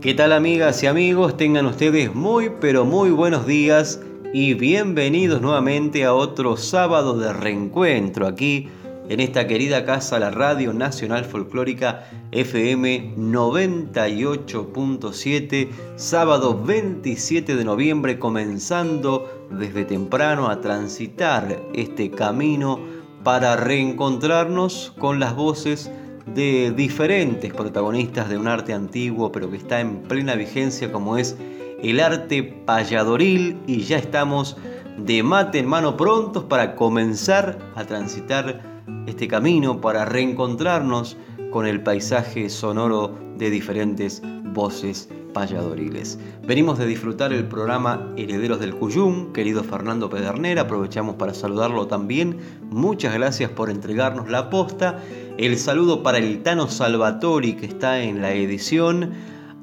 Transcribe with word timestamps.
¿Qué 0.00 0.14
tal 0.14 0.32
amigas 0.32 0.82
y 0.82 0.86
amigos? 0.86 1.36
Tengan 1.36 1.66
ustedes 1.66 2.14
muy 2.14 2.50
pero 2.58 2.86
muy 2.86 3.10
buenos 3.10 3.46
días 3.46 4.00
y 4.32 4.54
bienvenidos 4.54 5.42
nuevamente 5.42 6.06
a 6.06 6.14
otro 6.14 6.56
sábado 6.56 7.18
de 7.18 7.34
reencuentro 7.34 8.26
aquí 8.26 8.70
en 9.10 9.20
esta 9.20 9.46
querida 9.46 9.84
casa, 9.84 10.18
la 10.18 10.30
Radio 10.30 10.72
Nacional 10.72 11.26
Folclórica 11.26 12.08
FM 12.32 13.16
98.7, 13.18 15.68
sábado 15.96 16.58
27 16.64 17.54
de 17.54 17.64
noviembre, 17.66 18.18
comenzando 18.18 19.46
desde 19.50 19.84
temprano 19.84 20.48
a 20.48 20.62
transitar 20.62 21.60
este 21.74 22.10
camino 22.10 22.80
para 23.22 23.56
reencontrarnos 23.56 24.94
con 24.98 25.20
las 25.20 25.36
voces 25.36 25.90
de 26.34 26.72
diferentes 26.76 27.52
protagonistas 27.52 28.28
de 28.28 28.38
un 28.38 28.48
arte 28.48 28.72
antiguo 28.72 29.32
pero 29.32 29.50
que 29.50 29.56
está 29.56 29.80
en 29.80 30.02
plena 30.02 30.34
vigencia 30.34 30.92
como 30.92 31.16
es 31.16 31.36
el 31.82 32.00
arte 32.00 32.42
payadoril. 32.42 33.58
Y 33.66 33.80
ya 33.80 33.98
estamos 33.98 34.56
de 34.96 35.22
mate 35.22 35.58
en 35.58 35.66
mano 35.66 35.96
prontos 35.96 36.44
para 36.44 36.74
comenzar 36.76 37.58
a 37.74 37.84
transitar 37.84 38.60
este 39.06 39.28
camino 39.28 39.80
para 39.80 40.04
reencontrarnos 40.04 41.16
con 41.50 41.66
el 41.66 41.82
paisaje 41.82 42.48
sonoro 42.48 43.18
de 43.36 43.50
diferentes 43.50 44.22
voces 44.52 45.08
payadoriles. 45.32 46.18
Venimos 46.46 46.78
de 46.78 46.86
disfrutar 46.86 47.32
el 47.32 47.46
programa 47.46 48.12
Herederos 48.16 48.60
del 48.60 48.74
Cuyum, 48.74 49.32
querido 49.32 49.62
Fernando 49.62 50.10
Pedernera, 50.10 50.62
aprovechamos 50.62 51.16
para 51.16 51.34
saludarlo 51.34 51.86
también. 51.86 52.38
Muchas 52.70 53.14
gracias 53.14 53.50
por 53.50 53.70
entregarnos 53.70 54.28
la 54.28 54.50
posta. 54.50 54.98
El 55.38 55.56
saludo 55.56 56.02
para 56.02 56.18
el 56.18 56.42
Tano 56.42 56.68
Salvatori 56.68 57.54
que 57.54 57.66
está 57.66 58.02
en 58.02 58.20
la 58.20 58.32
edición, 58.32 59.12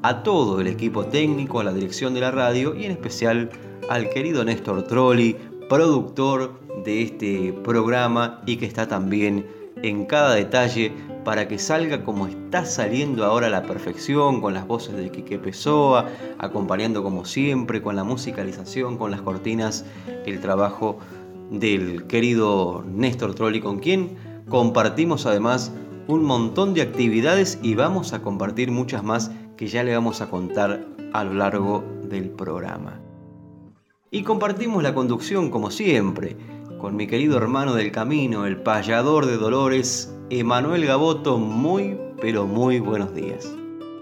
a 0.03 0.23
todo 0.23 0.61
el 0.61 0.67
equipo 0.67 1.05
técnico, 1.07 1.59
a 1.59 1.63
la 1.63 1.73
dirección 1.73 2.13
de 2.13 2.21
la 2.21 2.31
radio 2.31 2.75
y 2.75 2.85
en 2.85 2.91
especial 2.91 3.49
al 3.89 4.09
querido 4.09 4.43
Néstor 4.43 4.83
Trolli, 4.83 5.35
productor 5.69 6.59
de 6.85 7.01
este 7.01 7.53
programa 7.63 8.41
y 8.45 8.57
que 8.57 8.65
está 8.65 8.87
también 8.87 9.45
en 9.83 10.05
cada 10.05 10.35
detalle 10.35 10.93
para 11.23 11.47
que 11.47 11.59
salga 11.59 12.03
como 12.03 12.27
está 12.27 12.65
saliendo 12.65 13.25
ahora 13.25 13.47
a 13.47 13.49
la 13.49 13.63
perfección, 13.63 14.39
con 14.39 14.53
las 14.53 14.65
voces 14.65 14.95
de 14.95 15.11
Quique 15.11 15.37
Pessoa, 15.37 16.07
acompañando 16.37 17.03
como 17.03 17.25
siempre, 17.25 17.81
con 17.81 17.95
la 17.95 18.03
musicalización, 18.03 18.97
con 18.97 19.11
las 19.11 19.21
cortinas, 19.21 19.85
el 20.25 20.39
trabajo 20.39 20.99
del 21.51 22.07
querido 22.07 22.83
Néstor 22.87 23.35
Trolli, 23.35 23.59
con 23.59 23.79
quien 23.79 24.15
compartimos 24.47 25.25
además 25.25 25.73
un 26.07 26.23
montón 26.23 26.73
de 26.73 26.81
actividades 26.81 27.59
y 27.61 27.75
vamos 27.75 28.13
a 28.13 28.21
compartir 28.21 28.71
muchas 28.71 29.03
más 29.03 29.31
que 29.57 29.67
ya 29.67 29.83
le 29.83 29.93
vamos 29.93 30.21
a 30.21 30.29
contar 30.29 30.85
a 31.11 31.23
lo 31.23 31.33
largo 31.33 31.83
del 32.03 32.29
programa. 32.29 33.01
Y 34.09 34.23
compartimos 34.23 34.81
la 34.83 34.93
conducción 34.93 35.51
como 35.51 35.69
siempre, 35.71 36.37
con 36.77 36.95
mi 36.95 37.07
querido 37.07 37.37
hermano 37.37 37.73
del 37.73 37.91
camino, 37.91 38.45
el 38.45 38.57
payador 38.57 39.25
de 39.25 39.37
Dolores, 39.37 40.13
Emanuel 40.29 40.85
Gaboto, 40.85 41.37
muy, 41.37 41.97
pero 42.21 42.45
muy 42.45 42.79
buenos 42.79 43.15
días. 43.15 43.51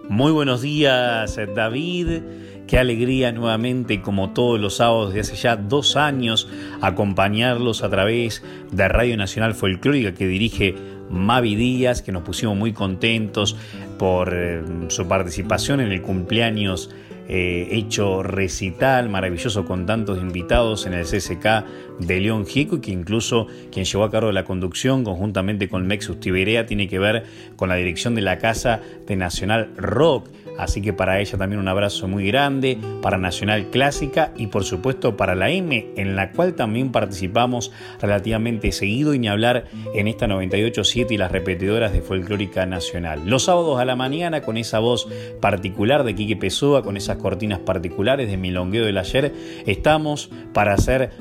Muy 0.09 0.31
buenos 0.31 0.61
días, 0.61 1.39
David. 1.55 2.21
Qué 2.67 2.77
alegría 2.77 3.31
nuevamente, 3.31 4.01
como 4.01 4.31
todos 4.31 4.59
los 4.59 4.77
sábados 4.77 5.13
de 5.13 5.21
hace 5.21 5.35
ya 5.35 5.55
dos 5.55 5.95
años, 5.95 6.49
acompañarlos 6.81 7.83
a 7.83 7.89
través 7.89 8.43
de 8.71 8.87
Radio 8.87 9.15
Nacional 9.17 9.53
Folclórica 9.53 10.13
que 10.13 10.27
dirige 10.27 10.75
Mavi 11.09 11.55
Díaz, 11.55 12.01
que 12.01 12.11
nos 12.11 12.23
pusimos 12.23 12.57
muy 12.57 12.73
contentos 12.73 13.55
por 13.97 14.33
eh, 14.33 14.63
su 14.89 15.07
participación 15.07 15.79
en 15.79 15.91
el 15.91 16.01
cumpleaños 16.01 16.89
eh, 17.27 17.69
hecho 17.71 18.21
recital 18.21 19.09
maravilloso 19.09 19.65
con 19.65 19.87
tantos 19.87 20.19
invitados 20.19 20.85
en 20.85 20.93
el 20.93 21.05
CSK 21.05 21.65
de 21.99 22.19
León 22.19 22.45
Gieco 22.45 22.77
y 22.77 22.81
que 22.81 22.91
incluso 22.91 23.47
quien 23.71 23.85
llevó 23.85 24.03
a 24.03 24.11
cargo 24.11 24.31
la 24.31 24.45
conducción 24.45 25.03
conjuntamente 25.03 25.69
con 25.69 25.87
Mexus 25.87 26.19
Tiberea 26.19 26.65
tiene 26.65 26.87
que 26.87 26.99
ver 26.99 27.23
con 27.55 27.69
la 27.69 27.75
dirección 27.75 28.15
de 28.15 28.21
la 28.21 28.37
Casa 28.37 28.81
de 29.07 29.15
Nacional 29.15 29.71
Rock 29.77 30.27
Así 30.57 30.81
que 30.81 30.93
para 30.93 31.19
ella 31.19 31.37
también 31.37 31.59
un 31.59 31.67
abrazo 31.67 32.07
muy 32.07 32.27
grande, 32.27 32.77
para 33.01 33.17
Nacional 33.17 33.69
Clásica 33.71 34.31
y 34.37 34.47
por 34.47 34.63
supuesto 34.63 35.17
para 35.17 35.35
la 35.35 35.49
M, 35.49 35.87
en 35.97 36.15
la 36.15 36.31
cual 36.31 36.53
también 36.53 36.91
participamos 36.91 37.71
relativamente 38.01 38.71
seguido 38.71 39.13
y 39.13 39.19
ni 39.19 39.27
hablar 39.27 39.65
en 39.93 40.07
esta 40.07 40.27
98.7 40.27 41.11
y 41.11 41.17
las 41.17 41.31
repetidoras 41.31 41.91
de 41.91 42.01
Folclórica 42.01 42.65
Nacional. 42.65 43.23
Los 43.25 43.43
sábados 43.43 43.79
a 43.79 43.85
la 43.85 43.95
mañana 43.95 44.41
con 44.41 44.57
esa 44.57 44.79
voz 44.79 45.07
particular 45.41 46.03
de 46.03 46.15
Quique 46.15 46.37
Pessoa, 46.37 46.83
con 46.83 46.95
esas 46.95 47.17
cortinas 47.17 47.59
particulares 47.59 48.29
de 48.29 48.37
Milongueo 48.37 48.85
del 48.85 48.97
Ayer, 48.97 49.33
estamos 49.65 50.29
para 50.53 50.73
hacer 50.73 51.11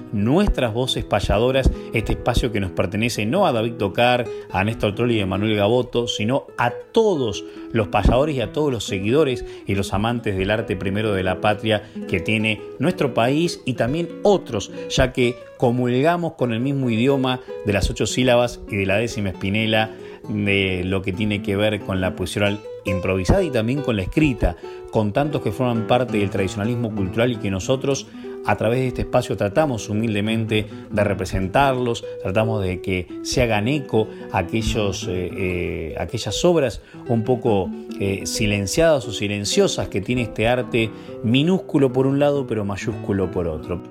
voces 0.73 1.05
payadoras, 1.05 1.71
este 1.93 2.13
espacio 2.13 2.53
que 2.53 2.61
nos 2.61 2.71
pertenece 2.71 3.27
no 3.27 3.47
a 3.47 3.53
David 3.53 3.75
Tocar, 3.75 4.25
a 4.51 4.65
Néstor 4.65 4.95
Trolli 4.95 5.19
y 5.19 5.21
a 5.21 5.27
Manuel 5.27 5.57
Gaboto, 5.57 6.09
sino 6.09 6.47
a 6.57 6.71
todos 6.93 7.45
los 7.73 7.89
payadores 7.89 8.37
y 8.37 8.41
a 8.41 8.53
todos 8.53 8.73
los 8.73 8.85
seguidores 8.85 9.45
y 9.67 9.75
los 9.75 9.93
amantes 9.93 10.37
del 10.37 10.51
arte 10.51 10.77
primero 10.77 11.13
de 11.13 11.23
la 11.23 11.41
patria 11.41 11.83
que 12.09 12.21
tiene 12.21 12.63
nuestro 12.79 13.13
país 13.13 13.61
y 13.65 13.75
también 13.75 14.09
otros, 14.23 14.71
ya 14.89 15.13
que 15.13 15.37
comulgamos 15.59 16.35
con 16.35 16.53
el 16.53 16.61
mismo 16.61 16.89
idioma 16.89 17.41
de 17.67 17.73
las 17.73 17.91
ocho 17.91 18.07
sílabas 18.07 18.61
y 18.71 18.77
de 18.77 18.87
la 18.87 18.97
décima 18.97 19.31
espinela 19.31 19.91
de 20.29 20.83
lo 20.85 21.03
que 21.03 21.13
tiene 21.13 21.43
que 21.43 21.57
ver 21.57 21.81
con 21.81 22.01
la 22.01 22.17
poesía 22.17 22.59
improvisada 22.85 23.43
y 23.43 23.51
también 23.51 23.83
con 23.83 23.97
la 23.97 24.03
escrita, 24.03 24.57
con 24.91 25.13
tantos 25.13 25.43
que 25.43 25.53
forman 25.53 25.87
parte 25.87 26.19
del 26.19 26.31
tradicionalismo 26.31 26.95
cultural 26.95 27.33
y 27.33 27.37
que 27.37 27.51
nosotros 27.51 28.07
a 28.47 28.57
través 28.57 28.81
de 28.81 28.89
este 28.89 29.03
espacio 29.03 29.37
tratamos 29.37 29.89
humildemente 29.89 30.67
de 30.91 31.05
representarlos, 31.05 32.05
tratamos 32.23 32.63
de 32.63 32.81
que 32.81 33.09
se 33.23 33.43
hagan 33.43 33.69
eco 33.69 34.09
aquellos, 34.33 35.09
eh, 35.09 35.31
eh, 35.37 35.95
aquellas 35.99 36.45
obras 36.45 36.81
un 37.09 37.25
poco 37.25 37.71
eh, 38.01 38.27
silenciadas 38.27 39.07
o 39.07 39.13
silenciosas 39.13 39.89
que 39.89 40.01
tiene 40.01 40.23
este 40.23 40.49
arte 40.49 40.91
minúsculo 41.23 41.93
por 41.93 42.07
un 42.07 42.19
lado 42.19 42.47
pero 42.47 42.65
mayúsculo 42.65 43.31
por 43.31 43.49
otro. 43.49 43.83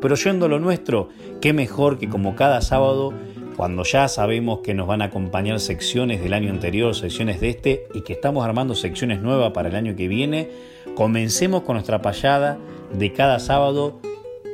Pero 0.00 0.14
yendo 0.14 0.46
a 0.46 0.48
lo 0.48 0.58
nuestro, 0.58 1.08
qué 1.40 1.52
mejor 1.52 1.98
que 1.98 2.08
como 2.08 2.36
cada 2.36 2.60
sábado 2.60 3.12
cuando 3.56 3.84
ya 3.84 4.06
sabemos 4.08 4.60
que 4.60 4.74
nos 4.74 4.86
van 4.86 5.00
a 5.00 5.06
acompañar 5.06 5.58
secciones 5.60 6.22
del 6.22 6.34
año 6.34 6.50
anterior, 6.50 6.94
secciones 6.94 7.40
de 7.40 7.48
este, 7.48 7.88
y 7.94 8.02
que 8.02 8.12
estamos 8.12 8.44
armando 8.44 8.74
secciones 8.74 9.22
nuevas 9.22 9.52
para 9.52 9.70
el 9.70 9.76
año 9.76 9.96
que 9.96 10.08
viene, 10.08 10.50
comencemos 10.96 11.62
con 11.62 11.74
nuestra 11.74 12.02
payada 12.02 12.58
de 12.92 13.12
cada 13.12 13.38
sábado 13.38 14.00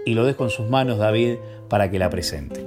y 0.04 0.14
lo 0.14 0.26
dejo 0.26 0.44
en 0.44 0.50
sus 0.50 0.68
manos, 0.68 0.98
David, 0.98 1.36
para 1.68 1.90
que 1.90 1.98
la 1.98 2.10
presente. 2.10 2.66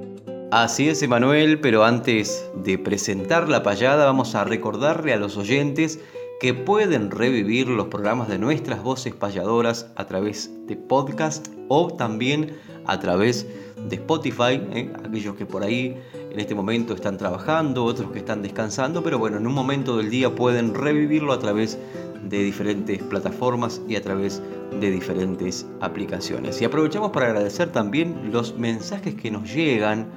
Así 0.50 0.88
es, 0.88 1.04
Emanuel, 1.04 1.60
pero 1.60 1.84
antes 1.84 2.50
de 2.56 2.78
presentar 2.78 3.50
la 3.50 3.62
payada, 3.62 4.06
vamos 4.06 4.34
a 4.34 4.46
recordarle 4.46 5.14
a 5.14 5.18
los 5.18 5.36
oyentes 5.36 6.00
que 6.40 6.54
pueden 6.54 7.12
revivir 7.12 7.68
los 7.68 7.88
programas 7.88 8.30
de 8.30 8.40
nuestras 8.40 8.82
voces 8.82 9.14
payadoras 9.14 9.92
a 9.96 10.06
través 10.06 10.52
de 10.68 10.78
podcast 10.78 11.48
o 11.68 11.94
también 11.94 12.56
a 12.86 13.00
través 13.00 13.46
de 13.90 13.96
Spotify, 13.98 14.62
¿eh? 14.74 14.94
aquellos 15.04 15.36
que 15.36 15.46
por 15.46 15.64
ahí 15.64 15.98
en 16.32 16.40
este 16.40 16.56
momento 16.56 16.94
están 16.94 17.18
trabajando, 17.18 17.84
otros 17.84 18.12
que 18.12 18.20
están 18.20 18.42
descansando, 18.42 19.04
pero 19.04 19.20
bueno, 19.20 19.38
en 19.38 19.48
un 19.48 19.54
momento 19.54 19.98
del 19.98 20.10
día 20.10 20.34
pueden 20.34 20.74
revivirlo 20.74 21.34
a 21.34 21.40
través 21.40 21.78
de 22.26 22.44
diferentes 22.44 23.02
plataformas 23.04 23.82
y 23.88 23.96
a 23.96 24.02
través 24.02 24.42
de 24.80 24.92
diferentes 24.92 25.66
aplicaciones. 25.82 26.62
Y 26.62 26.66
aprovechamos 26.66 27.12
para 27.12 27.28
agradecer 27.28 27.72
también 27.72 28.32
los 28.32 28.58
mensajes 28.58 29.16
que 29.16 29.32
nos 29.32 29.54
llegan 29.54 30.08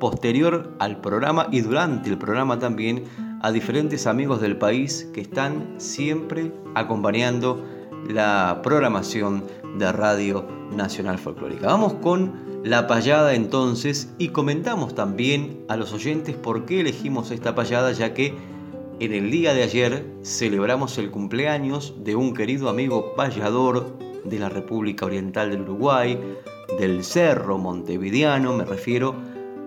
posterior 0.00 0.74
al 0.80 1.00
programa 1.00 1.48
y 1.50 1.60
durante 1.60 2.10
el 2.10 2.18
programa 2.18 2.58
también 2.58 3.04
a 3.42 3.52
diferentes 3.52 4.06
amigos 4.06 4.40
del 4.40 4.56
país 4.56 5.08
que 5.12 5.20
están 5.20 5.74
siempre 5.78 6.52
acompañando 6.74 7.64
la 8.08 8.60
programación 8.62 9.44
de 9.78 9.92
Radio 9.92 10.46
Nacional 10.74 11.18
Folclórica. 11.18 11.66
Vamos 11.66 11.94
con 11.94 12.62
la 12.64 12.86
payada 12.86 13.34
entonces 13.34 14.12
y 14.18 14.28
comentamos 14.28 14.94
también 14.94 15.64
a 15.68 15.76
los 15.76 15.92
oyentes 15.92 16.36
por 16.36 16.64
qué 16.64 16.80
elegimos 16.80 17.30
esta 17.30 17.54
payada 17.54 17.92
ya 17.92 18.14
que 18.14 18.34
en 19.00 19.12
el 19.12 19.30
día 19.30 19.52
de 19.54 19.64
ayer 19.64 20.06
celebramos 20.22 20.98
el 20.98 21.10
cumpleaños 21.10 21.94
de 21.98 22.14
un 22.14 22.34
querido 22.34 22.68
amigo 22.68 23.14
payador 23.16 23.98
de 24.24 24.38
la 24.38 24.48
República 24.48 25.06
Oriental 25.06 25.50
del 25.50 25.62
Uruguay, 25.62 26.16
del 26.78 27.02
Cerro 27.04 27.58
Montevideano, 27.58 28.56
me 28.56 28.64
refiero 28.64 29.16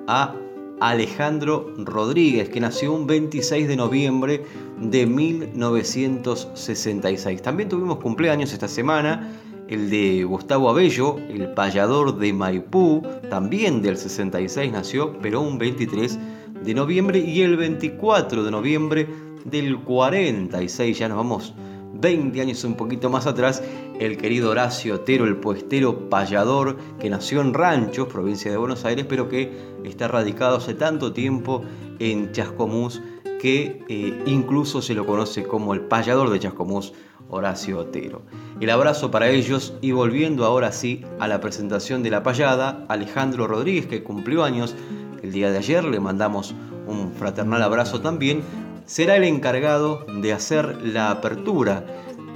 a 0.08 0.34
Alejandro 0.80 1.74
Rodríguez, 1.78 2.50
que 2.50 2.60
nació 2.60 2.94
un 2.94 3.08
26 3.08 3.68
de 3.68 3.76
noviembre 3.76 4.44
de 4.80 5.06
1966. 5.06 7.42
También 7.42 7.70
tuvimos 7.70 7.98
cumpleaños 7.98 8.54
esta 8.54 8.68
semana, 8.68 9.32
el 9.68 9.90
de 9.90 10.24
Gustavo 10.24 10.70
Abello, 10.70 11.18
el 11.18 11.52
payador 11.54 12.18
de 12.18 12.32
Maipú, 12.32 13.04
también 13.30 13.82
del 13.82 13.98
66 13.98 14.72
nació, 14.72 15.18
pero 15.20 15.42
un 15.42 15.58
23 15.58 16.18
de 16.18 16.37
noviembre, 16.74 17.20
y 17.20 17.42
el 17.42 17.58
24 17.58 18.44
de 18.44 18.52
noviembre 18.52 19.08
del 19.46 19.80
46, 19.80 20.98
ya 20.98 21.08
nos 21.08 21.18
vamos 21.18 21.54
20 22.00 22.40
años 22.42 22.64
un 22.64 22.76
poquito 22.76 23.10
más 23.10 23.26
atrás, 23.26 23.64
el 24.00 24.18
querido 24.18 24.52
Horacio 24.52 24.96
Otero, 24.96 25.26
el 25.26 25.38
puestero 25.38 26.10
payador 26.10 26.78
que 27.00 27.10
nació 27.10 27.42
en 27.42 27.54
Ranchos, 27.54 28.08
provincia 28.08 28.52
de 28.52 28.58
Buenos 28.58 28.86
Aires, 28.86 29.06
pero 29.10 29.30
que 29.30 29.52
está 29.84 30.08
radicado 30.08 30.58
hace 30.58 30.74
tanto 30.74 31.14
tiempo 31.14 31.64
en 32.00 32.32
Chascomús 32.32 33.02
que 33.40 33.84
eh, 33.88 34.24
incluso 34.26 34.82
se 34.82 34.94
lo 34.94 35.06
conoce 35.06 35.44
como 35.44 35.74
el 35.74 35.82
payador 35.82 36.30
de 36.30 36.40
Chascomús, 36.40 36.94
Horacio 37.30 37.80
Otero. 37.80 38.22
El 38.60 38.70
abrazo 38.70 39.12
para 39.12 39.30
ellos 39.30 39.74
y 39.82 39.92
volviendo 39.92 40.46
ahora 40.46 40.72
sí 40.72 41.04
a 41.20 41.28
la 41.28 41.40
presentación 41.42 42.04
de 42.04 42.10
la 42.10 42.24
payada, 42.24 42.86
Alejandro 42.88 43.48
Rodríguez, 43.48 43.86
que 43.86 44.04
cumplió 44.04 44.44
años 44.44 44.76
el 45.24 45.32
día 45.32 45.52
de 45.52 45.58
ayer, 45.58 45.84
le 45.84 46.00
mandamos 46.00 46.56
un 46.88 47.12
fraternal 47.12 47.62
abrazo 47.64 48.02
también, 48.02 48.42
será 48.86 49.16
el 49.18 49.24
encargado 49.24 50.06
de 50.22 50.34
hacer 50.34 50.80
la 50.84 51.12
apertura 51.12 51.86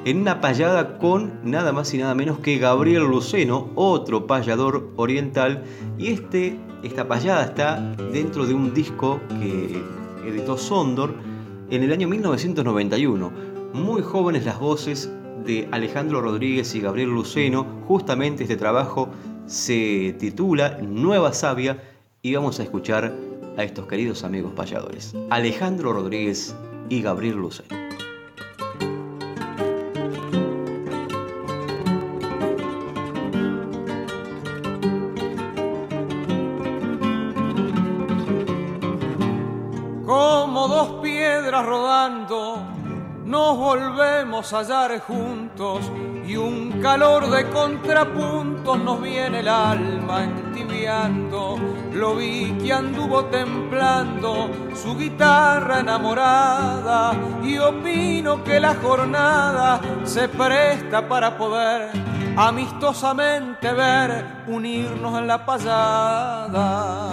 en 0.04 0.22
una 0.22 0.42
payada 0.42 0.98
con 0.98 1.40
nada 1.44 1.72
más 1.72 1.94
y 1.94 1.98
nada 1.98 2.16
menos 2.16 2.40
que 2.40 2.58
Gabriel 2.58 3.04
Luceno, 3.04 3.70
otro 3.76 4.26
payador 4.26 4.90
oriental, 4.96 5.64
y 5.98 6.12
este, 6.12 6.60
esta 6.84 7.08
payada 7.08 7.46
está 7.46 7.80
dentro 8.12 8.46
de 8.46 8.54
un 8.54 8.74
disco 8.74 9.20
que 9.40 9.84
editó 10.28 10.58
Sondor 10.58 11.14
en 11.70 11.84
el 11.84 11.92
año 11.92 12.08
1991. 12.08 13.32
Muy 13.74 14.02
jóvenes 14.02 14.46
las 14.46 14.60
voces 14.60 15.12
de 15.46 15.68
Alejandro 15.72 16.22
Rodríguez 16.22 16.74
y 16.76 16.82
Gabriel 16.82 17.10
Luceno, 17.10 17.66
justamente 17.88 18.44
este 18.44 18.58
trabajo 18.58 19.10
se 19.46 20.16
titula 20.20 20.78
Nueva 20.82 21.34
Sabia 21.34 21.82
y 22.22 22.36
vamos 22.36 22.60
a 22.60 22.64
escuchar 22.64 23.14
a 23.58 23.64
estos 23.64 23.88
queridos 23.88 24.24
amigos 24.24 24.54
payadores, 24.54 25.16
Alejandro 25.30 25.94
Rodríguez 25.94 26.56
y 26.90 27.02
Gabriel 27.02 27.38
Luceno. 27.38 27.70
Como 40.06 40.68
dos 40.68 41.02
piedras 41.02 41.66
rodando, 41.66 42.58
nos 43.26 43.58
volvemos 43.58 44.54
a 44.54 44.60
hallar 44.60 45.00
juntos 45.00 45.90
y 46.32 46.38
un 46.38 46.82
calor 46.82 47.30
de 47.30 47.50
contrapuntos 47.50 48.80
nos 48.80 49.02
viene 49.02 49.40
el 49.40 49.50
alma 49.50 50.24
entibiando. 50.24 51.58
Lo 51.92 52.16
vi 52.16 52.54
que 52.54 52.72
anduvo 52.72 53.26
templando 53.26 54.50
su 54.74 54.98
guitarra 54.98 55.82
enamorada 55.82 57.12
y 57.44 57.58
opino 57.58 58.46
que 58.46 58.62
la 58.62 58.76
jornada 58.76 59.82
se 60.06 60.30
presta 60.30 61.06
para 61.06 61.38
poder 61.38 61.90
amistosamente 62.38 63.74
ver 63.74 64.44
unirnos 64.48 65.20
en 65.20 65.28
la 65.28 65.46
payada. 65.46 67.12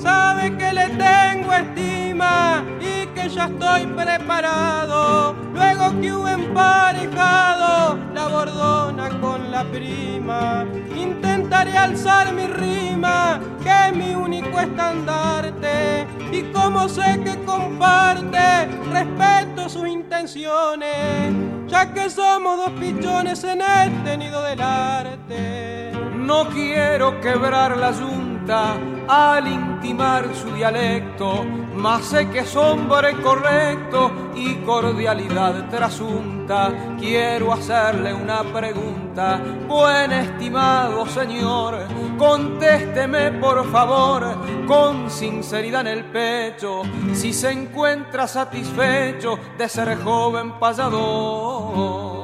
Sabe 0.00 0.56
que 0.56 0.72
le 0.72 0.88
tengo 0.88 1.52
estima 1.52 2.64
y 2.80 3.06
que 3.08 3.28
ya 3.28 3.44
estoy 3.44 3.84
preparado. 3.86 5.34
Luego 5.52 6.00
que 6.00 6.12
hubo 6.12 6.26
emparejado 6.26 7.98
la 8.14 8.28
bordona 8.28 9.10
con 9.20 9.50
la 9.50 9.62
prima, 9.64 10.64
intentaré 10.96 11.76
alzar 11.76 12.32
mi 12.32 12.46
rima, 12.46 13.40
que 13.62 13.88
es 13.88 13.94
mi 13.94 14.14
único 14.14 14.58
estandarte. 14.58 16.06
Y 16.32 16.44
como 16.44 16.88
sé 16.88 17.20
que 17.22 17.36
comparte, 17.44 18.68
respeto 18.90 19.68
sus 19.68 19.86
intenciones, 19.86 21.34
ya 21.66 21.92
que 21.92 22.08
somos 22.08 22.56
dos 22.56 22.70
pichones 22.80 23.44
en 23.44 23.60
este 23.60 24.16
nido 24.16 24.42
del 24.44 24.62
arte. 24.62 25.92
No 26.16 26.48
quiero 26.48 27.20
quebrar 27.20 27.76
la 27.76 27.90
yunta 27.90 28.39
al 28.48 29.46
intimar 29.46 30.34
su 30.34 30.52
dialecto, 30.52 31.44
mas 31.74 32.04
sé 32.06 32.28
que 32.30 32.40
es 32.40 32.56
hombre 32.56 33.12
correcto 33.20 34.10
y 34.34 34.54
cordialidad 34.56 35.68
trasunta. 35.68 36.72
Quiero 36.98 37.52
hacerle 37.52 38.12
una 38.14 38.42
pregunta, 38.42 39.40
buen 39.68 40.12
estimado 40.12 41.06
señor, 41.06 41.78
contésteme 42.18 43.32
por 43.32 43.70
favor 43.70 44.66
con 44.66 45.10
sinceridad 45.10 45.82
en 45.82 45.98
el 45.98 46.04
pecho, 46.06 46.82
si 47.12 47.32
se 47.32 47.50
encuentra 47.50 48.26
satisfecho 48.26 49.38
de 49.56 49.68
ser 49.68 50.02
joven 50.02 50.58
payador. 50.58 52.19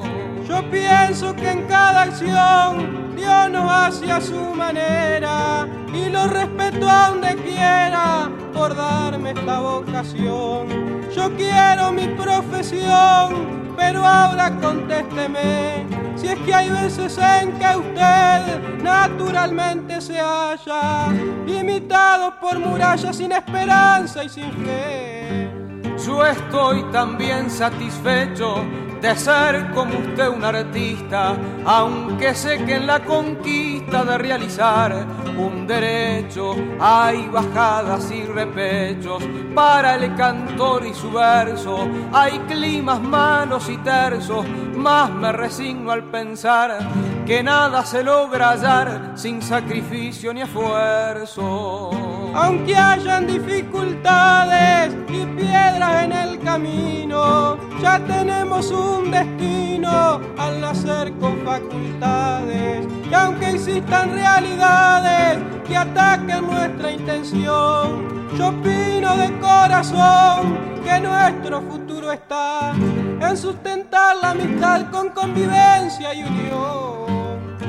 Yo 0.57 0.71
pienso 0.71 1.37
que 1.37 1.51
en 1.51 1.67
cada 1.67 2.05
acción 2.05 3.15
Dios 3.15 3.51
nos 3.51 3.71
hace 3.71 4.11
a 4.11 4.23
su 4.23 4.41
manera 4.55 5.69
y 5.93 6.09
lo 6.09 6.29
respeto 6.29 6.89
a 6.89 7.11
donde 7.11 7.37
quiera 7.37 8.31
por 8.55 8.75
darme 8.75 9.33
esta 9.33 9.61
vocación. 9.61 11.03
Yo 11.15 11.37
quiero 11.37 11.93
mi 11.93 12.09
profesión, 12.09 13.75
pero 13.77 14.03
ahora 14.07 14.57
contésteme 14.59 15.85
si 16.17 16.29
es 16.29 16.39
que 16.39 16.55
hay 16.55 16.71
veces 16.71 17.19
en 17.19 17.53
que 17.59 17.77
usted 17.77 18.83
naturalmente 18.83 20.01
se 20.01 20.19
halla 20.19 21.13
limitado 21.47 22.33
por 22.41 22.59
murallas 22.59 23.15
sin 23.15 23.33
esperanza 23.33 24.25
y 24.25 24.29
sin 24.31 24.51
fe. 24.65 25.66
Yo 26.07 26.25
estoy 26.25 26.85
también 26.93 27.51
satisfecho 27.51 28.65
de 29.03 29.17
ser 29.17 29.73
como 29.73 29.99
usted 29.99 30.29
un 30.29 30.45
artista, 30.45 31.37
aunque 31.65 32.33
sé 32.33 32.65
que 32.65 32.77
en 32.77 32.87
la 32.87 33.01
conquista 33.01 34.05
de 34.05 34.17
realizar 34.17 35.05
un 35.37 35.67
derecho 35.67 36.55
hay 36.79 37.27
bajadas 37.27 38.09
y 38.13 38.23
repechos 38.23 39.21
para 39.53 39.97
el 39.97 40.15
cantor 40.15 40.87
y 40.87 40.95
su 40.95 41.11
verso, 41.11 41.89
hay 42.13 42.39
climas 42.47 43.01
manos 43.01 43.69
y 43.69 43.77
tersos, 43.79 44.47
más 44.77 45.11
me 45.11 45.33
resigno 45.33 45.91
al 45.91 46.05
pensar 46.05 46.79
que 47.27 47.43
nada 47.43 47.85
se 47.85 48.05
logra 48.05 48.51
hallar 48.51 49.13
sin 49.17 49.43
sacrificio 49.43 50.33
ni 50.33 50.43
esfuerzo. 50.43 52.16
Aunque 52.37 52.77
hayan 52.77 53.27
dificultades 53.27 54.95
y 55.09 55.25
piedras 55.25 56.05
en 56.05 56.13
el 56.13 56.39
camino, 56.41 57.57
ya 57.81 57.99
tenemos 58.01 58.71
un 58.71 59.11
destino 59.11 60.21
al 60.37 60.61
nacer 60.61 61.15
con 61.15 61.39
facultades. 61.47 62.87
Y 63.11 63.15
aunque 63.15 63.51
existan 63.53 64.13
realidades 64.13 65.39
que 65.67 65.79
ataquen 65.79 66.47
nuestra 66.47 66.93
intención, 66.93 68.07
yo 68.37 68.49
opino 68.49 69.17
de 69.17 69.33
corazón 69.39 70.59
que 70.85 71.01
nuestro 71.01 71.63
futuro 71.63 72.13
está 72.13 72.75
en 72.75 73.37
sustentar 73.37 74.17
la 74.21 74.33
amistad 74.33 74.91
con 74.91 75.09
convivencia 75.09 76.13
y 76.13 76.23
unión. 76.23 77.16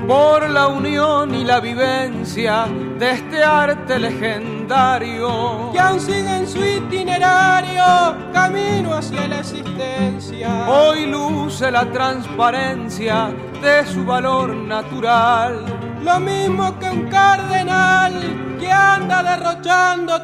Por 0.07 0.49
la 0.49 0.67
unión 0.67 1.35
y 1.35 1.43
la 1.43 1.59
vivencia 1.59 2.65
de 2.97 3.11
este 3.11 3.43
arte 3.43 3.99
legendario. 3.99 5.71
Que 5.73 5.79
aún 5.79 5.99
sigue 5.99 6.37
en 6.37 6.47
su 6.47 6.63
itinerario, 6.63 8.15
camino 8.31 8.93
hacia 8.93 9.27
la 9.27 9.39
existencia. 9.39 10.69
Hoy 10.69 11.07
luce 11.07 11.69
la 11.69 11.85
transparencia 11.91 13.29
de 13.61 13.85
su 13.85 14.05
valor 14.05 14.55
natural. 14.55 15.65
Lo 16.01 16.19
mismo 16.21 16.79
que 16.79 16.89
un 16.89 17.09
cardenal 17.09 18.57
que 18.59 18.71
anda 18.71 19.21
derrochando 19.23 20.23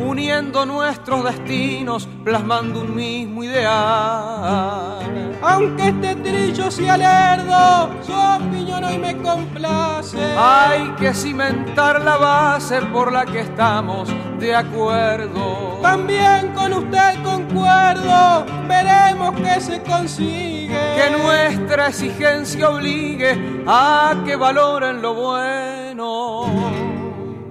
uniendo 0.00 0.66
nuestros 0.66 1.24
destinos, 1.24 2.08
plasmando 2.24 2.80
un 2.80 2.94
mismo 2.94 3.44
ideal. 3.44 4.98
Aunque 5.42 5.88
este 5.88 6.14
trillo 6.16 6.70
sea 6.70 6.96
lerdo, 6.96 7.90
su 8.04 8.12
opinión 8.12 8.84
hoy 8.84 8.98
me 8.98 9.16
complace. 9.18 10.18
Hay 10.36 10.90
que 10.98 11.12
cimentar 11.14 12.02
la 12.02 12.16
base 12.16 12.80
por 12.92 13.12
la 13.12 13.24
que 13.24 13.40
estamos 13.40 14.08
de 14.38 14.54
acuerdo. 14.54 15.78
También 15.82 16.52
con 16.54 16.72
usted 16.72 17.22
concuerdo, 17.22 18.44
veremos 18.68 19.34
qué 19.36 19.60
se 19.60 19.82
consigue. 19.82 20.78
Que 20.96 21.10
nuestra 21.10 21.88
exigencia 21.88 22.70
obligue 22.70 23.62
a 23.66 24.14
que 24.24 24.36
valoren 24.36 25.02
lo 25.02 25.14
bueno. 25.14 26.91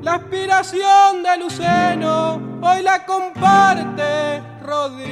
La 0.01 0.15
aspiración 0.15 1.21
de 1.21 1.37
Luceno 1.39 2.59
hoy 2.63 2.81
la 2.81 3.05
comparte 3.05 4.41
Rodríguez. 4.63 5.11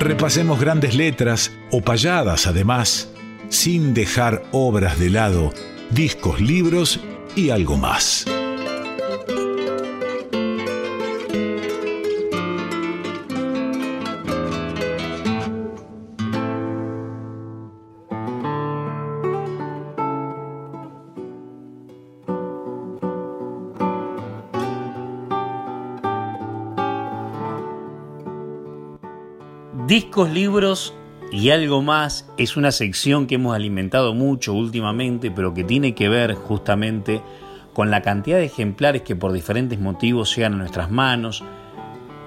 Repasemos 0.00 0.58
grandes 0.58 0.94
letras 0.94 1.52
o 1.70 1.82
payadas 1.82 2.46
además, 2.46 3.10
sin 3.50 3.92
dejar 3.92 4.42
obras 4.52 4.98
de 4.98 5.10
lado, 5.10 5.52
discos, 5.90 6.40
libros 6.40 6.98
y 7.36 7.50
algo 7.50 7.76
más. 7.76 8.24
Discos, 29.92 30.30
libros 30.30 30.94
y 31.30 31.50
algo 31.50 31.82
más. 31.82 32.26
Es 32.38 32.56
una 32.56 32.72
sección 32.72 33.26
que 33.26 33.34
hemos 33.34 33.54
alimentado 33.54 34.14
mucho 34.14 34.54
últimamente, 34.54 35.30
pero 35.30 35.52
que 35.52 35.64
tiene 35.64 35.94
que 35.94 36.08
ver 36.08 36.32
justamente 36.32 37.20
con 37.74 37.90
la 37.90 38.00
cantidad 38.00 38.38
de 38.38 38.46
ejemplares 38.46 39.02
que 39.02 39.16
por 39.16 39.32
diferentes 39.32 39.78
motivos 39.78 40.34
llegan 40.34 40.54
a 40.54 40.56
nuestras 40.56 40.90
manos, 40.90 41.44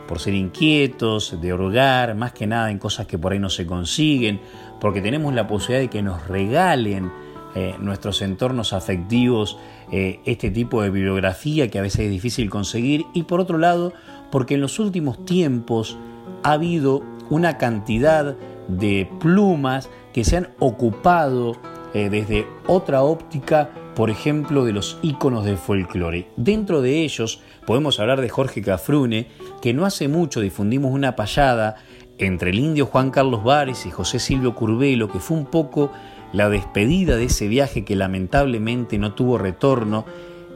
por 0.07 0.19
ser 0.19 0.35
inquietos, 0.35 1.41
de 1.41 1.53
hurgar, 1.55 2.13
más 2.13 2.33
que 2.33 2.45
nada 2.45 2.69
en 2.69 2.77
cosas 2.77 3.07
que 3.07 3.17
por 3.17 3.33
ahí 3.33 3.39
no 3.39 3.49
se 3.49 3.65
consiguen, 3.65 4.39
porque 4.79 5.01
tenemos 5.01 5.33
la 5.33 5.47
posibilidad 5.47 5.81
de 5.81 5.89
que 5.89 6.03
nos 6.03 6.27
regalen 6.27 7.11
eh, 7.55 7.73
nuestros 7.79 8.21
entornos 8.21 8.73
afectivos 8.73 9.57
eh, 9.91 10.19
este 10.25 10.51
tipo 10.51 10.83
de 10.83 10.91
bibliografía 10.91 11.71
que 11.71 11.79
a 11.79 11.81
veces 11.81 12.01
es 12.01 12.11
difícil 12.11 12.47
conseguir, 12.47 13.07
y 13.15 13.23
por 13.23 13.39
otro 13.39 13.57
lado, 13.57 13.91
porque 14.29 14.53
en 14.53 14.61
los 14.61 14.77
últimos 14.77 15.25
tiempos 15.25 15.97
ha 16.43 16.51
habido 16.51 17.14
una 17.29 17.57
cantidad 17.57 18.35
de 18.67 19.09
plumas 19.19 19.89
que 20.13 20.23
se 20.23 20.37
han 20.37 20.49
ocupado 20.59 21.57
eh, 21.93 22.09
desde 22.09 22.47
otra 22.67 23.03
óptica, 23.03 23.69
por 23.95 24.09
ejemplo, 24.09 24.65
de 24.65 24.73
los 24.73 24.99
íconos 25.01 25.45
del 25.45 25.57
folclore. 25.57 26.29
Dentro 26.35 26.81
de 26.81 27.03
ellos 27.03 27.41
podemos 27.65 27.99
hablar 27.99 28.21
de 28.21 28.29
Jorge 28.29 28.61
Cafrune, 28.61 29.27
que 29.61 29.73
no 29.73 29.85
hace 29.85 30.07
mucho 30.07 30.41
difundimos 30.41 30.91
una 30.91 31.15
payada 31.15 31.75
entre 32.17 32.51
el 32.51 32.59
indio 32.59 32.85
Juan 32.85 33.11
Carlos 33.11 33.43
Vares 33.43 33.85
y 33.85 33.91
José 33.91 34.19
Silvio 34.19 34.55
Curbelo, 34.55 35.09
que 35.09 35.19
fue 35.19 35.37
un 35.37 35.45
poco 35.45 35.91
la 36.33 36.49
despedida 36.49 37.15
de 37.15 37.25
ese 37.25 37.47
viaje 37.47 37.85
que 37.85 37.95
lamentablemente 37.95 38.97
no 38.97 39.13
tuvo 39.13 39.37
retorno 39.37 40.05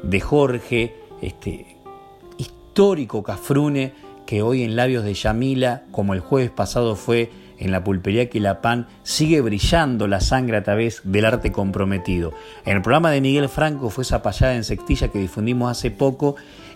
de 0.03 0.19
Jorge, 0.19 0.95
este 1.21 1.77
histórico 2.37 3.23
Cafrune, 3.23 3.93
que 4.29 4.43
hoy 4.43 4.61
en 4.61 4.75
labios 4.75 5.03
de 5.03 5.15
Yamila, 5.15 5.81
como 5.89 6.13
el 6.13 6.19
jueves 6.19 6.51
pasado 6.51 6.95
fue 6.95 7.31
en 7.57 7.71
la 7.71 7.83
pulpería 7.83 8.29
Quilapán, 8.29 8.85
sigue 9.01 9.41
brillando 9.41 10.07
la 10.07 10.21
sangre 10.21 10.57
a 10.57 10.63
través 10.63 11.01
del 11.03 11.25
arte 11.25 11.51
comprometido. 11.51 12.31
En 12.63 12.77
el 12.77 12.83
programa 12.83 13.09
de 13.09 13.21
Miguel 13.21 13.49
Franco 13.49 13.89
fue 13.89 14.03
esa 14.03 14.21
payada 14.21 14.53
en 14.53 14.63
Sextilla 14.63 15.07
que 15.07 15.17
difundimos 15.17 15.71
hace 15.71 15.89
poco 15.89 16.35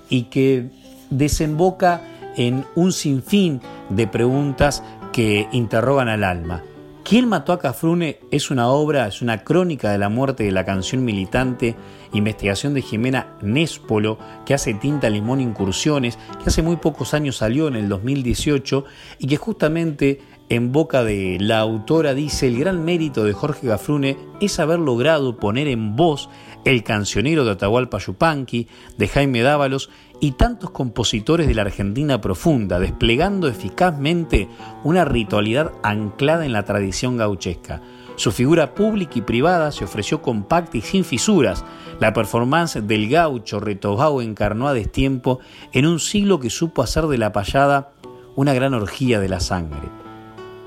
y 0.09 0.23
que 0.23 0.71
desemboca 1.11 2.01
en 2.35 2.65
un 2.73 2.91
sinfín 2.91 3.61
de 3.89 4.07
preguntas 4.07 4.81
que 5.11 5.47
interrogan 5.51 6.09
al 6.09 6.23
alma. 6.23 6.63
¿Quién 7.03 7.27
mató 7.27 7.51
a 7.51 7.59
Cafrune? 7.59 8.21
Es 8.31 8.49
una 8.49 8.69
obra, 8.69 9.07
es 9.07 9.21
una 9.21 9.43
crónica 9.43 9.91
de 9.91 9.97
la 9.97 10.07
muerte 10.07 10.45
de 10.45 10.53
la 10.53 10.63
canción 10.63 11.03
militante, 11.03 11.75
investigación 12.13 12.73
de 12.73 12.81
Jimena 12.81 13.35
Néspolo, 13.41 14.17
que 14.45 14.53
hace 14.53 14.73
Tinta 14.73 15.09
Limón 15.09 15.41
Incursiones, 15.41 16.17
que 16.41 16.49
hace 16.49 16.61
muy 16.61 16.77
pocos 16.77 17.13
años 17.13 17.35
salió 17.35 17.67
en 17.67 17.75
el 17.75 17.89
2018 17.89 18.85
y 19.19 19.27
que 19.27 19.35
justamente 19.35 20.21
en 20.47 20.71
boca 20.71 21.03
de 21.03 21.39
la 21.41 21.59
autora 21.59 22.13
dice 22.13 22.47
el 22.47 22.57
gran 22.57 22.85
mérito 22.85 23.25
de 23.25 23.33
Jorge 23.33 23.67
Cafrune 23.67 24.17
es 24.39 24.59
haber 24.59 24.79
logrado 24.79 25.35
poner 25.35 25.67
en 25.67 25.97
voz 25.97 26.29
el 26.63 26.83
cancionero 26.83 27.43
de 27.43 27.51
Atahualpa 27.51 27.97
Yupanqui, 27.97 28.67
de 28.97 29.07
Jaime 29.09 29.41
Dávalos 29.41 29.89
y 30.23 30.31
tantos 30.31 30.69
compositores 30.69 31.49
de 31.49 31.53
la 31.53 31.63
Argentina 31.63 32.21
profunda, 32.21 32.79
desplegando 32.79 33.49
eficazmente 33.49 34.47
una 34.85 35.03
ritualidad 35.03 35.73
anclada 35.83 36.45
en 36.45 36.53
la 36.53 36.63
tradición 36.63 37.17
gauchesca. 37.17 37.81
Su 38.15 38.31
figura 38.31 38.73
pública 38.73 39.15
y 39.15 39.21
privada 39.21 39.69
se 39.73 39.83
ofreció 39.83 40.21
compacta 40.21 40.77
y 40.77 40.81
sin 40.81 41.03
fisuras. 41.03 41.65
La 41.99 42.13
performance 42.13 42.87
del 42.87 43.09
gaucho 43.09 43.59
retobao 43.59 44.21
encarnó 44.21 44.69
a 44.69 44.73
destiempo 44.73 45.39
en 45.73 45.87
un 45.87 45.99
siglo 45.99 46.39
que 46.39 46.49
supo 46.49 46.81
hacer 46.81 47.07
de 47.07 47.17
la 47.17 47.33
payada 47.33 47.91
una 48.37 48.53
gran 48.53 48.73
orgía 48.73 49.19
de 49.19 49.27
la 49.27 49.41
sangre. 49.41 49.89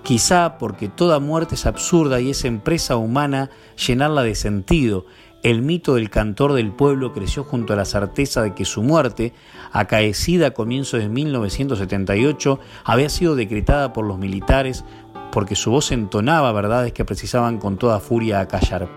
Quizá 0.02 0.58
porque 0.58 0.88
toda 0.88 1.18
muerte 1.18 1.54
es 1.54 1.64
absurda 1.64 2.20
y 2.20 2.30
es 2.30 2.44
empresa 2.44 2.96
humana 2.96 3.48
llenarla 3.74 4.22
de 4.22 4.34
sentido, 4.34 5.06
el 5.46 5.62
mito 5.62 5.94
del 5.94 6.10
cantor 6.10 6.54
del 6.54 6.72
pueblo 6.72 7.12
creció 7.12 7.44
junto 7.44 7.72
a 7.72 7.76
la 7.76 7.84
certeza 7.84 8.42
de 8.42 8.52
que 8.52 8.64
su 8.64 8.82
muerte, 8.82 9.32
acaecida 9.70 10.48
a 10.48 10.50
comienzos 10.50 10.98
de 10.98 11.08
1978, 11.08 12.58
había 12.82 13.08
sido 13.08 13.36
decretada 13.36 13.92
por 13.92 14.06
los 14.06 14.18
militares 14.18 14.84
porque 15.30 15.54
su 15.54 15.70
voz 15.70 15.92
entonaba 15.92 16.50
verdades 16.50 16.92
que 16.92 17.04
precisaban 17.04 17.58
con 17.58 17.76
toda 17.76 18.00
furia 18.00 18.40
acallar. 18.40 18.88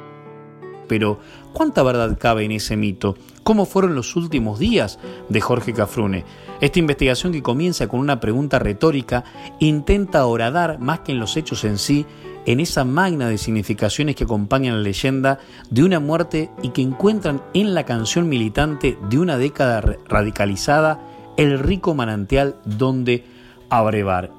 Pero, 0.88 1.20
¿cuánta 1.53 1.84
verdad 1.84 2.18
cabe 2.20 2.46
en 2.46 2.53
ese 2.53 2.75
mito? 2.75 3.15
¿Cómo 3.44 3.68
fueron 3.68 3.94
los 3.94 4.15
últimos 4.15 4.58
días 4.58 4.98
de 5.29 5.41
Jorge 5.41 5.72
Cafrune? 5.72 6.25
Esta 6.62 6.79
investigación 6.79 7.32
que 7.32 7.44
comienza 7.44 7.88
con 7.88 8.00
una 8.00 8.20
pregunta 8.20 8.58
retórica 8.58 9.24
intenta 9.60 10.25
horadar, 10.25 10.79
más 10.79 11.01
que 11.01 11.12
en 11.12 11.20
los 11.20 11.38
hechos 11.38 11.63
en 11.63 11.77
sí, 11.77 12.08
en 12.46 12.60
esa 12.60 12.84
magna 12.84 13.27
de 13.27 13.38
significaciones 13.38 14.15
que 14.15 14.24
acompañan 14.24 14.77
la 14.77 14.81
leyenda 14.81 15.39
de 15.69 15.84
una 15.84 16.00
muerte 16.00 16.50
y 16.62 16.69
que 16.69 16.81
encuentran 16.81 17.41
en 17.53 17.74
la 17.74 17.86
canción 17.86 18.29
militante 18.29 18.98
de 19.10 19.19
una 19.19 19.38
década 19.38 19.81
radicalizada 20.08 21.00
el 21.38 21.60
rico 21.60 21.96
manantial 21.96 22.58
donde 22.65 23.25
abrevar. 23.69 24.31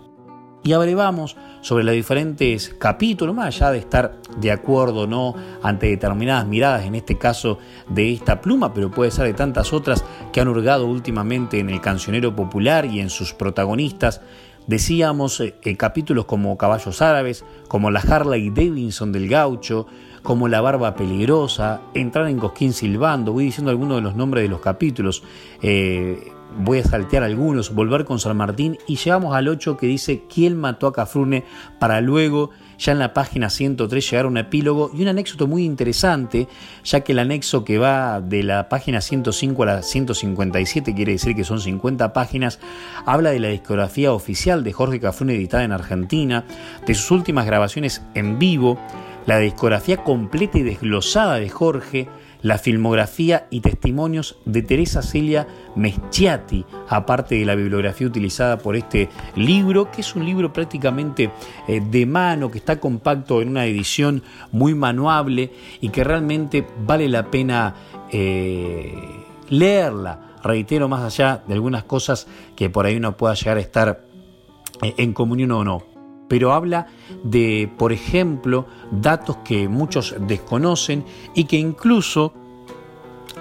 Y 0.62 0.74
abrevamos 0.74 1.36
sobre 1.62 1.84
los 1.84 1.94
diferentes 1.94 2.74
capítulos, 2.78 3.34
más 3.34 3.46
allá 3.46 3.70
de 3.70 3.78
estar 3.78 4.20
de 4.36 4.50
acuerdo 4.50 5.02
o 5.02 5.06
no 5.06 5.34
ante 5.62 5.86
determinadas 5.86 6.46
miradas, 6.46 6.84
en 6.84 6.94
este 6.94 7.16
caso 7.16 7.58
de 7.88 8.12
esta 8.12 8.42
pluma, 8.42 8.74
pero 8.74 8.90
puede 8.90 9.10
ser 9.10 9.24
de 9.24 9.32
tantas 9.32 9.72
otras 9.72 10.04
que 10.32 10.40
han 10.40 10.48
hurgado 10.48 10.86
últimamente 10.86 11.58
en 11.58 11.70
el 11.70 11.80
cancionero 11.80 12.36
popular 12.36 12.84
y 12.84 13.00
en 13.00 13.08
sus 13.08 13.32
protagonistas, 13.32 14.20
Decíamos 14.70 15.40
eh, 15.40 15.76
capítulos 15.76 16.26
como 16.26 16.56
Caballos 16.56 17.02
Árabes, 17.02 17.44
como 17.66 17.90
la 17.90 17.98
Harley 17.98 18.50
Davidson 18.50 19.10
del 19.10 19.28
gaucho, 19.28 19.88
como 20.22 20.46
La 20.46 20.60
Barba 20.60 20.94
Peligrosa, 20.94 21.80
Entrar 21.92 22.28
en 22.28 22.38
Cosquín 22.38 22.72
Silbando, 22.72 23.32
voy 23.32 23.46
diciendo 23.46 23.72
algunos 23.72 23.96
de 23.96 24.02
los 24.02 24.14
nombres 24.14 24.44
de 24.44 24.48
los 24.48 24.60
capítulos. 24.60 25.24
Eh, 25.60 26.30
voy 26.56 26.78
a 26.78 26.84
saltear 26.84 27.24
algunos, 27.24 27.74
Volver 27.74 28.04
con 28.04 28.20
San 28.20 28.36
Martín, 28.36 28.78
y 28.86 28.94
llegamos 28.94 29.34
al 29.34 29.48
8 29.48 29.76
que 29.76 29.88
dice 29.88 30.22
¿Quién 30.32 30.56
mató 30.56 30.86
a 30.86 30.92
Cafrune? 30.92 31.42
para 31.80 32.00
luego 32.00 32.50
ya 32.80 32.92
en 32.92 32.98
la 32.98 33.12
página 33.12 33.50
103 33.50 34.10
llegar 34.10 34.24
a 34.24 34.28
un 34.28 34.38
epílogo 34.38 34.90
y 34.94 35.02
un 35.02 35.08
anexo 35.08 35.46
muy 35.46 35.64
interesante, 35.64 36.48
ya 36.82 37.00
que 37.00 37.12
el 37.12 37.18
anexo 37.18 37.62
que 37.62 37.78
va 37.78 38.20
de 38.22 38.42
la 38.42 38.68
página 38.70 39.02
105 39.02 39.62
a 39.62 39.66
la 39.66 39.82
157, 39.82 40.94
quiere 40.94 41.12
decir 41.12 41.36
que 41.36 41.44
son 41.44 41.60
50 41.60 42.12
páginas, 42.14 42.58
habla 43.04 43.30
de 43.30 43.38
la 43.38 43.48
discografía 43.48 44.12
oficial 44.12 44.64
de 44.64 44.72
Jorge 44.72 44.98
Cafrune 44.98 45.34
editada 45.34 45.62
en 45.64 45.72
Argentina, 45.72 46.44
de 46.86 46.94
sus 46.94 47.10
últimas 47.10 47.44
grabaciones 47.44 48.02
en 48.14 48.38
vivo, 48.38 48.78
la 49.26 49.38
discografía 49.38 49.98
completa 49.98 50.58
y 50.58 50.62
desglosada 50.62 51.34
de 51.34 51.50
Jorge, 51.50 52.08
la 52.42 52.58
filmografía 52.58 53.46
y 53.50 53.60
testimonios 53.60 54.36
de 54.44 54.62
Teresa 54.62 55.02
Celia 55.02 55.46
Meschiati, 55.76 56.64
aparte 56.88 57.36
de 57.36 57.44
la 57.44 57.54
bibliografía 57.54 58.06
utilizada 58.06 58.58
por 58.58 58.76
este 58.76 59.08
libro, 59.36 59.90
que 59.90 60.00
es 60.00 60.14
un 60.14 60.24
libro 60.24 60.52
prácticamente 60.52 61.30
eh, 61.68 61.80
de 61.80 62.06
mano, 62.06 62.50
que 62.50 62.58
está 62.58 62.80
compacto 62.80 63.42
en 63.42 63.50
una 63.50 63.66
edición 63.66 64.22
muy 64.52 64.74
manuable 64.74 65.52
y 65.80 65.90
que 65.90 66.04
realmente 66.04 66.66
vale 66.86 67.08
la 67.08 67.30
pena 67.30 67.74
eh, 68.10 68.94
leerla. 69.48 70.26
Reitero, 70.42 70.88
más 70.88 71.02
allá 71.02 71.42
de 71.46 71.54
algunas 71.54 71.84
cosas 71.84 72.26
que 72.56 72.70
por 72.70 72.86
ahí 72.86 72.96
uno 72.96 73.16
pueda 73.16 73.34
llegar 73.34 73.58
a 73.58 73.60
estar 73.60 74.04
eh, 74.82 74.94
en 74.96 75.12
comunión 75.12 75.52
o 75.52 75.64
no 75.64 75.89
pero 76.30 76.52
habla 76.52 76.86
de, 77.24 77.68
por 77.76 77.92
ejemplo, 77.92 78.64
datos 78.92 79.38
que 79.38 79.66
muchos 79.66 80.14
desconocen 80.28 81.04
y 81.34 81.46
que 81.46 81.56
incluso 81.56 82.32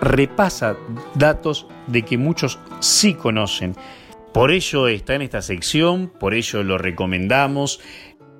repasa 0.01 0.75
datos 1.13 1.67
de 1.85 2.01
que 2.01 2.17
muchos 2.17 2.57
sí 2.79 3.13
conocen. 3.13 3.75
Por 4.33 4.49
ello 4.49 4.87
está 4.87 5.13
en 5.13 5.21
esta 5.21 5.43
sección, 5.43 6.11
por 6.19 6.33
ello 6.33 6.63
lo 6.63 6.79
recomendamos. 6.79 7.79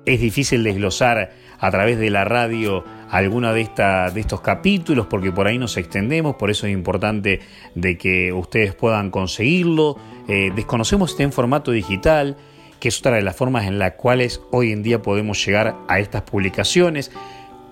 Es 0.04 0.20
difícil 0.20 0.64
desglosar 0.64 1.30
a 1.60 1.70
través 1.70 2.00
de 2.00 2.10
la 2.10 2.24
radio 2.24 2.82
alguna 3.08 3.52
de, 3.52 3.68
de 4.12 4.20
estos 4.20 4.40
capítulos 4.40 5.06
porque 5.06 5.30
por 5.30 5.46
ahí 5.46 5.58
nos 5.58 5.76
extendemos, 5.76 6.34
por 6.34 6.50
eso 6.50 6.66
es 6.66 6.72
importante 6.72 7.38
de 7.76 7.96
que 7.96 8.32
ustedes 8.32 8.74
puedan 8.74 9.12
conseguirlo. 9.12 9.96
Eh, 10.26 10.50
desconocemos 10.56 11.12
está 11.12 11.22
en 11.22 11.32
formato 11.32 11.70
digital, 11.70 12.36
que 12.80 12.88
es 12.88 12.98
otra 12.98 13.16
de 13.16 13.22
las 13.22 13.36
formas 13.36 13.66
en 13.66 13.78
las 13.78 13.92
cuales 13.92 14.40
hoy 14.50 14.72
en 14.72 14.82
día 14.82 15.02
podemos 15.02 15.44
llegar 15.44 15.76
a 15.86 16.00
estas 16.00 16.22
publicaciones. 16.22 17.12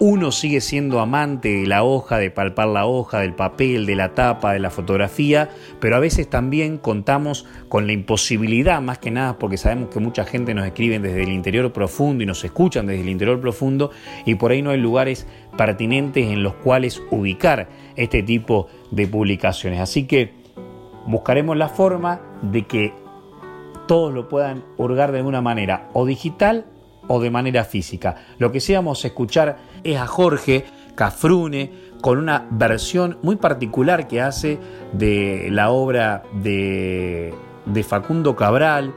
Uno 0.01 0.31
sigue 0.31 0.61
siendo 0.61 1.01
amante 1.01 1.49
de 1.49 1.67
la 1.67 1.83
hoja, 1.83 2.19
de 2.19 2.31
palpar 2.31 2.69
la 2.69 2.87
hoja, 2.87 3.19
del 3.19 3.35
papel, 3.35 3.85
de 3.85 3.97
la 3.97 4.15
tapa, 4.15 4.53
de 4.53 4.61
la 4.61 4.71
fotografía, 4.71 5.51
pero 5.81 5.97
a 5.97 5.99
veces 5.99 6.31
también 6.31 6.79
contamos 6.79 7.47
con 7.69 7.89
la 7.89 7.95
imposibilidad, 7.95 8.81
más 8.81 8.99
que 8.99 9.11
nada 9.11 9.41
porque 9.41 9.57
sabemos 9.57 9.89
que 9.89 9.99
mucha 9.99 10.25
gente 10.25 10.55
nos 10.55 10.67
escribe 10.67 11.01
desde 11.01 11.25
el 11.25 11.31
interior 11.31 11.73
profundo 11.73 12.23
y 12.23 12.27
nos 12.27 12.45
escuchan 12.45 12.87
desde 12.87 13.01
el 13.01 13.09
interior 13.09 13.41
profundo 13.41 13.91
y 14.25 14.37
por 14.37 14.53
ahí 14.53 14.63
no 14.63 14.71
hay 14.71 14.79
lugares 14.79 15.27
pertinentes 15.57 16.29
en 16.29 16.45
los 16.45 16.55
cuales 16.55 17.03
ubicar 17.11 17.69
este 17.97 18.23
tipo 18.23 18.69
de 18.93 19.09
publicaciones. 19.09 19.81
Así 19.81 20.07
que 20.07 20.33
buscaremos 21.09 21.57
la 21.57 21.69
forma 21.69 22.21
de 22.43 22.67
que 22.69 23.08
todos 23.89 24.15
lo 24.15 24.29
puedan 24.29 24.65
hurgar 24.77 25.11
de 25.11 25.19
alguna 25.19 25.41
manera, 25.41 25.89
o 25.95 26.07
digital 26.07 26.67
o 27.09 27.21
de 27.21 27.31
manera 27.31 27.65
física. 27.65 28.17
Lo 28.39 28.53
que 28.53 28.61
sí 28.61 28.75
vamos 28.75 29.03
a 29.03 29.09
escuchar 29.09 29.57
es 29.83 29.99
a 29.99 30.07
Jorge 30.07 30.65
Cafrune 30.95 31.73
con 32.01 32.19
una 32.19 32.47
versión 32.51 33.19
muy 33.23 33.35
particular 33.35 34.07
que 34.07 34.21
hace 34.21 34.59
de 34.93 35.49
la 35.51 35.71
obra 35.71 36.23
de, 36.35 37.35
de 37.67 37.83
Facundo 37.83 38.37
Cabral, 38.37 38.95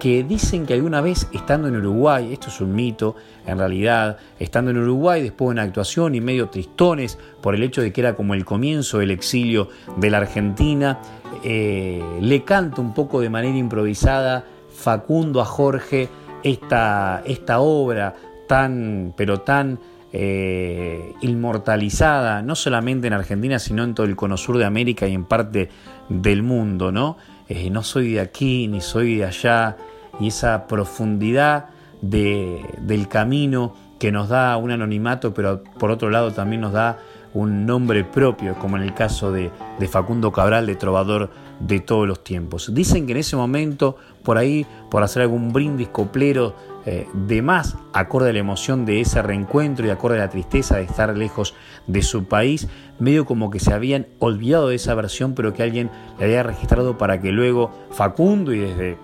que 0.00 0.24
dicen 0.24 0.66
que 0.66 0.74
alguna 0.74 1.00
vez 1.00 1.28
estando 1.32 1.68
en 1.68 1.76
Uruguay, 1.76 2.32
esto 2.32 2.48
es 2.48 2.60
un 2.60 2.74
mito, 2.74 3.14
en 3.46 3.58
realidad, 3.58 4.16
estando 4.38 4.72
en 4.72 4.78
Uruguay 4.78 5.22
después 5.22 5.48
de 5.48 5.52
una 5.52 5.62
actuación 5.62 6.14
y 6.14 6.20
medio 6.20 6.48
tristones 6.48 7.18
por 7.40 7.54
el 7.54 7.62
hecho 7.62 7.82
de 7.82 7.92
que 7.92 8.00
era 8.00 8.16
como 8.16 8.34
el 8.34 8.44
comienzo 8.44 8.98
del 8.98 9.10
exilio 9.10 9.68
de 9.96 10.10
la 10.10 10.18
Argentina, 10.18 10.98
eh, 11.44 12.02
le 12.20 12.42
canta 12.44 12.80
un 12.80 12.94
poco 12.94 13.20
de 13.20 13.30
manera 13.30 13.56
improvisada 13.56 14.44
Facundo 14.74 15.40
a 15.42 15.44
Jorge 15.44 16.08
esta, 16.42 17.22
esta 17.26 17.60
obra 17.60 18.14
tan, 18.48 19.12
pero 19.16 19.42
tan 19.42 19.78
eh, 20.12 21.14
inmortalizada, 21.20 22.42
no 22.42 22.54
solamente 22.54 23.06
en 23.06 23.12
Argentina, 23.12 23.58
sino 23.58 23.84
en 23.84 23.94
todo 23.94 24.06
el 24.06 24.16
cono 24.16 24.38
sur 24.38 24.56
de 24.56 24.64
América 24.64 25.06
y 25.06 25.14
en 25.14 25.24
parte 25.26 25.68
del 26.08 26.42
mundo, 26.42 26.90
¿no? 26.90 27.18
Eh, 27.48 27.68
no 27.68 27.82
soy 27.82 28.12
de 28.12 28.20
aquí 28.20 28.68
ni 28.68 28.80
soy 28.80 29.16
de 29.16 29.26
allá, 29.26 29.76
y 30.20 30.28
esa 30.28 30.66
profundidad 30.66 31.70
del 32.02 33.08
camino 33.08 33.74
que 33.98 34.12
nos 34.12 34.28
da 34.28 34.56
un 34.56 34.70
anonimato, 34.70 35.34
pero 35.34 35.62
por 35.78 35.90
otro 35.90 36.10
lado 36.10 36.32
también 36.32 36.62
nos 36.62 36.72
da 36.72 36.98
un 37.34 37.66
nombre 37.66 38.02
propio, 38.04 38.54
como 38.54 38.76
en 38.76 38.82
el 38.82 38.94
caso 38.94 39.30
de, 39.30 39.50
Facundo 39.88 40.32
Cabral, 40.32 40.66
de 40.66 40.74
trovador 40.74 41.30
de 41.60 41.80
todos 41.80 42.08
los 42.08 42.24
tiempos. 42.24 42.74
Dicen 42.74 43.06
que 43.06 43.12
en 43.12 43.18
ese 43.18 43.36
momento, 43.36 43.96
por 44.24 44.38
ahí, 44.38 44.66
por 44.90 45.02
hacer 45.02 45.22
algún 45.22 45.52
brindis 45.52 45.88
coplero 45.88 46.56
eh, 46.86 47.06
de 47.12 47.42
más, 47.42 47.76
acorde 47.92 48.30
a 48.30 48.32
la 48.32 48.38
emoción 48.38 48.86
de 48.86 49.00
ese 49.00 49.20
reencuentro 49.22 49.86
y 49.86 49.90
acorde 49.90 50.16
a 50.16 50.20
la 50.20 50.30
tristeza 50.30 50.76
de 50.76 50.84
estar 50.84 51.16
lejos 51.16 51.54
de 51.86 52.02
su 52.02 52.24
país, 52.24 52.68
medio 52.98 53.26
como 53.26 53.50
que 53.50 53.60
se 53.60 53.74
habían 53.74 54.06
olvidado 54.18 54.68
de 54.68 54.76
esa 54.76 54.94
versión, 54.94 55.34
pero 55.34 55.52
que 55.52 55.62
alguien 55.62 55.90
la 56.18 56.24
había 56.24 56.42
registrado 56.42 56.98
para 56.98 57.20
que 57.20 57.32
luego 57.32 57.70
Facundo 57.90 58.52
y 58.54 58.60
desde 58.60 58.98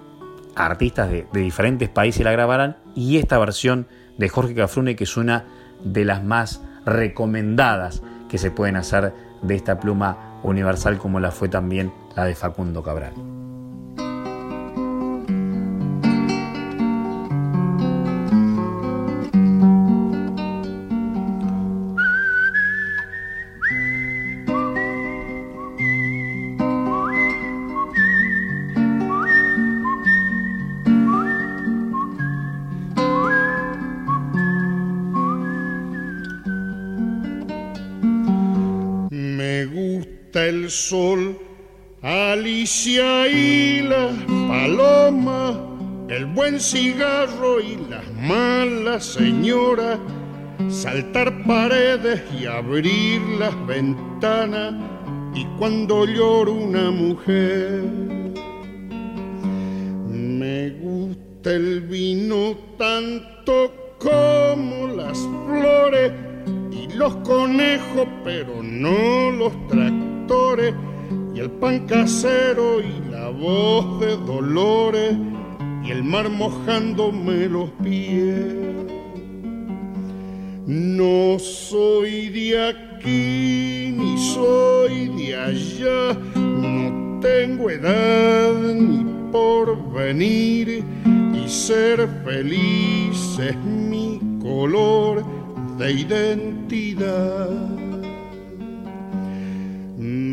artistas 0.57 1.11
de, 1.11 1.27
diferentes 1.33 1.88
países 1.88 2.25
la 2.25 2.33
grabaran, 2.33 2.77
y 2.95 3.19
esta 3.19 3.38
versión 3.38 3.87
de 4.19 4.29
Jorge 4.29 4.55
Cafrune, 4.55 4.97
que 4.97 5.05
es 5.05 5.16
una 5.16 5.45
de 5.85 6.05
las 6.05 6.25
más 6.25 6.62
recomendadas 6.85 8.03
que 8.29 8.38
se 8.38 8.51
pueden 8.51 8.77
hacer 8.77 9.12
de 9.42 9.55
esta 9.55 9.79
pluma 9.79 10.40
universal 10.42 10.99
como 10.99 11.21
la 11.21 11.31
fue 11.31 11.49
también 11.49 11.92
la 12.16 12.25
de 12.25 12.35
Facundo 12.35 12.83
Cabral. 12.83 13.36
El 40.49 40.71
sol, 40.71 41.37
Alicia 42.03 43.27
y 43.27 43.83
la 43.83 44.11
paloma, 44.49 45.59
el 46.09 46.27
buen 46.27 46.61
cigarro 46.61 47.61
y 47.61 47.77
las 47.91 48.05
malas 48.15 49.05
señoras, 49.05 49.99
saltar 50.69 51.43
paredes 51.45 52.23
y 52.39 52.47
abrir 52.47 53.21
las 53.41 53.55
ventanas, 53.67 54.75
y 55.35 55.45
cuando 55.59 56.07
llora 56.07 56.51
una 56.53 56.91
mujer, 56.93 57.83
me 60.09 60.71
gusta 60.71 61.53
el 61.55 61.81
vino 61.81 62.57
tanto 62.79 63.97
como 63.99 64.87
las 64.89 65.19
flores 65.47 66.13
y 66.71 66.95
los 66.95 67.17
conejos, 67.17 68.07
pero 68.23 68.63
no 68.63 69.31
los 69.33 69.53
tractores 69.67 70.06
y 71.35 71.39
el 71.39 71.51
pan 71.51 71.87
casero 71.87 72.81
y 72.81 73.11
la 73.11 73.29
voz 73.29 74.01
de 74.01 74.17
dolores 74.17 75.17
y 75.85 75.91
el 75.91 76.03
mar 76.03 76.29
mojándome 76.29 77.49
los 77.49 77.71
pies. 77.83 78.55
No 80.67 81.39
soy 81.39 82.29
de 82.31 82.69
aquí 82.69 83.95
ni 83.97 84.19
soy 84.19 85.09
de 85.09 85.37
allá, 85.37 86.19
no 86.35 87.21
tengo 87.21 87.71
edad 87.71 88.53
ni 88.75 89.05
por 89.31 89.93
venir 89.93 90.83
y 91.35 91.49
ser 91.49 92.09
feliz 92.25 93.39
es 93.39 93.57
mi 93.57 94.21
color 94.43 95.25
de 95.79 95.93
identidad. 95.93 97.76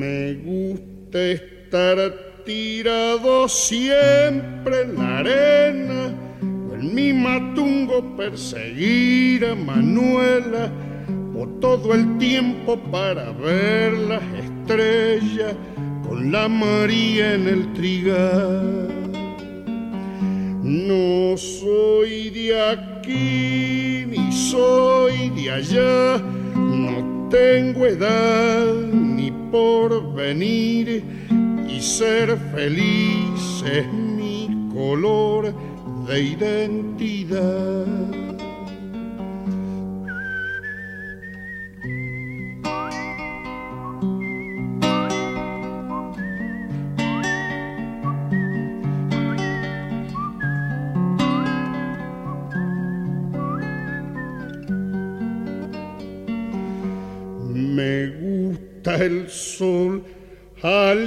Me 0.03 0.33
gusta 0.33 1.17
estar 1.17 1.97
tirado 2.45 3.47
siempre 3.47 4.81
en 4.81 4.95
la 4.95 5.19
arena, 5.19 6.13
en 6.41 6.93
mi 6.93 7.13
matungo 7.13 8.13
perseguir 8.17 9.45
a 9.45 9.55
Manuela, 9.55 10.69
o 11.33 11.47
todo 11.61 11.93
el 11.93 12.17
tiempo 12.17 12.77
para 12.91 13.31
ver 13.31 13.93
las 13.93 14.23
estrellas 14.43 15.55
con 16.05 16.33
la 16.33 16.49
María 16.49 17.35
en 17.35 17.47
el 17.47 17.71
trigal. 17.71 18.89
No 20.63 21.37
soy 21.37 22.29
de 22.29 22.61
aquí 22.71 24.05
ni 24.05 24.33
soy 24.33 25.29
de 25.29 25.49
allá, 25.49 26.21
tengo 27.33 27.87
edad 27.87 28.75
ni 28.93 29.31
por 29.51 30.13
venir 30.13 31.03
y 31.67 31.81
ser 31.81 32.37
feliz 32.53 33.63
es 33.65 33.91
mi 33.91 34.69
color 34.71 35.51
de 36.07 36.21
identidad. 36.21 38.22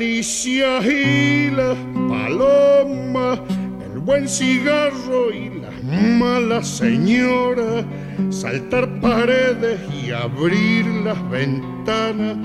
Y 0.09 1.51
las 1.51 1.77
palomas, 2.09 3.41
el 3.85 3.99
buen 3.99 4.29
cigarro 4.29 5.33
y 5.33 5.59
las 5.59 5.83
malas 5.83 6.69
señoras, 6.69 7.85
saltar 8.31 8.89
paredes 9.01 9.81
y 9.93 10.13
abrir 10.13 10.87
las 11.05 11.19
ventanas, 11.29 12.37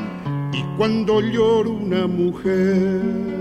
y 0.51 0.63
cuando 0.75 1.21
llora 1.21 1.69
una 1.69 2.07
mujer 2.07 3.40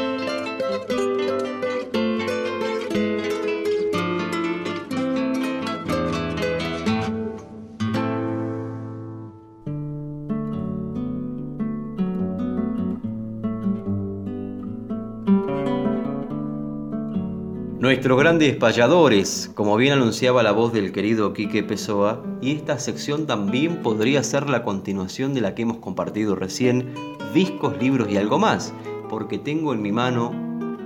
Grandes 18.41 18.59
payadores, 18.59 19.51
como 19.53 19.77
bien 19.77 19.93
anunciaba 19.93 20.41
la 20.41 20.51
voz 20.51 20.73
del 20.73 20.91
querido 20.91 21.31
Quique 21.31 21.61
Pessoa, 21.61 22.23
y 22.41 22.53
esta 22.53 22.79
sección 22.79 23.27
también 23.27 23.83
podría 23.83 24.23
ser 24.23 24.49
la 24.49 24.63
continuación 24.63 25.35
de 25.35 25.41
la 25.41 25.53
que 25.53 25.61
hemos 25.61 25.77
compartido 25.77 26.35
recién, 26.35 26.91
discos, 27.35 27.77
libros 27.79 28.09
y 28.09 28.17
algo 28.17 28.39
más, 28.39 28.73
porque 29.11 29.37
tengo 29.37 29.73
en 29.73 29.83
mi 29.83 29.91
mano 29.91 30.31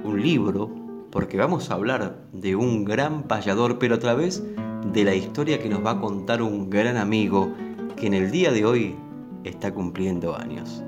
un 0.04 0.22
libro, 0.22 0.70
porque 1.12 1.38
vamos 1.38 1.72
a 1.72 1.76
hablar 1.76 2.26
de 2.34 2.58
un 2.58 2.84
gran 2.84 3.24
payador, 3.24 3.80
pero 3.80 3.96
a 3.96 4.00
través 4.00 4.44
de 4.92 5.06
la 5.06 5.16
historia 5.16 5.58
que 5.58 5.70
nos 5.70 5.86
va 5.86 5.92
a 5.92 6.02
contar 6.02 6.42
un 6.42 6.70
gran 6.70 6.98
amigo 6.98 7.54
que 7.96 8.08
en 8.08 8.16
el 8.16 8.32
día 8.32 8.52
de 8.52 8.66
hoy 8.66 8.96
está 9.46 9.74
cumpliendo 9.74 10.36
años. 10.36 10.84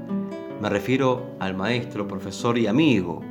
Me 0.62 0.68
refiero 0.68 1.28
al 1.40 1.56
maestro, 1.56 2.10
profesor 2.10 2.58
y 2.58 2.68
amigo 2.68 3.22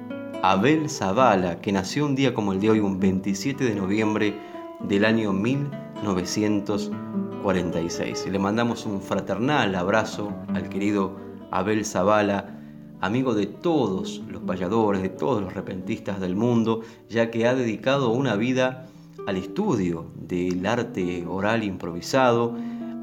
Abel 0.42 0.90
Zavala, 0.90 1.60
que 1.60 1.70
nació 1.72 2.06
un 2.06 2.14
día 2.14 2.32
como 2.34 2.52
el 2.52 2.60
de 2.60 2.70
hoy, 2.70 2.78
un 2.80 3.00
27 3.00 3.64
de 3.64 3.74
noviembre 3.74 4.38
del 4.80 5.04
año 5.04 5.32
1946. 5.32 8.28
Le 8.30 8.38
mandamos 8.38 8.86
un 8.86 9.00
fraternal 9.00 9.74
abrazo 9.74 10.32
al 10.48 10.68
querido 10.68 11.16
Abel 11.50 11.84
Zavala, 11.84 12.60
amigo 13.00 13.34
de 13.34 13.46
todos 13.46 14.22
los 14.28 14.42
payadores, 14.42 15.02
de 15.02 15.08
todos 15.08 15.42
los 15.42 15.54
repentistas 15.54 16.20
del 16.20 16.36
mundo, 16.36 16.82
ya 17.08 17.30
que 17.30 17.46
ha 17.46 17.54
dedicado 17.54 18.10
una 18.10 18.36
vida 18.36 18.86
al 19.26 19.36
estudio 19.36 20.12
del 20.16 20.66
arte 20.66 21.24
oral 21.26 21.64
improvisado. 21.64 22.54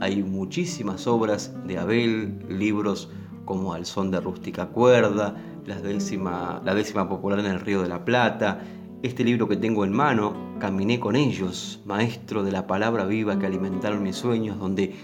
Hay 0.02 0.22
muchísimas 0.24 1.08
obras 1.08 1.52
de 1.66 1.80
Abel, 1.80 2.38
libros 2.48 3.10
como 3.46 3.74
Al 3.74 3.86
son 3.86 4.12
de 4.12 4.22
rústica 4.22 4.68
cuerda, 4.68 5.36
la 5.66 5.80
décima, 5.82 6.62
la 6.64 6.76
décima 6.76 7.08
popular 7.08 7.40
en 7.40 7.46
el 7.46 7.60
Río 7.60 7.82
de 7.82 7.90
la 7.90 8.04
Plata, 8.06 8.62
este 9.02 9.24
libro 9.24 9.48
que 9.48 9.58
tengo 9.58 9.84
en 9.84 9.92
mano, 9.92 10.54
Caminé 10.60 10.98
con 10.98 11.18
ellos, 11.18 11.82
maestro 11.86 12.42
de 12.42 12.52
la 12.54 12.68
palabra 12.68 13.06
viva 13.06 13.38
que 13.38 13.46
alimentaron 13.46 14.02
mis 14.02 14.16
sueños, 14.16 14.58
donde 14.58 14.96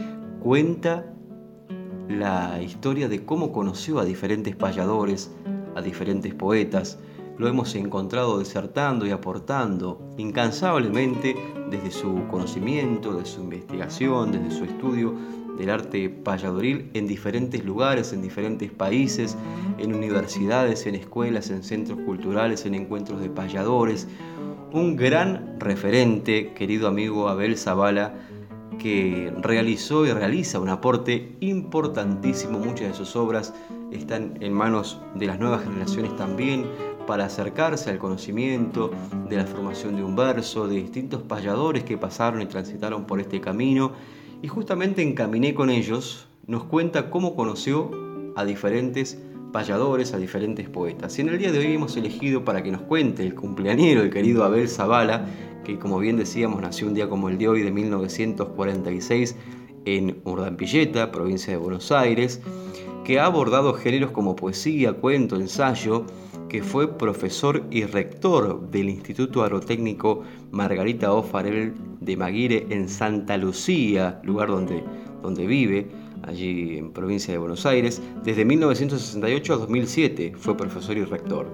cuenta 0.41 1.05
la 2.07 2.61
historia 2.61 3.09
de 3.09 3.25
cómo 3.25 3.51
conoció 3.51 3.99
a 3.99 4.05
diferentes 4.05 4.55
payadores, 4.55 5.31
a 5.75 5.81
diferentes 5.81 6.33
poetas. 6.33 6.97
Lo 7.37 7.47
hemos 7.47 7.75
encontrado 7.75 8.39
desertando 8.39 9.05
y 9.05 9.11
aportando 9.11 10.01
incansablemente 10.17 11.35
desde 11.69 11.91
su 11.91 12.25
conocimiento, 12.29 13.13
de 13.13 13.25
su 13.25 13.41
investigación, 13.41 14.31
desde 14.31 14.51
su 14.51 14.63
estudio 14.63 15.13
del 15.59 15.69
arte 15.69 16.09
payadoril 16.09 16.89
en 16.93 17.05
diferentes 17.05 17.65
lugares, 17.65 18.13
en 18.13 18.21
diferentes 18.21 18.71
países, 18.71 19.37
en 19.77 19.93
universidades, 19.93 20.87
en 20.87 20.95
escuelas, 20.95 21.49
en 21.49 21.63
centros 21.63 21.99
culturales, 22.05 22.65
en 22.65 22.75
encuentros 22.75 23.19
de 23.19 23.29
payadores. 23.29 24.07
Un 24.71 24.95
gran 24.95 25.59
referente, 25.59 26.53
querido 26.53 26.87
amigo 26.87 27.27
Abel 27.27 27.57
Zavala, 27.57 28.13
que 28.79 29.33
realizó 29.41 30.05
y 30.05 30.13
realiza 30.13 30.59
un 30.59 30.69
aporte 30.69 31.35
importantísimo. 31.41 32.57
Muchas 32.57 32.87
de 32.87 32.93
sus 32.93 33.17
obras 33.17 33.53
están 33.91 34.37
en 34.39 34.53
manos 34.53 35.01
de 35.15 35.25
las 35.25 35.39
nuevas 35.39 35.63
generaciones 35.63 36.15
también 36.15 36.63
para 37.05 37.25
acercarse 37.25 37.89
al 37.89 37.97
conocimiento 37.97 38.91
de 39.27 39.35
la 39.35 39.45
formación 39.45 39.97
de 39.97 40.03
un 40.03 40.15
verso, 40.15 40.69
de 40.69 40.75
distintos 40.75 41.21
payadores 41.23 41.83
que 41.83 41.97
pasaron 41.97 42.41
y 42.41 42.45
transitaron 42.45 43.05
por 43.05 43.19
este 43.19 43.41
camino 43.41 43.91
y 44.41 44.47
justamente 44.47 45.01
encaminé 45.01 45.53
con 45.53 45.69
ellos, 45.69 46.27
nos 46.47 46.63
cuenta 46.63 47.09
cómo 47.09 47.35
conoció 47.35 47.91
a 48.35 48.45
diferentes 48.45 49.19
payadores, 49.51 50.13
a 50.13 50.17
diferentes 50.17 50.69
poetas. 50.69 51.17
Y 51.17 51.21
en 51.21 51.29
el 51.29 51.39
día 51.39 51.51
de 51.51 51.59
hoy 51.59 51.73
hemos 51.73 51.97
elegido 51.97 52.45
para 52.45 52.63
que 52.63 52.71
nos 52.71 52.81
cuente 52.81 53.23
el 53.23 53.35
cumpleañero, 53.35 54.01
el 54.01 54.09
querido 54.09 54.43
Abel 54.43 54.69
Zavala, 54.69 55.25
que 55.63 55.77
como 55.77 55.99
bien 55.99 56.17
decíamos 56.17 56.61
nació 56.61 56.87
un 56.87 56.93
día 56.93 57.09
como 57.09 57.29
el 57.29 57.37
de 57.37 57.47
hoy 57.47 57.61
de 57.61 57.71
1946 57.71 59.35
en 59.85 60.21
Urdampilleta, 60.23 61.11
provincia 61.11 61.51
de 61.51 61.57
Buenos 61.57 61.91
Aires, 61.91 62.41
que 63.03 63.19
ha 63.19 63.25
abordado 63.25 63.73
géneros 63.73 64.11
como 64.11 64.35
poesía, 64.35 64.93
cuento, 64.93 65.35
ensayo, 65.35 66.05
que 66.47 66.63
fue 66.63 66.97
profesor 66.97 67.63
y 67.69 67.83
rector 67.83 68.69
del 68.69 68.89
Instituto 68.89 69.43
Agrotécnico 69.43 70.23
Margarita 70.51 71.13
O'Farrell 71.13 71.73
de 72.09 72.17
Maguire 72.17 72.65
en 72.69 72.89
Santa 72.89 73.37
Lucía, 73.37 74.19
lugar 74.23 74.49
donde, 74.49 74.83
donde 75.21 75.45
vive, 75.45 75.87
allí 76.23 76.77
en 76.77 76.91
provincia 76.91 77.31
de 77.31 77.37
Buenos 77.37 77.65
Aires. 77.65 78.01
Desde 78.23 78.45
1968 78.45 79.53
a 79.53 79.57
2007 79.57 80.33
fue 80.35 80.57
profesor 80.57 80.97
y 80.97 81.03
rector. 81.03 81.47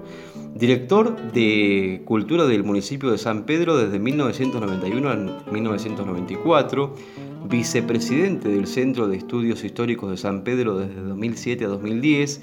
Director 0.54 1.14
de 1.32 2.02
Cultura 2.04 2.46
del 2.46 2.64
municipio 2.64 3.10
de 3.10 3.18
San 3.18 3.44
Pedro 3.44 3.76
desde 3.76 3.98
1991 3.98 5.08
a 5.10 5.16
1994 5.52 6.94
vicepresidente 7.48 8.48
del 8.48 8.66
Centro 8.66 9.06
de 9.06 9.16
Estudios 9.18 9.62
Históricos 9.62 10.10
de 10.10 10.16
San 10.16 10.42
Pedro 10.42 10.78
desde 10.78 11.00
2007 11.00 11.64
a 11.64 11.68
2010, 11.68 12.40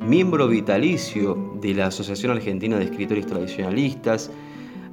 miembro 0.00 0.48
vitalicio 0.48 1.58
de 1.60 1.74
la 1.74 1.86
Asociación 1.88 2.32
Argentina 2.32 2.78
de 2.78 2.84
Escritores 2.84 3.26
Tradicionalistas, 3.26 4.30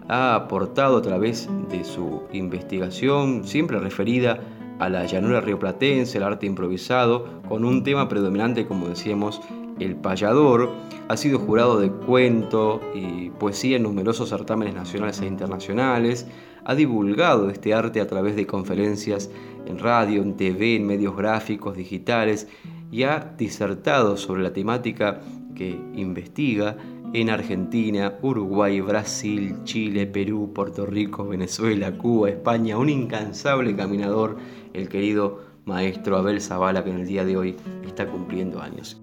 ha 0.08 0.36
aportado 0.36 0.98
a 0.98 1.02
través 1.02 1.50
de 1.70 1.84
su 1.84 2.24
investigación, 2.32 3.44
siempre 3.44 3.80
referida 3.80 4.40
a 4.80 4.90
la 4.90 5.06
llanura 5.06 5.42
rioplatense, 5.42 6.18
el 6.18 6.24
arte 6.24 6.46
improvisado, 6.46 7.42
con 7.48 7.66
un 7.66 7.84
tema 7.84 8.10
predominante, 8.10 8.66
como 8.66 8.88
decíamos, 8.88 9.42
el 9.80 9.96
payador, 9.96 10.72
ha 11.08 11.18
sido 11.18 11.40
jurado 11.40 11.80
de 11.80 11.92
cuento 11.92 12.80
y 12.94 13.30
poesía 13.32 13.78
en 13.78 13.84
numerosos 13.84 14.30
certámenes 14.30 14.76
nacionales 14.76 15.22
e 15.22 15.26
internacionales, 15.26 16.28
ha 16.66 16.76
divulgado 16.76 17.50
este 17.50 17.74
arte 17.74 18.00
a 18.00 18.08
través 18.08 18.36
de 18.36 18.46
conferencias 18.46 19.30
en 19.66 19.80
radio, 19.80 20.22
en 20.22 20.38
TV, 20.38 20.76
en 20.76 20.88
medios 20.88 21.16
gráficos, 21.16 21.76
digitales 21.76 22.48
y 22.92 23.04
ha 23.04 23.34
disertado 23.38 24.18
sobre 24.18 24.44
la 24.44 24.54
temática 24.54 25.22
que 25.56 25.80
investiga 25.96 26.78
en 27.14 27.30
Argentina, 27.30 28.18
Uruguay, 28.24 28.82
Brasil, 28.82 29.58
Chile, 29.64 30.08
Perú, 30.08 30.52
Puerto 30.54 30.88
Rico, 30.88 31.28
Venezuela, 31.28 31.96
Cuba, 31.96 32.30
España, 32.30 32.78
un 32.78 32.90
incansable 32.90 33.76
caminador, 33.76 34.38
el 34.74 34.90
querido 34.90 35.42
maestro 35.66 36.18
Abel 36.18 36.42
Zavala, 36.42 36.84
que 36.84 36.90
en 36.90 37.02
el 37.02 37.08
día 37.08 37.24
de 37.24 37.38
hoy 37.38 37.56
está 37.86 38.08
cumpliendo 38.08 38.60
años. 38.62 39.00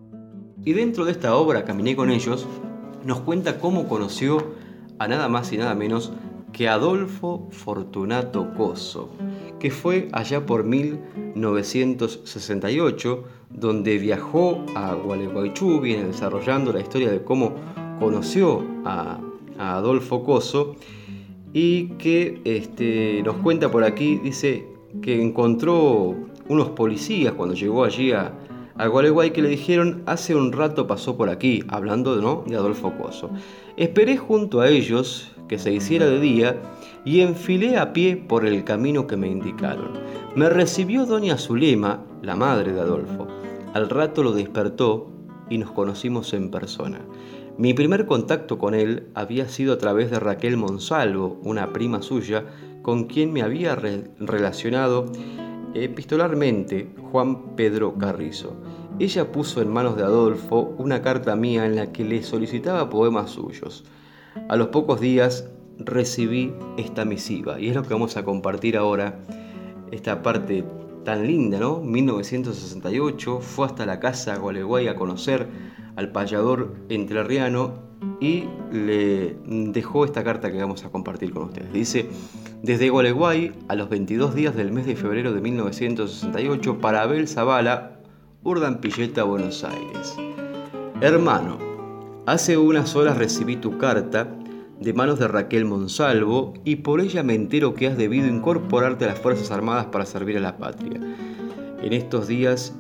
Y 0.64 0.73
dentro 0.73 1.05
de 1.05 1.12
esta 1.12 1.37
obra, 1.37 1.64
Caminé 1.64 1.94
con 1.94 2.11
ellos, 2.11 2.49
nos 3.05 3.20
cuenta 3.20 3.61
cómo 3.61 3.87
conoció 3.88 4.55
a 4.99 5.07
nada 5.07 5.29
más 5.29 5.53
y 5.53 5.57
nada 5.57 5.77
menos 5.77 6.12
que 6.53 6.68
Adolfo 6.68 7.49
Fortunato 7.53 8.53
Coso, 8.55 9.11
que 9.61 9.70
fue 9.70 10.09
allá 10.12 10.44
por 10.46 10.64
1968, 10.64 13.25
donde 13.51 13.99
viajó 13.99 14.64
a 14.75 14.94
Gualeguaychú, 14.94 15.81
viene 15.81 16.05
desarrollando 16.05 16.73
la 16.73 16.81
historia 16.81 17.11
de 17.11 17.23
cómo 17.23 17.55
conoció 18.01 18.65
a, 18.85 19.21
Adolfo 19.59 20.25
Coso 20.25 20.75
y 21.53 21.89
que 21.99 22.41
este, 22.45 23.23
nos 23.23 23.37
cuenta 23.37 23.71
por 23.71 23.85
aquí, 23.85 24.17
dice 24.17 24.67
que 25.03 25.21
encontró 25.21 26.17
unos 26.49 26.71
policías 26.71 27.35
cuando 27.35 27.55
llegó 27.55 27.85
allí 27.85 28.13
a, 28.13 28.33
a 28.79 28.87
Gualeguay 28.87 29.33
que 29.33 29.43
le 29.43 29.51
dijeron 29.51 30.03
hace 30.07 30.35
un 30.35 30.53
rato 30.53 30.87
pasó 30.87 31.19
por 31.19 31.29
aquí, 31.29 31.63
hablando 31.69 32.17
¿no? 32.17 32.43
de 32.47 32.57
Adolfo 32.57 32.95
Coso. 32.97 33.29
Esperé 33.77 34.17
junto 34.17 34.63
a 34.63 34.71
ellos 34.71 35.31
que 35.47 35.59
se 35.59 35.73
hiciera 35.73 36.07
de 36.07 36.21
día 36.21 36.57
y 37.05 37.21
enfilé 37.21 37.77
a 37.77 37.93
pie 37.93 38.17
por 38.17 38.47
el 38.47 38.65
camino 38.65 39.07
que 39.07 39.19
me 39.19 39.29
indicaron. 39.29 39.91
Me 40.35 40.49
recibió 40.49 41.05
doña 41.05 41.37
Zulema, 41.37 42.03
la 42.23 42.37
madre 42.37 42.73
de 42.73 42.81
Adolfo. 42.81 43.27
Al 43.75 43.91
rato 43.91 44.23
lo 44.23 44.33
despertó 44.33 45.11
y 45.51 45.59
nos 45.59 45.73
conocimos 45.73 46.33
en 46.33 46.51
persona. 46.51 47.01
Mi 47.61 47.75
primer 47.75 48.07
contacto 48.07 48.57
con 48.57 48.73
él 48.73 49.09
había 49.12 49.46
sido 49.46 49.75
a 49.75 49.77
través 49.77 50.11
de 50.11 50.18
Raquel 50.18 50.57
Monsalvo, 50.57 51.38
una 51.42 51.75
prima 51.75 52.01
suya, 52.01 52.46
con 52.81 53.05
quien 53.05 53.35
me 53.35 53.42
había 53.42 53.75
relacionado 53.75 55.12
epistolarmente 55.75 56.94
Juan 57.12 57.57
Pedro 57.57 57.99
Carrizo. 57.99 58.55
Ella 58.99 59.31
puso 59.31 59.61
en 59.61 59.68
manos 59.68 59.99
de 59.99 60.05
Adolfo 60.05 60.75
una 60.79 61.03
carta 61.03 61.37
mía 61.37 61.66
en 61.66 61.77
la 61.77 61.92
que 61.92 62.03
le 62.03 62.23
solicitaba 62.23 62.88
poemas 62.88 63.33
suyos. 63.33 63.85
A 64.49 64.57
los 64.57 64.68
pocos 64.68 64.99
días 64.99 65.46
recibí 65.77 66.55
esta 66.79 67.05
misiva 67.05 67.61
y 67.61 67.68
es 67.68 67.75
lo 67.75 67.83
que 67.83 67.92
vamos 67.92 68.16
a 68.16 68.25
compartir 68.25 68.79
ahora, 68.79 69.20
esta 69.90 70.23
parte 70.23 70.64
tan 71.05 71.27
linda, 71.27 71.59
¿no? 71.59 71.81
1968, 71.81 73.40
fue 73.42 73.66
hasta 73.66 73.85
la 73.85 74.01
casa 74.01 74.38
Gualeguay 74.38 74.88
a 74.88 74.96
conocer 74.96 75.70
al 75.96 76.12
payador 76.12 76.74
entrerriano 76.88 77.90
y 78.20 78.44
le 78.72 79.37
dejó 79.46 80.05
esta 80.05 80.24
carta 80.24 80.50
que 80.50 80.59
vamos 80.59 80.85
a 80.85 80.90
compartir 80.90 81.33
con 81.33 81.44
ustedes. 81.44 81.72
Dice, 81.72 82.09
desde 82.62 82.90
Gualeguay 82.90 83.53
a 83.68 83.74
los 83.74 83.88
22 83.88 84.35
días 84.35 84.55
del 84.55 84.72
mes 84.72 84.87
de 84.87 84.96
febrero 84.96 85.33
de 85.33 85.40
1968 85.40 86.79
para 86.79 87.03
Abel 87.03 87.29
Zavala, 87.29 88.00
Urdampilleta, 88.42 89.24
Buenos 89.24 89.64
Aires. 89.64 90.16
Hermano, 91.00 91.59
hace 92.26 92.57
unas 92.57 92.94
horas 92.96 93.18
recibí 93.18 93.57
tu 93.57 93.79
carta 93.79 94.29
de 94.81 94.94
manos 94.94 95.18
de 95.18 95.29
Raquel 95.29 95.66
Monsalvo 95.66 96.55
y 96.64 96.76
por 96.76 97.00
ella 97.00 97.22
me 97.22 97.35
entero 97.35 97.74
que 97.74 97.87
has 97.87 97.98
debido 97.98 98.29
incorporarte 98.29 99.05
a 99.05 99.09
las 99.09 99.18
Fuerzas 99.18 99.50
Armadas 99.50 99.87
para 99.87 100.07
servir 100.07 100.38
a 100.38 100.40
la 100.40 100.57
patria. 100.57 101.00
En 101.83 101.92
estos 101.92 102.29
días 102.29 102.74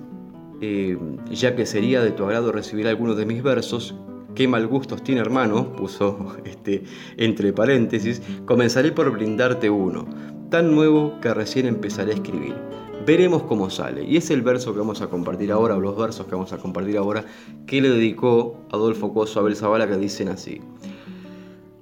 eh, 0.60 0.98
ya 1.30 1.56
que 1.56 1.66
sería 1.66 2.02
de 2.02 2.10
tu 2.12 2.24
agrado 2.24 2.52
recibir 2.52 2.86
algunos 2.86 3.16
de 3.16 3.26
mis 3.26 3.42
versos, 3.42 3.94
qué 4.34 4.46
mal 4.46 4.66
gustos 4.66 5.02
tiene 5.02 5.20
hermano, 5.20 5.72
puso 5.72 6.36
este, 6.44 6.84
entre 7.16 7.52
paréntesis, 7.52 8.22
comenzaré 8.44 8.92
por 8.92 9.10
brindarte 9.10 9.70
uno, 9.70 10.06
tan 10.50 10.74
nuevo 10.74 11.18
que 11.20 11.32
recién 11.32 11.66
empezaré 11.66 12.12
a 12.12 12.14
escribir. 12.14 12.54
Veremos 13.06 13.44
cómo 13.44 13.70
sale. 13.70 14.04
Y 14.04 14.18
es 14.18 14.30
el 14.30 14.42
verso 14.42 14.72
que 14.72 14.80
vamos 14.80 15.00
a 15.00 15.08
compartir 15.08 15.50
ahora, 15.52 15.76
o 15.76 15.80
los 15.80 15.96
versos 15.96 16.26
que 16.26 16.34
vamos 16.34 16.52
a 16.52 16.58
compartir 16.58 16.98
ahora, 16.98 17.24
que 17.66 17.80
le 17.80 17.88
dedicó 17.88 18.60
Adolfo 18.70 19.14
Coso 19.14 19.38
a 19.38 19.42
Abel 19.42 19.56
Zavala, 19.56 19.88
que 19.88 19.96
dicen 19.96 20.28
así. 20.28 20.60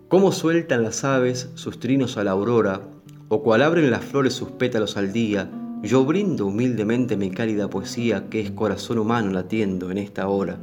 Cómo 0.06 0.30
sueltan 0.30 0.84
las 0.84 1.02
aves 1.04 1.50
sus 1.54 1.80
trinos 1.80 2.16
a 2.16 2.24
la 2.24 2.30
aurora, 2.30 2.82
o 3.28 3.42
cual 3.42 3.62
abren 3.62 3.90
las 3.90 4.04
flores 4.04 4.32
sus 4.32 4.50
pétalos 4.52 4.96
al 4.96 5.12
día, 5.12 5.50
yo 5.82 6.04
brindo 6.04 6.46
humildemente 6.46 7.16
mi 7.16 7.30
cálida 7.30 7.70
poesía 7.70 8.28
que 8.28 8.40
es 8.40 8.50
corazón 8.50 8.98
humano 8.98 9.30
latiendo 9.30 9.90
en 9.90 9.98
esta 9.98 10.28
hora. 10.28 10.58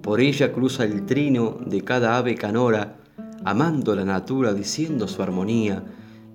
Por 0.00 0.20
ella 0.20 0.52
cruza 0.52 0.84
el 0.84 1.06
trino 1.06 1.58
de 1.66 1.82
cada 1.82 2.16
ave 2.16 2.36
canora, 2.36 2.98
amando 3.44 3.96
la 3.96 4.04
natura, 4.04 4.54
diciendo 4.54 5.08
su 5.08 5.22
armonía, 5.22 5.82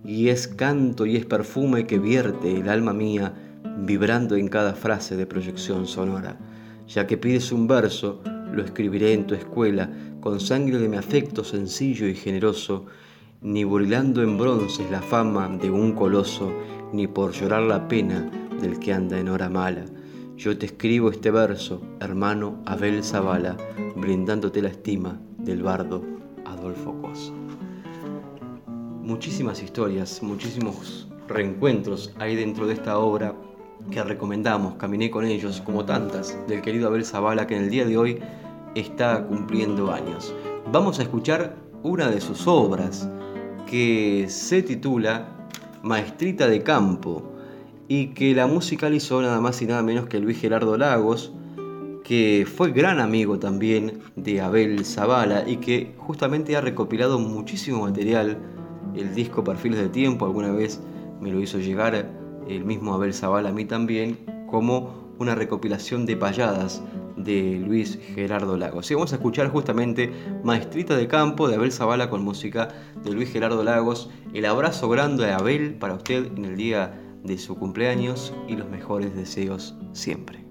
y 0.04 0.30
es 0.30 0.48
canto 0.48 1.06
y 1.06 1.16
es 1.16 1.26
perfume 1.26 1.86
que 1.86 2.00
vierte 2.00 2.60
el 2.60 2.70
alma 2.70 2.94
mía, 2.94 3.34
vibrando 3.78 4.36
en 4.36 4.48
cada 4.48 4.74
frase 4.74 5.16
de 5.16 5.26
proyección 5.26 5.88
sonora. 5.88 6.38
Ya 6.88 7.08
que 7.08 7.18
pides 7.18 7.52
un 7.52 7.68
verso, 7.68 8.22
lo 8.52 8.64
escribiré 8.64 9.14
en 9.14 9.28
tu 9.28 9.36
escuela, 9.36 9.90
con 10.20 10.40
sangre 10.40 10.78
de 10.80 10.90
mi 10.90 10.98
afecto 10.98 11.44
sencillo 11.44 12.08
y 12.08 12.16
generoso, 12.16 12.86
ni 13.42 13.64
burilando 13.64 14.22
en 14.22 14.38
bronces 14.38 14.90
la 14.92 15.02
fama 15.02 15.48
de 15.48 15.70
un 15.70 15.94
coloso, 15.94 16.52
ni 16.94 17.08
por 17.08 17.32
llorar 17.32 17.64
la 17.64 17.88
pena 17.88 18.30
del 18.62 18.80
que 18.80 18.94
anda 18.94 19.20
en 19.20 19.30
hora 19.30 19.50
mala. 19.50 19.86
Yo 20.38 20.58
te 20.58 20.68
escribo 20.68 21.12
este 21.12 21.32
verso, 21.32 21.82
hermano 22.00 22.62
Abel 22.66 23.04
Zavala, 23.04 23.58
brindándote 23.96 24.62
la 24.62 24.70
estima 24.70 25.20
del 25.38 25.64
bardo 25.64 26.04
Adolfo 26.46 26.94
Coso. 27.02 27.34
Muchísimas 29.02 29.62
historias, 29.62 30.22
muchísimos 30.24 31.08
reencuentros 31.28 32.14
hay 32.20 32.36
dentro 32.36 32.68
de 32.68 32.74
esta 32.74 32.98
obra 32.98 33.36
que 33.92 34.04
recomendamos, 34.04 34.76
caminé 34.76 35.10
con 35.10 35.26
ellos 35.26 35.62
como 35.62 35.86
tantas, 35.86 36.38
del 36.48 36.62
querido 36.62 36.88
Abel 36.88 37.06
Zavala 37.06 37.48
que 37.48 37.56
en 37.56 37.64
el 37.64 37.70
día 37.70 37.86
de 37.86 37.98
hoy 37.98 38.20
está 38.76 39.26
cumpliendo 39.26 39.92
años. 39.92 40.34
Vamos 40.72 41.00
a 41.00 41.04
escuchar 41.04 41.56
una 41.84 42.10
de 42.10 42.22
sus 42.22 42.46
obras 42.48 43.10
que 43.66 44.26
se 44.30 44.62
titula 44.62 45.39
maestrita 45.84 46.48
de 46.48 46.64
campo, 46.64 47.24
y 47.88 48.08
que 48.10 48.36
la 48.36 48.46
musicalizó 48.46 49.22
nada 49.22 49.42
más 49.42 49.62
y 49.62 49.66
nada 49.66 49.82
menos 49.82 50.06
que 50.06 50.20
Luis 50.20 50.40
Gerardo 50.40 50.78
Lagos, 50.78 51.34
que 52.04 52.48
fue 52.52 52.72
gran 52.72 53.00
amigo 53.00 53.40
también 53.40 54.00
de 54.16 54.42
Abel 54.42 54.86
Zavala 54.86 55.48
y 55.48 55.58
que 55.58 55.94
justamente 55.98 56.56
ha 56.56 56.62
recopilado 56.62 57.20
muchísimo 57.20 57.82
material. 57.82 58.38
El 58.96 59.14
disco 59.16 59.44
Perfiles 59.44 59.80
de 59.80 59.90
Tiempo 59.90 60.26
alguna 60.26 60.52
vez 60.52 60.80
me 61.20 61.32
lo 61.32 61.40
hizo 61.40 61.60
llegar 61.60 62.10
el 62.48 62.66
mismo 62.66 62.94
Abel 62.94 63.14
Zavala 63.14 63.50
a 63.50 63.54
mí 63.54 63.66
también, 63.66 64.18
como 64.48 65.14
una 65.20 65.36
recopilación 65.36 66.06
de 66.06 66.16
payadas 66.16 66.82
de 67.24 67.62
Luis 67.66 68.00
Gerardo 68.16 68.58
Lagos. 68.58 68.90
Y 68.90 68.96
vamos 68.96 69.12
a 69.14 69.18
escuchar 69.18 69.50
justamente 69.50 70.12
Maestrita 70.44 70.96
de 70.96 71.08
Campo 71.08 71.48
de 71.48 71.56
Abel 71.56 71.72
Zavala 71.72 72.10
con 72.10 72.24
música 72.24 72.70
de 73.04 73.12
Luis 73.12 73.32
Gerardo 73.32 73.64
Lagos. 73.64 74.10
El 74.34 74.46
abrazo 74.46 74.90
grande 74.90 75.26
de 75.26 75.32
Abel 75.32 75.76
para 75.76 75.96
usted 75.96 76.26
en 76.36 76.46
el 76.46 76.58
día 76.58 77.00
de 77.24 77.38
su 77.38 77.56
cumpleaños 77.56 78.34
y 78.48 78.56
los 78.56 78.70
mejores 78.70 79.16
deseos 79.16 79.76
siempre. 79.92 80.49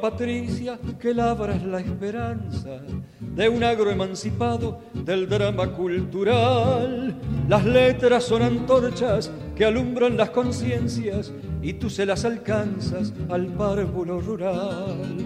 Patricia 0.00 0.78
que 1.00 1.12
labras 1.12 1.62
la 1.64 1.80
esperanza 1.80 2.80
de 3.20 3.48
un 3.48 3.64
agro 3.64 3.90
emancipado 3.90 4.80
del 4.92 5.28
drama 5.28 5.72
cultural. 5.72 7.16
Las 7.48 7.64
letras 7.64 8.24
son 8.24 8.42
antorchas 8.42 9.30
que 9.56 9.64
alumbran 9.64 10.16
las 10.16 10.30
conciencias 10.30 11.32
y 11.62 11.74
tú 11.74 11.90
se 11.90 12.06
las 12.06 12.24
alcanzas 12.24 13.12
al 13.28 13.46
párvulo 13.46 14.20
rural. 14.20 15.16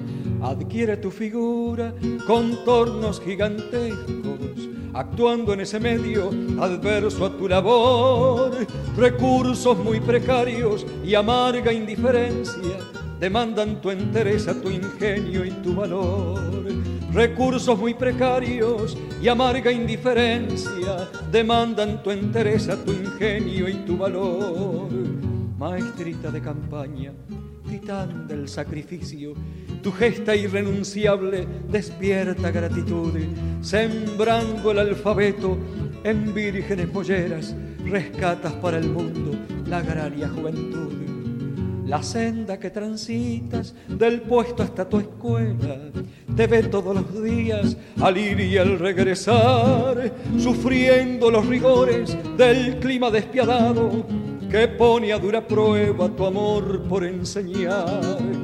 Adquiere 0.42 0.96
tu 0.96 1.10
figura 1.10 1.94
contornos 2.26 3.20
gigantescos, 3.20 4.68
actuando 4.94 5.52
en 5.52 5.60
ese 5.60 5.78
medio 5.80 6.30
adverso 6.60 7.26
a 7.26 7.36
tu 7.36 7.48
labor, 7.48 8.52
recursos 8.96 9.78
muy 9.78 10.00
precarios 10.00 10.86
y 11.04 11.14
amarga 11.14 11.72
indiferencia 11.72 12.78
demandan 13.22 13.80
tu 13.80 13.88
entereza, 13.88 14.52
tu 14.52 14.68
ingenio 14.68 15.44
y 15.44 15.50
tu 15.62 15.76
valor. 15.76 16.42
recursos 17.12 17.78
muy 17.78 17.94
precarios 17.94 18.98
y 19.22 19.28
amarga 19.28 19.70
indiferencia 19.70 21.08
demandan 21.30 22.02
tu 22.02 22.10
entereza, 22.10 22.76
tu 22.84 22.90
ingenio 22.90 23.68
y 23.68 23.74
tu 23.86 23.96
valor. 23.96 24.88
Maestrita 25.56 26.32
de 26.32 26.40
campaña, 26.42 27.12
titán 27.70 28.26
del 28.26 28.48
sacrificio, 28.48 29.34
tu 29.84 29.92
gesta 29.92 30.34
irrenunciable 30.34 31.46
despierta 31.68 32.50
gratitud, 32.50 33.12
sembrando 33.60 34.72
el 34.72 34.80
alfabeto 34.80 35.56
en 36.02 36.34
vírgenes 36.34 36.92
molleras, 36.92 37.54
rescatas 37.84 38.54
para 38.54 38.78
el 38.78 38.88
mundo 38.88 39.30
la 39.68 39.78
agraria 39.78 40.28
juventud. 40.28 41.11
La 41.86 42.02
senda 42.02 42.58
que 42.58 42.70
transitas 42.70 43.74
del 43.88 44.22
puesto 44.22 44.62
hasta 44.62 44.88
tu 44.88 44.98
escuela 44.98 45.78
te 46.36 46.46
ve 46.46 46.62
todos 46.64 46.94
los 46.94 47.22
días 47.22 47.76
al 48.00 48.16
ir 48.16 48.40
y 48.40 48.56
al 48.56 48.78
regresar, 48.78 50.12
sufriendo 50.38 51.30
los 51.30 51.46
rigores 51.46 52.16
del 52.36 52.78
clima 52.78 53.10
despiadado 53.10 54.06
que 54.50 54.68
pone 54.68 55.12
a 55.12 55.18
dura 55.18 55.46
prueba 55.46 56.08
tu 56.08 56.26
amor 56.26 56.82
por 56.82 57.04
enseñar. 57.04 58.41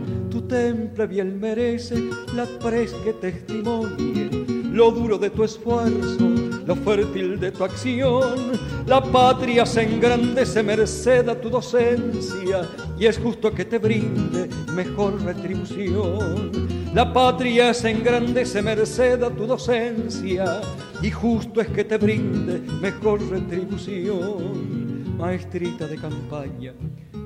Tu 0.48 0.54
temple 0.54 1.06
bien 1.06 1.38
merece 1.38 1.96
la 2.34 2.46
pres 2.46 2.94
que 3.04 3.12
testimonie 3.12 4.30
lo 4.72 4.90
duro 4.90 5.18
de 5.18 5.28
tu 5.28 5.44
esfuerzo, 5.44 6.26
lo 6.66 6.74
fértil 6.74 7.38
de 7.38 7.52
tu 7.52 7.64
acción. 7.64 8.52
La 8.87 9.02
patria 9.02 9.66
se 9.66 9.82
engrandece 9.82 10.62
merced 10.62 11.28
a 11.28 11.38
tu 11.38 11.50
docencia 11.50 12.62
y 12.98 13.04
es 13.04 13.18
justo 13.18 13.52
que 13.52 13.66
te 13.66 13.78
brinde 13.78 14.48
mejor 14.72 15.22
retribución. 15.22 16.50
La 16.94 17.12
patria 17.12 17.74
se 17.74 17.90
engrandece 17.90 18.62
merced 18.62 19.22
a 19.22 19.28
tu 19.28 19.46
docencia 19.46 20.62
y 21.02 21.11
justo 21.11 21.61
es 21.61 21.68
que 21.68 21.84
te 21.84 21.98
brinde 21.98 22.61
mejor 22.80 23.20
retribución 23.28 24.88
maestrita 25.18 25.87
de 25.87 25.96
campaña, 25.96 26.72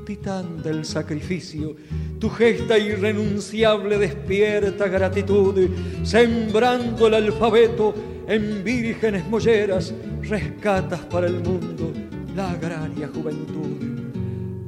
titán 0.04 0.62
del 0.62 0.84
sacrificio, 0.84 1.74
tu 2.18 2.28
gesta 2.28 2.78
irrenunciable 2.78 3.98
despierta 3.98 4.88
gratitud, 4.88 5.68
sembrando 6.02 7.06
el 7.06 7.14
alfabeto 7.14 7.94
en 8.26 8.62
vírgenes 8.62 9.26
molleras, 9.28 9.94
rescatas 10.22 11.00
para 11.00 11.26
el 11.26 11.40
mundo 11.40 11.92
la 12.34 12.50
agraria 12.52 13.08
juventud. 13.12 13.92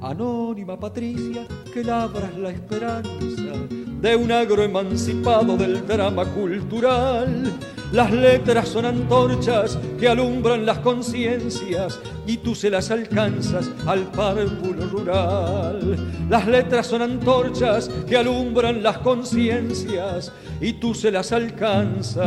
Anónima 0.00 0.78
Patricia, 0.78 1.46
que 1.72 1.82
labras 1.82 2.36
la 2.36 2.50
esperanza 2.50 3.52
de 4.00 4.16
un 4.16 4.30
agro 4.30 4.62
emancipado 4.62 5.56
del 5.56 5.86
drama 5.86 6.26
cultural 6.26 7.52
las 7.94 8.10
letras 8.10 8.68
son 8.70 8.86
antorchas 8.86 9.78
que 10.00 10.08
alumbran 10.08 10.66
las 10.66 10.80
conciencias 10.80 12.00
y 12.26 12.38
tú 12.38 12.56
se 12.56 12.68
las 12.68 12.90
alcanzas 12.90 13.70
al 13.86 14.10
párvulo 14.10 14.88
rural. 14.88 15.96
Las 16.28 16.48
letras 16.48 16.88
son 16.88 17.02
antorchas 17.02 17.88
que 18.08 18.16
alumbran 18.16 18.82
las 18.82 18.98
conciencias 18.98 20.32
y 20.60 20.72
tú 20.72 20.92
se 20.92 21.12
las 21.12 21.30
alcanzas 21.30 22.18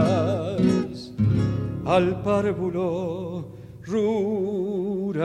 al 1.85 2.21
párvulo 2.21 3.49
rural. 3.83 5.17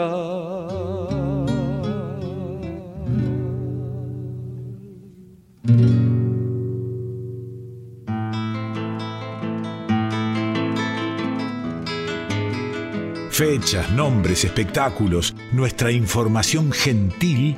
Fechas, 13.33 13.91
nombres, 13.91 14.45
espectáculos, 14.45 15.35
nuestra 15.53 15.91
información 15.91 16.71
gentil 16.71 17.57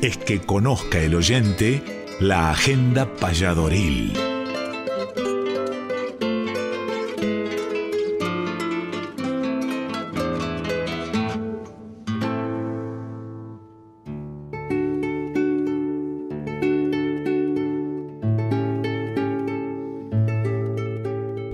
es 0.00 0.16
que 0.16 0.38
conozca 0.38 1.00
el 1.00 1.16
oyente 1.16 1.82
la 2.20 2.52
agenda 2.52 3.12
payadoril. 3.16 4.12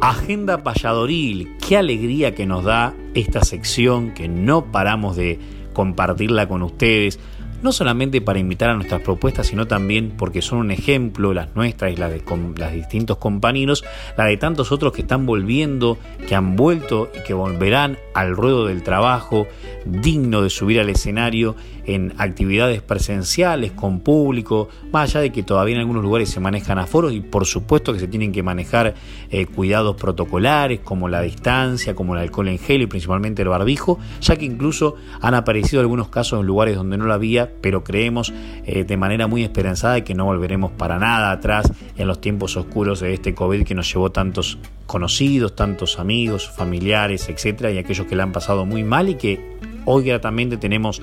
Agenda 0.01 0.63
Payadoril, 0.63 1.57
qué 1.67 1.77
alegría 1.77 2.35
que 2.35 2.47
nos 2.47 2.65
da 2.65 2.95
esta 3.15 3.45
sección 3.45 4.13
que 4.13 4.29
no 4.29 4.73
paramos 4.73 5.17
de 5.17 5.39
compartirla 5.73 6.49
con 6.49 6.63
ustedes, 6.63 7.19
no 7.63 7.73
solamente 7.73 8.21
para 8.21 8.41
invitar 8.41 8.71
a 8.71 8.75
nuestras 8.75 9.01
propuestas, 9.03 9.47
sino 9.47 9.67
también 9.67 10.13
porque 10.19 10.43
son 10.43 10.59
un 10.59 10.71
ejemplo, 10.71 11.33
las 11.33 11.55
nuestras 11.55 11.93
y 11.93 11.97
las 11.97 12.11
de 12.11 12.23
las 12.57 12.73
distintos 12.73 13.19
compañeros, 13.19 13.85
la 14.17 14.25
de 14.25 14.37
tantos 14.37 14.73
otros 14.73 14.93
que 14.93 15.03
están 15.03 15.27
volviendo, 15.27 15.97
que 16.29 16.35
han 16.35 16.57
vuelto 16.57 17.11
y 17.17 17.23
que 17.25 17.35
volverán 17.35 17.99
al 18.15 18.37
ruedo 18.37 18.67
del 18.67 18.83
trabajo, 18.83 19.47
digno 19.85 20.43
de 20.43 20.51
subir 20.51 20.81
al 20.81 20.89
escenario 20.91 21.57
en 21.85 22.15
actividades 22.19 22.83
presenciales, 22.83 23.73
con 23.73 24.01
público, 24.01 24.69
más 24.93 25.11
allá 25.11 25.21
de 25.23 25.31
que 25.31 25.43
todavía 25.43 25.75
en 25.75 25.81
algunos 25.81 26.03
lugares 26.03 26.31
se 26.31 26.41
manejan 26.41 26.79
aforos 26.79 27.13
y 27.13 27.21
por 27.21 27.45
supuesto 27.45 27.93
que 27.93 27.99
se 27.99 28.09
tienen 28.09 28.33
que 28.33 28.43
manejar 28.43 28.95
eh, 29.31 29.47
cuidados 29.47 29.97
protocolares 29.97 30.81
como 30.81 31.09
la 31.09 31.21
distancia, 31.23 31.95
como 31.95 32.15
el 32.15 32.21
alcohol 32.21 32.49
en 32.49 32.59
gel 32.59 32.83
y 32.83 32.87
principalmente 32.87 33.43
el 33.43 33.49
barbijo, 33.49 33.99
ya 34.21 34.37
que 34.37 34.45
incluso 34.45 34.97
han 35.21 35.35
aparecido 35.35 35.81
algunos 35.81 36.09
casos 36.09 36.41
en 36.41 36.47
lugares 36.47 36.77
donde 36.77 36.97
no 36.97 37.05
lo 37.05 37.15
había, 37.15 37.51
pero 37.61 37.83
creemos 37.83 38.33
eh, 38.65 38.85
de 38.85 38.97
manera 38.97 39.27
muy 39.27 39.43
esperanzada 39.43 40.03
que 40.03 40.15
no 40.15 40.25
volveremos 40.25 40.73
para 40.73 40.99
nada 40.99 41.33
atrás 41.33 41.73
en 41.97 42.07
los 42.07 42.21
tiempos 42.21 42.57
oscuros 42.57 43.01
de 43.01 43.13
este 43.15 43.35
COVID 43.35 43.65
que 43.65 43.75
nos 43.75 43.93
llevó 43.93 44.11
tantos 44.11 44.59
conocidos, 44.87 45.55
tantos 45.55 45.99
amigos, 45.99 46.49
familiares, 46.49 47.29
etcétera, 47.29 47.71
y 47.71 47.79
aquellos 47.79 48.07
que 48.07 48.17
la 48.17 48.23
han 48.25 48.33
pasado 48.33 48.67
muy 48.67 48.85
mal 48.85 49.09
y 49.09 49.15
que 49.15 49.59
hoy 49.85 50.05
gratamente 50.05 50.57
tenemos 50.57 51.03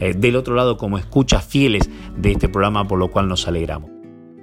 eh, 0.00 0.14
del 0.14 0.36
otro 0.36 0.54
lado 0.54 0.76
como 0.76 0.98
escuchas 0.98 1.44
fieles 1.44 1.88
de 2.16 2.32
este 2.32 2.48
programa, 2.48 2.86
por 2.86 2.98
lo 2.98 3.08
cual 3.08 3.28
nos 3.28 3.46
alegramos. 3.48 3.99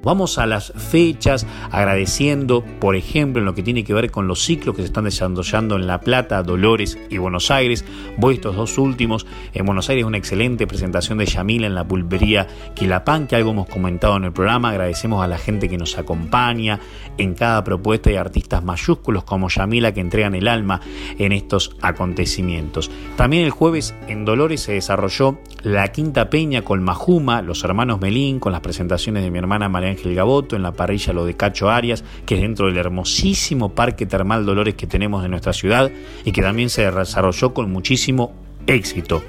Vamos 0.08 0.38
a 0.38 0.46
las 0.46 0.72
fechas 0.72 1.46
agradeciendo, 1.70 2.63
por 2.80 2.96
ejemplo, 2.96 3.41
en 3.41 3.46
lo 3.46 3.54
que 3.54 3.62
tiene 3.62 3.84
que 3.84 3.93
ver 3.93 4.10
con 4.10 4.26
los 4.26 4.41
ciclos 4.41 4.74
que 4.74 4.82
se 4.82 4.86
están 4.86 5.04
desarrollando 5.04 5.76
en 5.76 5.86
La 5.86 6.00
Plata, 6.00 6.41
Dolores 6.43 6.98
y 7.10 7.17
Buenos 7.17 7.52
Aires. 7.52 7.84
Voy 8.15 8.36
estos 8.36 8.56
dos 8.56 8.78
últimos. 8.78 9.26
En 9.54 9.65
Buenos 9.65 9.89
Aires 9.89 10.06
una 10.06 10.17
excelente 10.17 10.65
presentación 10.65 11.17
de 11.17 11.26
Yamila 11.26 11.67
en 11.67 11.76
la 11.76 11.86
pulpería 11.86 12.48
Quilapán, 12.74 13.28
que 13.28 13.36
algo 13.36 13.52
hemos 13.52 13.67
comentado 13.67 14.15
en 14.15 14.24
el 14.24 14.32
programa. 14.32 14.70
Agradecemos 14.70 15.22
a 15.22 15.28
la 15.28 15.38
gente 15.38 15.67
que 15.67 15.78
nos 15.78 15.98
acompaña 15.98 16.80
en 17.17 17.34
cada 17.34 17.65
propuesta 17.65 18.10
y 18.10 18.15
artistas 18.15 18.63
mayúsculos 18.63 19.26
como 19.26 19.50
Yamila 19.50 19.93
que 19.93 20.00
entregan 20.00 20.36
el 20.36 20.48
alma 20.48 20.80
en 21.20 21.34
estos 21.34 21.76
acontecimientos. 21.82 22.89
También 23.17 23.43
el 23.43 23.52
jueves 23.52 23.93
en 24.08 24.24
Dolores 24.24 24.62
se 24.62 24.72
desarrolló 24.72 25.38
la 25.63 25.89
Quinta 25.89 26.30
Peña 26.30 26.62
con 26.62 26.82
Majuma, 26.82 27.41
los 27.41 27.62
hermanos 27.65 28.00
Melín, 28.00 28.39
con 28.39 28.54
las 28.54 28.62
presentaciones 28.62 29.22
de 29.22 29.32
mi 29.32 29.39
hermana 29.39 29.67
María 29.67 29.96
Ángel 29.97 30.13
Gaboto, 30.13 30.55
en 30.55 30.62
la 30.62 30.73
parrilla 30.73 31.12
lo 31.12 31.25
de 31.25 31.36
Cacho 31.36 31.69
Arias, 31.69 32.03
que 32.25 32.36
es 32.36 32.41
dentro 32.41 32.67
del 32.67 32.77
hermosísimo 32.77 33.73
Parque 33.73 34.05
Termal 34.05 34.45
Dolores 34.45 34.75
que 34.75 34.86
tenemos 34.86 35.25
en 35.25 35.31
nuestra 35.31 35.53
ciudad 35.53 35.91
y 36.23 36.31
que 36.31 36.43
también 36.43 36.69
se 36.69 36.89
desarrolló 36.91 37.53
con 37.53 37.71
muchísimo 37.71 38.33
éxito. 38.67 39.23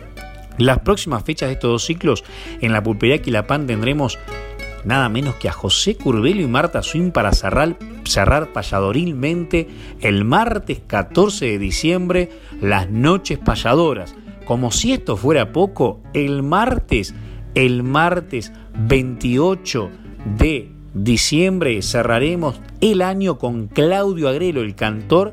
Las 0.58 0.80
próximas 0.80 1.24
fechas 1.24 1.48
de 1.48 1.54
estos 1.54 1.70
dos 1.70 1.84
ciclos, 1.84 2.22
en 2.60 2.72
la 2.72 2.82
pulpería 2.82 3.22
Quilapán 3.22 3.66
tendremos 3.66 4.18
nada 4.84 5.08
menos 5.08 5.36
que 5.36 5.48
a 5.48 5.52
José 5.52 5.96
Curbelo 5.96 6.42
y 6.42 6.46
Marta 6.46 6.82
Swin 6.82 7.12
para 7.12 7.32
cerrar, 7.32 7.78
cerrar 8.04 8.52
payadorilmente 8.52 9.68
el 10.00 10.24
martes 10.24 10.82
14 10.86 11.46
de 11.46 11.58
diciembre 11.58 12.30
las 12.60 12.90
noches 12.90 13.38
payadoras. 13.38 14.14
Como 14.44 14.70
si 14.70 14.92
esto 14.92 15.16
fuera 15.16 15.52
poco, 15.52 16.02
el 16.12 16.42
martes, 16.42 17.14
el 17.54 17.82
martes 17.82 18.52
28 18.74 19.90
de 20.38 20.70
diciembre 20.94 21.80
cerraremos 21.82 22.60
el 22.80 23.02
año 23.02 23.38
con 23.38 23.68
Claudio 23.68 24.28
Agrelo, 24.28 24.62
el 24.62 24.74
cantor 24.74 25.32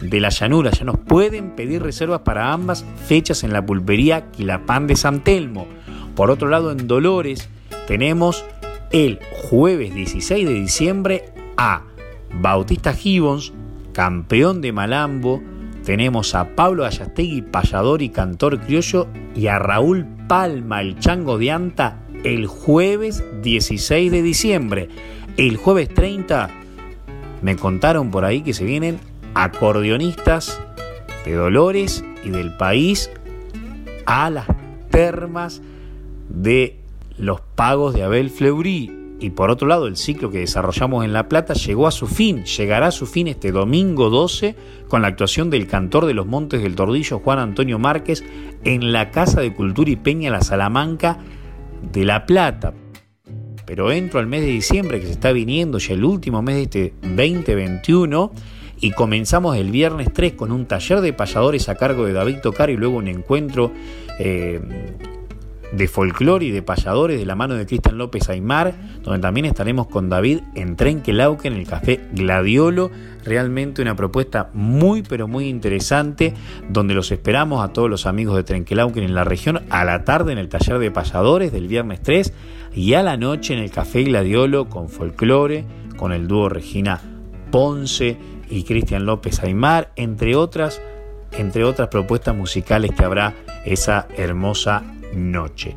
de 0.00 0.20
la 0.20 0.30
llanura. 0.30 0.70
Ya 0.70 0.84
nos 0.84 0.98
pueden 0.98 1.50
pedir 1.50 1.82
reservas 1.82 2.20
para 2.20 2.52
ambas 2.52 2.84
fechas 3.06 3.44
en 3.44 3.52
la 3.52 3.64
pulpería 3.64 4.30
Quilapán 4.30 4.86
de 4.86 4.96
San 4.96 5.22
Telmo. 5.22 5.66
Por 6.14 6.30
otro 6.30 6.48
lado, 6.48 6.72
en 6.72 6.86
Dolores 6.86 7.48
tenemos 7.86 8.44
el 8.90 9.18
jueves 9.32 9.94
16 9.94 10.46
de 10.46 10.54
diciembre 10.54 11.24
a 11.56 11.84
Bautista 12.40 12.92
Gibbons, 12.92 13.52
campeón 13.92 14.60
de 14.60 14.72
Malambo. 14.72 15.42
Tenemos 15.84 16.34
a 16.34 16.54
Pablo 16.54 16.84
Ayastegui, 16.84 17.42
payador 17.42 18.02
y 18.02 18.10
cantor 18.10 18.60
criollo, 18.60 19.08
y 19.34 19.48
a 19.48 19.58
Raúl 19.58 20.06
Palma, 20.28 20.80
el 20.80 20.98
chango 20.98 21.38
de 21.38 21.50
Anta, 21.50 22.01
el 22.24 22.46
jueves 22.46 23.22
16 23.42 24.12
de 24.12 24.22
diciembre. 24.22 24.88
El 25.36 25.56
jueves 25.56 25.88
30, 25.88 26.50
me 27.42 27.56
contaron 27.56 28.10
por 28.10 28.24
ahí 28.24 28.42
que 28.42 28.54
se 28.54 28.64
vienen 28.64 29.00
acordeonistas 29.34 30.60
de 31.24 31.34
Dolores 31.34 32.04
y 32.24 32.30
del 32.30 32.56
país 32.56 33.10
a 34.06 34.30
las 34.30 34.46
termas 34.90 35.62
de 36.28 36.78
los 37.18 37.40
pagos 37.40 37.94
de 37.94 38.02
Abel 38.02 38.30
Fleury. 38.30 38.98
Y 39.20 39.30
por 39.30 39.50
otro 39.50 39.68
lado, 39.68 39.86
el 39.86 39.96
ciclo 39.96 40.30
que 40.30 40.40
desarrollamos 40.40 41.04
en 41.04 41.12
La 41.12 41.28
Plata 41.28 41.54
llegó 41.54 41.86
a 41.86 41.92
su 41.92 42.08
fin, 42.08 42.44
llegará 42.44 42.88
a 42.88 42.92
su 42.92 43.06
fin 43.06 43.28
este 43.28 43.52
domingo 43.52 44.10
12 44.10 44.56
con 44.88 45.02
la 45.02 45.08
actuación 45.08 45.48
del 45.48 45.68
cantor 45.68 46.06
de 46.06 46.14
los 46.14 46.26
Montes 46.26 46.60
del 46.60 46.74
Tordillo, 46.74 47.20
Juan 47.20 47.38
Antonio 47.38 47.78
Márquez, 47.78 48.24
en 48.64 48.92
la 48.92 49.12
Casa 49.12 49.40
de 49.40 49.54
Cultura 49.54 49.90
y 49.90 49.96
Peña 49.96 50.30
La 50.30 50.40
Salamanca 50.40 51.18
de 51.90 52.04
La 52.04 52.26
Plata. 52.26 52.72
Pero 53.66 53.90
entro 53.92 54.20
al 54.20 54.26
mes 54.26 54.42
de 54.42 54.48
diciembre, 54.48 55.00
que 55.00 55.06
se 55.06 55.12
está 55.12 55.32
viniendo 55.32 55.78
ya 55.78 55.94
el 55.94 56.04
último 56.04 56.42
mes 56.42 56.56
de 56.56 56.62
este 56.62 56.94
2021, 57.02 58.32
y 58.80 58.90
comenzamos 58.90 59.56
el 59.56 59.70
viernes 59.70 60.12
3 60.12 60.32
con 60.32 60.50
un 60.50 60.66
taller 60.66 61.00
de 61.00 61.12
payadores 61.12 61.68
a 61.68 61.76
cargo 61.76 62.04
de 62.04 62.12
David 62.12 62.38
Tocar 62.42 62.68
y 62.68 62.76
luego 62.76 62.96
un 62.96 63.06
encuentro 63.06 63.70
eh, 64.18 64.60
de 65.72 65.88
folclore 65.88 66.46
y 66.46 66.50
de 66.50 66.62
payadores 66.62 67.18
de 67.18 67.26
la 67.26 67.34
mano 67.34 67.54
de 67.54 67.66
Cristian 67.66 67.98
López 67.98 68.28
Aymar, 68.28 68.74
donde 69.02 69.20
también 69.20 69.46
estaremos 69.46 69.86
con 69.86 70.08
David 70.08 70.40
en 70.54 70.76
Trenquelauque, 70.76 71.48
en 71.48 71.54
el 71.54 71.66
Café 71.66 72.00
Gladiolo. 72.12 72.90
Realmente 73.24 73.82
una 73.82 73.96
propuesta 73.96 74.50
muy, 74.52 75.02
pero 75.02 75.28
muy 75.28 75.48
interesante, 75.48 76.34
donde 76.68 76.94
los 76.94 77.10
esperamos 77.12 77.64
a 77.64 77.72
todos 77.72 77.88
los 77.88 78.06
amigos 78.06 78.36
de 78.36 78.44
Trenquelauque 78.44 79.02
en 79.02 79.14
la 79.14 79.24
región, 79.24 79.62
a 79.70 79.84
la 79.84 80.04
tarde 80.04 80.32
en 80.32 80.38
el 80.38 80.48
taller 80.48 80.78
de 80.78 80.90
payadores 80.90 81.52
del 81.52 81.68
viernes 81.68 82.02
3 82.02 82.32
y 82.74 82.94
a 82.94 83.02
la 83.02 83.16
noche 83.16 83.54
en 83.54 83.60
el 83.60 83.70
Café 83.70 84.02
Gladiolo 84.02 84.68
con 84.68 84.88
folclore, 84.88 85.64
con 85.96 86.12
el 86.12 86.26
dúo 86.26 86.48
Regina 86.48 87.00
Ponce 87.50 88.16
y 88.50 88.64
Cristian 88.64 89.06
López 89.06 89.42
Aymar, 89.42 89.92
entre 89.96 90.36
otras, 90.36 90.80
entre 91.32 91.64
otras 91.64 91.88
propuestas 91.88 92.34
musicales 92.34 92.90
que 92.92 93.04
habrá 93.04 93.34
esa 93.64 94.08
hermosa 94.16 94.82
noche. 95.14 95.74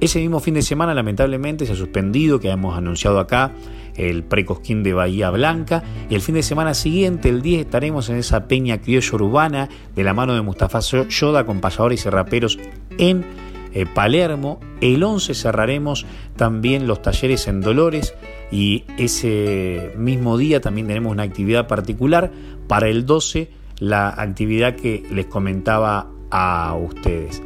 Ese 0.00 0.18
mismo 0.18 0.40
fin 0.40 0.54
de 0.54 0.62
semana, 0.62 0.92
lamentablemente, 0.92 1.66
se 1.66 1.72
ha 1.72 1.76
suspendido, 1.76 2.40
que 2.40 2.50
hemos 2.50 2.76
anunciado 2.76 3.18
acá, 3.18 3.52
el 3.96 4.24
precosquín 4.24 4.82
de 4.82 4.92
Bahía 4.92 5.30
Blanca. 5.30 5.82
Y 6.10 6.14
el 6.14 6.20
fin 6.20 6.34
de 6.34 6.42
semana 6.42 6.74
siguiente, 6.74 7.28
el 7.28 7.42
10, 7.42 7.62
estaremos 7.62 8.10
en 8.10 8.16
esa 8.16 8.46
peña 8.46 8.80
criolla 8.80 9.14
urbana 9.14 9.68
de 9.94 10.04
la 10.04 10.12
mano 10.12 10.34
de 10.34 10.42
Mustafa 10.42 10.80
Yoda 10.80 11.46
con 11.46 11.60
pasadores 11.60 12.04
y 12.04 12.10
raperos 12.10 12.58
en 12.98 13.24
eh, 13.72 13.86
Palermo. 13.86 14.60
El 14.80 15.02
11 15.02 15.32
cerraremos 15.34 16.06
también 16.36 16.86
los 16.86 17.00
talleres 17.00 17.48
en 17.48 17.60
Dolores 17.60 18.14
y 18.50 18.84
ese 18.98 19.92
mismo 19.96 20.36
día 20.36 20.60
también 20.60 20.86
tenemos 20.86 21.12
una 21.12 21.22
actividad 21.22 21.66
particular. 21.66 22.30
Para 22.68 22.88
el 22.88 23.06
12, 23.06 23.50
la 23.78 24.08
actividad 24.08 24.76
que 24.76 25.02
les 25.10 25.26
comentaba 25.26 26.10
a 26.30 26.74
ustedes. 26.74 27.42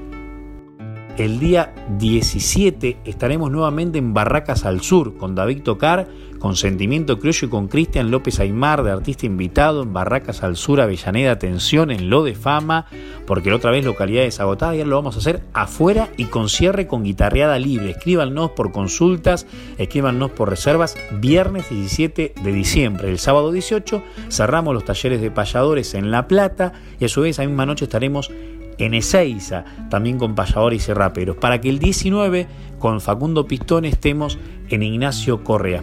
El 1.18 1.40
día 1.40 1.74
17 1.98 2.98
estaremos 3.04 3.50
nuevamente 3.50 3.98
en 3.98 4.14
Barracas 4.14 4.64
al 4.64 4.82
Sur 4.82 5.16
con 5.16 5.34
David 5.34 5.64
Tocar, 5.64 6.06
con 6.38 6.54
Sentimiento 6.54 7.18
Criollo 7.18 7.48
y 7.48 7.50
con 7.50 7.66
Cristian 7.66 8.12
López 8.12 8.38
Aymar 8.38 8.84
de 8.84 8.92
artista 8.92 9.26
invitado 9.26 9.82
en 9.82 9.92
Barracas 9.92 10.44
al 10.44 10.56
Sur, 10.56 10.80
Avellaneda, 10.80 11.32
atención 11.32 11.90
en 11.90 12.08
Lo 12.08 12.22
de 12.22 12.36
Fama, 12.36 12.86
porque 13.26 13.52
otra 13.52 13.72
vez 13.72 13.84
localidades 13.84 14.38
agotadas 14.38 14.76
y 14.76 14.78
ahora 14.78 14.90
lo 14.90 14.96
vamos 14.96 15.16
a 15.16 15.18
hacer 15.18 15.42
afuera 15.54 16.08
y 16.16 16.26
con 16.26 16.48
cierre 16.48 16.86
con 16.86 17.02
guitarreada 17.02 17.58
libre. 17.58 17.90
Escríbanos 17.90 18.52
por 18.52 18.70
consultas, 18.70 19.48
escríbanos 19.76 20.30
por 20.30 20.50
reservas. 20.50 20.96
Viernes 21.18 21.68
17 21.68 22.34
de 22.40 22.52
diciembre, 22.52 23.10
el 23.10 23.18
sábado 23.18 23.50
18 23.50 24.04
cerramos 24.28 24.72
los 24.72 24.84
talleres 24.84 25.20
de 25.20 25.32
payadores 25.32 25.94
en 25.94 26.12
La 26.12 26.28
Plata 26.28 26.74
y 27.00 27.06
a 27.06 27.08
su 27.08 27.22
vez 27.22 27.30
esa 27.30 27.44
misma 27.44 27.66
noche 27.66 27.86
estaremos 27.86 28.30
en 28.78 28.94
Ezeiza, 28.94 29.64
también 29.90 30.18
con 30.18 30.34
payadores 30.34 30.88
y 30.88 30.92
raperos, 30.92 31.36
para 31.36 31.60
que 31.60 31.68
el 31.68 31.78
19 31.78 32.46
con 32.78 33.00
Facundo 33.00 33.46
Pistón 33.46 33.84
estemos 33.84 34.38
en 34.68 34.82
Ignacio 34.82 35.42
Correa. 35.44 35.82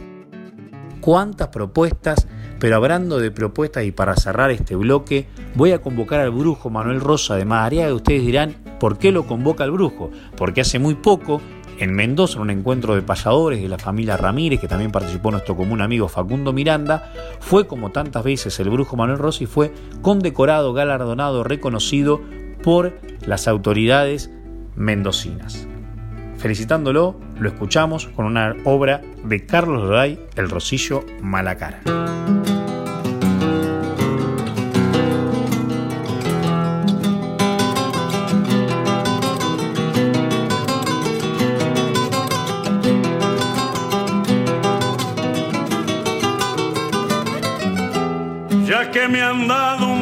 ¿Cuántas 1.01 1.49
propuestas? 1.49 2.27
Pero 2.59 2.77
hablando 2.77 3.19
de 3.19 3.29
propuestas 3.31 3.83
y 3.83 3.91
para 3.91 4.15
cerrar 4.15 4.49
este 4.49 4.75
bloque, 4.75 5.27
voy 5.55 5.71
a 5.71 5.81
convocar 5.81 6.21
al 6.21 6.31
brujo 6.31 6.69
Manuel 6.69 7.01
Rosa 7.01 7.35
de 7.35 7.45
Madariaga. 7.45 7.93
Ustedes 7.93 8.25
dirán, 8.25 8.55
¿por 8.79 8.97
qué 8.97 9.11
lo 9.11 9.27
convoca 9.27 9.65
el 9.65 9.71
brujo? 9.71 10.09
Porque 10.35 10.61
hace 10.61 10.79
muy 10.79 10.95
poco 10.95 11.41
en 11.77 11.93
Mendoza, 11.93 12.37
en 12.37 12.43
un 12.43 12.49
encuentro 12.49 12.95
de 12.95 13.01
payadores 13.01 13.61
de 13.61 13.67
la 13.67 13.77
familia 13.77 14.17
Ramírez, 14.17 14.59
que 14.59 14.67
también 14.67 14.91
participó 14.91 15.31
nuestro 15.31 15.55
común 15.55 15.81
amigo 15.81 16.07
Facundo 16.07 16.53
Miranda, 16.53 17.11
fue 17.39 17.67
como 17.67 17.91
tantas 17.91 18.23
veces 18.23 18.59
el 18.59 18.69
brujo 18.69 18.95
Manuel 18.95 19.19
Rosa 19.19 19.43
y 19.43 19.47
fue 19.47 19.73
condecorado, 20.01 20.73
galardonado, 20.73 21.43
reconocido 21.43 22.21
por 22.65 22.99
las 23.27 23.47
autoridades 23.47 24.31
mendocinas. 24.75 25.67
Felicitándolo, 26.39 27.15
lo 27.37 27.47
escuchamos 27.47 28.07
con 28.07 28.25
una 28.25 28.55
obra 28.65 29.03
de 29.23 29.45
Carlos 29.45 29.83
Loray, 29.83 30.19
El 30.35 30.49
Rosillo 30.49 31.05
Malacara. 31.21 31.81
Ya 48.65 48.89
que 48.89 49.07
me 49.07 49.21
han 49.21 49.47
dado 49.47 49.94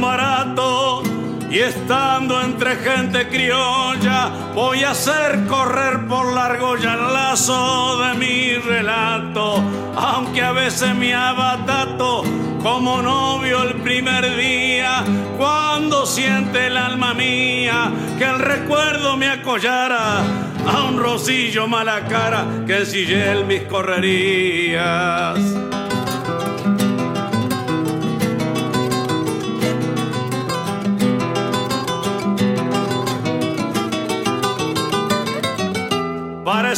y 1.53 1.59
estando 1.59 2.41
entre 2.41 2.77
gente 2.77 3.27
criolla, 3.27 4.31
voy 4.55 4.83
a 4.83 4.89
hacer 4.89 5.45
correr 5.45 6.07
por 6.07 6.33
largo 6.33 6.75
ya 6.77 6.95
el 6.95 7.13
lazo 7.13 7.97
de 7.99 8.15
mi 8.15 8.55
relato, 8.55 9.63
aunque 9.95 10.41
a 10.41 10.51
veces 10.51 10.95
me 10.95 11.13
abatato 11.13 12.23
como 12.63 13.03
novio 13.03 13.61
el 13.61 13.75
primer 13.83 14.35
día, 14.35 15.03
cuando 15.37 16.07
siente 16.07 16.65
el 16.67 16.75
alma 16.75 17.13
mía 17.13 17.91
que 18.17 18.23
el 18.23 18.39
recuerdo 18.39 19.15
me 19.15 19.29
acollara 19.29 20.21
a 20.65 20.83
un 20.89 20.97
rosillo 20.97 21.67
mala 21.67 22.07
cara 22.07 22.47
que 22.65 22.77
él 22.81 23.45
mis 23.45 23.61
correrías. 23.63 25.37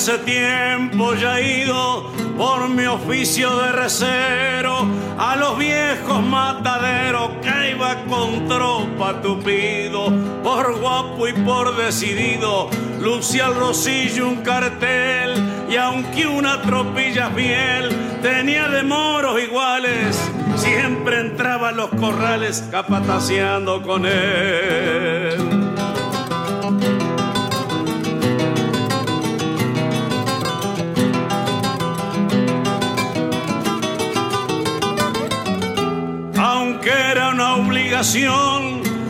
Ese 0.06 0.20
tiempo 0.20 1.16
ya 1.16 1.42
ido 1.42 2.12
por 2.38 2.70
mi 2.70 2.86
oficio 2.86 3.58
de 3.58 3.72
recero. 3.72 4.86
A 5.18 5.36
los 5.36 5.58
viejos 5.58 6.22
mataderos 6.22 7.32
que 7.42 7.72
iba 7.72 7.96
con 8.04 8.48
tropa 8.48 9.20
tupido, 9.24 10.14
por 10.44 10.80
guapo 10.80 11.28
y 11.28 11.34
por 11.34 11.76
decidido, 11.76 12.70
lucía 13.02 13.48
al 13.48 13.56
rosillo 13.56 14.28
un 14.30 14.44
cartel. 14.44 15.44
Y 15.72 15.76
aunque 15.76 16.28
una 16.28 16.62
tropilla 16.62 17.32
fiel 17.32 17.90
tenía 18.22 18.68
de 18.70 18.84
moros 18.84 19.42
iguales, 19.42 20.22
siempre 20.56 21.22
entraba 21.22 21.70
a 21.70 21.72
los 21.72 21.90
corrales 21.90 22.64
capataceando 22.70 23.82
con 23.82 24.06
él. 24.06 25.15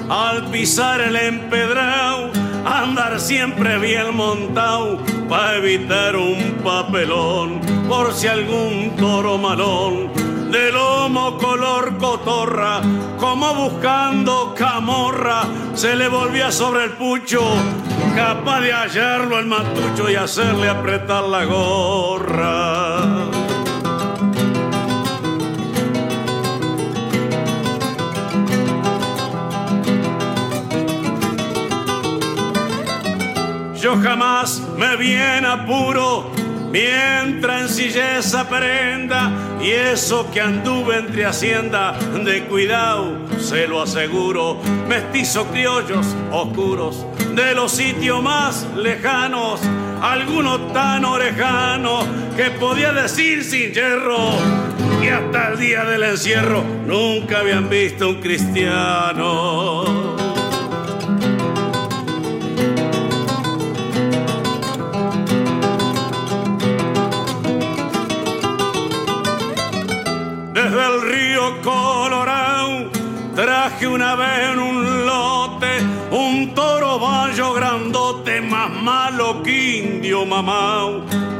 Al 0.10 0.52
pisar 0.52 1.02
el 1.02 1.16
empedrado, 1.16 2.30
andar 2.64 3.20
siempre 3.20 3.80
bien 3.80 4.16
montado 4.16 5.00
para 5.28 5.56
evitar 5.56 6.16
un 6.16 6.60
papelón, 6.64 7.62
por 7.90 8.14
si 8.14 8.28
algún 8.28 8.96
toro 8.96 9.40
malón 9.40 10.12
de 10.52 10.72
lomo 10.72 11.36
color 11.40 11.98
cotorra, 11.98 12.82
como 13.18 13.56
buscando 13.56 14.54
camorra, 14.56 15.48
se 15.74 15.96
le 15.96 16.08
volvía 16.08 16.52
sobre 16.52 16.84
el 16.84 16.92
pucho, 16.92 17.42
capaz 18.16 18.60
de 18.60 18.72
hallarlo 18.72 19.40
el 19.40 19.48
matucho 19.48 20.12
y 20.12 20.16
hacerle 20.16 20.70
apretar 20.70 21.24
la 21.24 21.44
gorra. 21.46 22.85
Yo 33.86 33.96
jamás 33.98 34.64
me 34.80 34.96
vi 34.96 35.14
en 35.14 35.46
apuro 35.46 36.32
mientras 36.72 37.62
en 37.62 37.70
silleza 37.70 38.42
aprenda 38.42 39.32
y 39.62 39.70
eso 39.70 40.28
que 40.34 40.42
anduve 40.42 40.98
entre 40.98 41.24
hacienda 41.24 41.92
de 42.24 42.46
cuidado, 42.46 43.16
se 43.40 43.68
lo 43.68 43.84
aseguro, 43.84 44.58
mestizos 44.88 45.46
criollos 45.52 46.04
oscuros 46.32 47.06
de 47.36 47.54
los 47.54 47.74
sitios 47.74 48.24
más 48.24 48.66
lejanos, 48.76 49.62
algunos 50.02 50.74
tan 50.74 51.06
orejanos 51.06 52.08
que 52.36 52.50
podía 52.50 52.92
decir 52.92 53.44
sin 53.44 53.72
hierro 53.72 54.32
que 55.00 55.12
hasta 55.12 55.50
el 55.50 55.60
día 55.60 55.86
del 55.86 56.02
encierro 56.02 56.64
nunca 56.88 57.42
habían 57.42 57.70
visto 57.70 58.10
un 58.10 58.16
cristiano. 58.16 60.05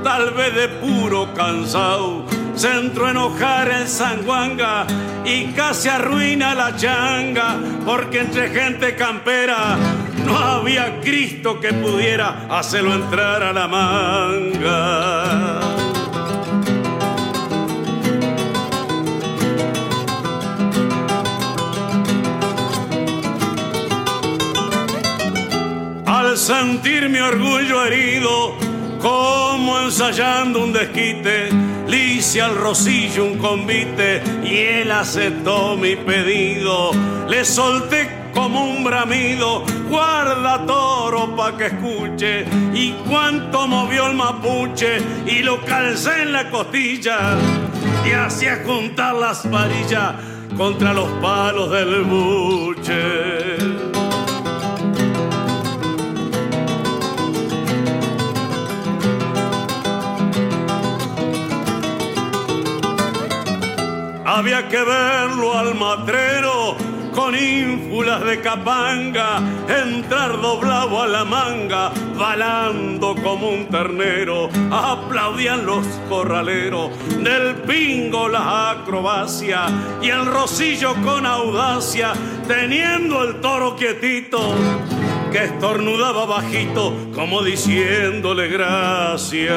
Tal 0.04 0.32
vez 0.32 0.54
de 0.56 0.68
puro 0.68 1.34
cansado 1.34 2.26
se 2.56 2.72
entró 2.72 3.08
a 3.08 3.12
enojar 3.12 3.70
en 3.70 3.88
Sanguanga 3.88 4.86
y 5.26 5.48
casi 5.48 5.90
arruina 5.90 6.56
la 6.56 6.76
changa, 6.76 7.58
porque 7.86 8.20
entre 8.22 8.50
gente 8.50 8.96
campera 8.96 9.76
no 10.26 10.38
había 10.38 11.02
Cristo 11.02 11.60
que 11.60 11.74
pudiera 11.74 12.48
hacerlo 12.50 12.94
entrar 12.94 13.44
a 13.44 13.52
la 13.52 13.68
manga. 13.68 15.60
Al 26.06 26.38
sentir 26.38 27.10
mi 27.10 27.20
orgullo 27.20 27.84
herido, 27.84 28.56
como 29.06 29.82
ensayando 29.82 30.64
un 30.64 30.74
desquite, 30.74 31.50
hice 32.16 32.42
al 32.42 32.56
rosillo 32.56 33.26
un 33.26 33.38
convite 33.38 34.24
y 34.44 34.58
él 34.58 34.92
aceptó 34.92 35.76
mi 35.78 35.96
pedido. 35.96 36.92
Le 37.28 37.46
solté 37.46 38.32
como 38.34 38.64
un 38.64 38.84
bramido, 38.84 39.64
guarda 39.90 40.66
toro 40.66 41.36
pa' 41.36 41.56
que 41.56 41.68
escuche. 41.68 42.46
Y 42.74 42.94
cuánto 43.08 43.68
movió 43.68 44.08
el 44.08 44.16
mapuche 44.16 44.98
y 45.28 45.44
lo 45.44 45.64
calcé 45.66 46.24
en 46.24 46.34
la 46.34 46.50
costilla 46.50 47.38
y 48.06 48.12
hacía 48.12 48.64
juntar 48.66 49.14
las 49.14 49.48
varillas 49.50 50.16
contra 50.58 50.94
los 50.94 51.10
palos 51.22 51.70
del 51.70 52.04
buche. 52.06 53.65
Había 64.36 64.68
que 64.68 64.84
verlo 64.84 65.58
al 65.58 65.76
matrero 65.76 66.76
con 67.16 67.34
ínfulas 67.34 68.22
de 68.26 68.42
capanga, 68.42 69.40
entrar 69.70 70.42
doblado 70.42 71.02
a 71.02 71.08
la 71.08 71.24
manga, 71.24 71.94
balando 72.18 73.16
como 73.24 73.48
un 73.48 73.70
ternero. 73.70 74.50
Aplaudían 74.70 75.66
los 75.66 75.86
corraleros, 76.10 76.92
del 77.24 77.56
pingo 77.62 78.28
la 78.28 78.72
acrobacia 78.72 79.68
y 80.02 80.10
el 80.10 80.26
rosillo 80.26 80.96
con 80.96 81.26
audacia, 81.26 82.12
teniendo 82.46 83.24
el 83.24 83.40
toro 83.40 83.78
quietito 83.78 84.54
que 85.32 85.46
estornudaba 85.46 86.26
bajito 86.26 86.94
como 87.16 87.42
diciéndole 87.42 88.50
gracias. 88.50 89.54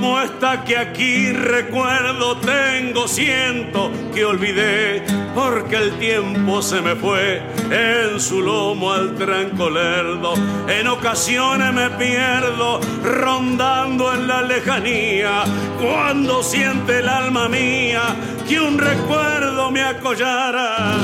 Como 0.00 0.18
esta 0.18 0.64
que 0.64 0.78
aquí 0.78 1.30
recuerdo 1.30 2.38
tengo, 2.38 3.06
siento 3.06 3.92
que 4.14 4.24
olvidé, 4.24 5.04
porque 5.34 5.76
el 5.76 5.98
tiempo 5.98 6.62
se 6.62 6.80
me 6.80 6.96
fue 6.96 7.42
en 7.70 8.18
su 8.18 8.40
lomo 8.40 8.92
al 8.92 9.14
tranco 9.16 9.68
lerdo. 9.68 10.32
En 10.68 10.86
ocasiones 10.88 11.74
me 11.74 11.90
pierdo 11.90 12.80
rondando 13.04 14.14
en 14.14 14.26
la 14.26 14.40
lejanía, 14.40 15.44
cuando 15.78 16.42
siente 16.42 17.00
el 17.00 17.08
alma 17.08 17.50
mía 17.50 18.16
que 18.48 18.58
un 18.58 18.78
recuerdo 18.78 19.70
me 19.70 19.82
acollara 19.82 20.94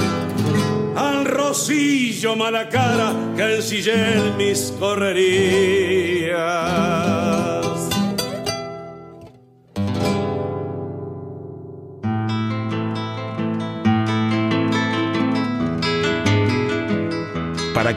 al 0.97 1.27
rosillo 1.27 2.35
mala 2.35 2.71
cara 2.71 3.13
que 3.37 3.57
ensillé 3.57 4.17
en 4.17 4.39
mis 4.39 4.73
correrías. 4.81 6.37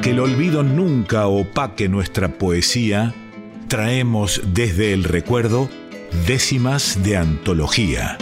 Que 0.02 0.12
el 0.12 0.20
olvido 0.22 0.64
nunca 0.64 1.28
opaque 1.28 1.90
nuestra 1.90 2.30
poesía, 2.30 3.14
traemos 3.68 4.42
desde 4.54 4.94
el 4.94 5.04
recuerdo 5.04 5.68
décimas 6.26 7.04
de 7.04 7.18
antología. 7.18 8.18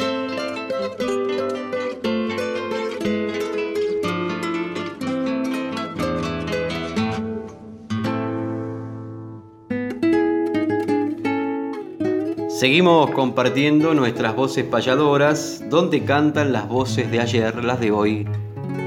Seguimos 12.49 13.11
compartiendo 13.11 13.93
nuestras 13.93 14.35
voces 14.35 14.65
payadoras, 14.65 15.63
donde 15.69 16.03
cantan 16.03 16.53
las 16.53 16.67
voces 16.67 17.11
de 17.11 17.19
ayer, 17.19 17.63
las 17.63 17.79
de 17.79 17.91
hoy 17.91 18.27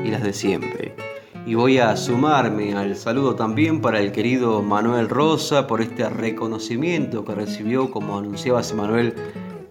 y 0.04 0.08
las 0.08 0.24
de 0.24 0.32
siempre 0.32 0.89
y 1.50 1.56
voy 1.56 1.78
a 1.78 1.96
sumarme 1.96 2.76
al 2.76 2.94
saludo 2.94 3.34
también 3.34 3.80
para 3.80 3.98
el 3.98 4.12
querido 4.12 4.62
Manuel 4.62 5.08
Rosa 5.08 5.66
por 5.66 5.80
este 5.80 6.08
reconocimiento 6.08 7.24
que 7.24 7.34
recibió, 7.34 7.90
como 7.90 8.16
anunciaba 8.16 8.62
Manuel, 8.76 9.16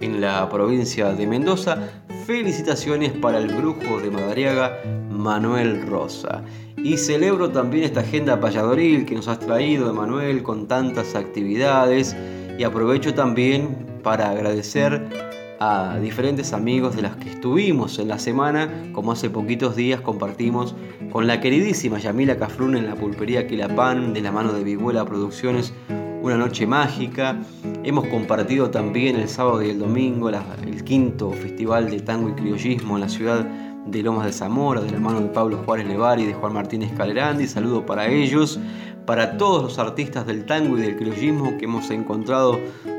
en 0.02 0.20
la 0.20 0.50
provincia 0.50 1.14
de 1.14 1.26
Mendoza. 1.26 1.78
Felicitaciones 2.26 3.14
para 3.14 3.38
el 3.38 3.48
brujo 3.48 4.02
de 4.02 4.12
Madariaga, 4.12 4.78
Manuel 5.10 5.88
Rosa. 5.88 6.44
Y 6.76 6.98
celebro 6.98 7.50
también 7.50 7.86
esta 7.86 8.02
agenda 8.02 8.42
payadoril 8.42 9.06
que 9.06 9.16
nos 9.16 9.30
has 9.30 9.40
traído, 9.40 9.94
Manuel, 9.94 10.44
con 10.44 10.68
tantas 10.68 11.16
actividades. 11.16 12.14
Y 12.58 12.64
aprovecho 12.66 13.14
también 13.14 14.02
para 14.04 14.32
agradecer 14.32 15.29
a 15.60 16.00
diferentes 16.00 16.54
amigos 16.54 16.96
de 16.96 17.02
las 17.02 17.18
que 17.18 17.30
estuvimos 17.30 18.00
en 18.00 18.08
la 18.08 18.18
semana, 18.18 18.70
como 18.94 19.12
hace 19.12 19.30
poquitos 19.30 19.76
días 19.76 20.00
compartimos 20.00 20.74
con 21.12 21.28
la 21.28 21.42
queridísima 21.42 22.00
Yamila 22.00 22.38
Cafrún 22.38 22.78
en 22.78 22.86
la 22.86 22.96
pulpería 22.96 23.46
Quilapán, 23.46 24.14
de 24.14 24.22
la 24.22 24.32
mano 24.32 24.54
de 24.54 24.64
Viguela 24.64 25.04
Producciones, 25.04 25.74
una 26.22 26.38
noche 26.38 26.66
mágica. 26.66 27.42
Hemos 27.84 28.08
compartido 28.08 28.72
también 28.72 29.18
el 29.18 29.28
sábado 29.28 29.62
y 29.62 29.70
el 29.70 29.80
domingo 29.80 30.30
el 30.30 30.84
quinto 30.86 31.32
festival 31.32 31.90
de 31.90 32.00
tango 32.00 32.30
y 32.30 32.34
criollismo 32.34 32.96
en 32.96 33.02
la 33.02 33.10
ciudad 33.10 33.46
de 33.86 34.02
Lomas 34.04 34.28
de 34.28 34.34
Zamora, 34.34 34.80
de 34.80 34.92
la 34.92 35.00
mano 35.00 35.20
de 35.20 35.28
Pablo 35.28 35.62
Juárez 35.66 35.88
Levar 35.88 36.22
y 36.22 36.26
de 36.26 36.34
Juan 36.34 36.54
Martínez 36.54 36.94
Calerandi. 36.96 37.48
Saludo 37.48 37.86
para 37.86 38.08
ellos, 38.08 38.60
para 39.06 39.38
todos 39.38 39.64
los 39.64 39.78
artistas 39.78 40.26
del 40.26 40.46
tango 40.46 40.78
y 40.78 40.82
del 40.82 40.96
criollismo 40.96 41.58
que 41.58 41.66
hemos 41.66 41.90
encontrado 41.92 42.58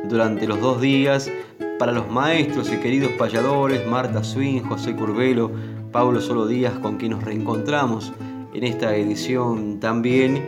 durante 0.08 0.46
los 0.46 0.60
dos 0.60 0.80
días 0.82 1.30
para 1.80 1.92
los 1.92 2.10
maestros 2.10 2.70
y 2.70 2.76
queridos 2.76 3.12
payadores, 3.12 3.86
Marta 3.86 4.22
Swin, 4.22 4.62
José 4.62 4.94
Curvelo, 4.94 5.50
Pablo 5.90 6.20
Solo 6.20 6.46
Díaz, 6.46 6.74
con 6.74 6.98
quien 6.98 7.12
nos 7.12 7.24
reencontramos 7.24 8.12
en 8.52 8.64
esta 8.64 8.94
edición 8.94 9.80
también. 9.80 10.44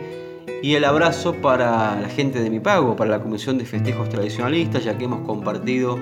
Y 0.61 0.75
el 0.75 0.85
abrazo 0.85 1.33
para 1.33 1.99
la 1.99 2.07
gente 2.07 2.39
de 2.39 2.51
Mi 2.51 2.59
Pago, 2.59 2.95
para 2.95 3.09
la 3.09 3.19
Comisión 3.19 3.57
de 3.57 3.65
Festejos 3.65 4.09
Tradicionalistas, 4.09 4.83
ya 4.83 4.95
que 4.95 5.05
hemos 5.05 5.25
compartido 5.25 5.97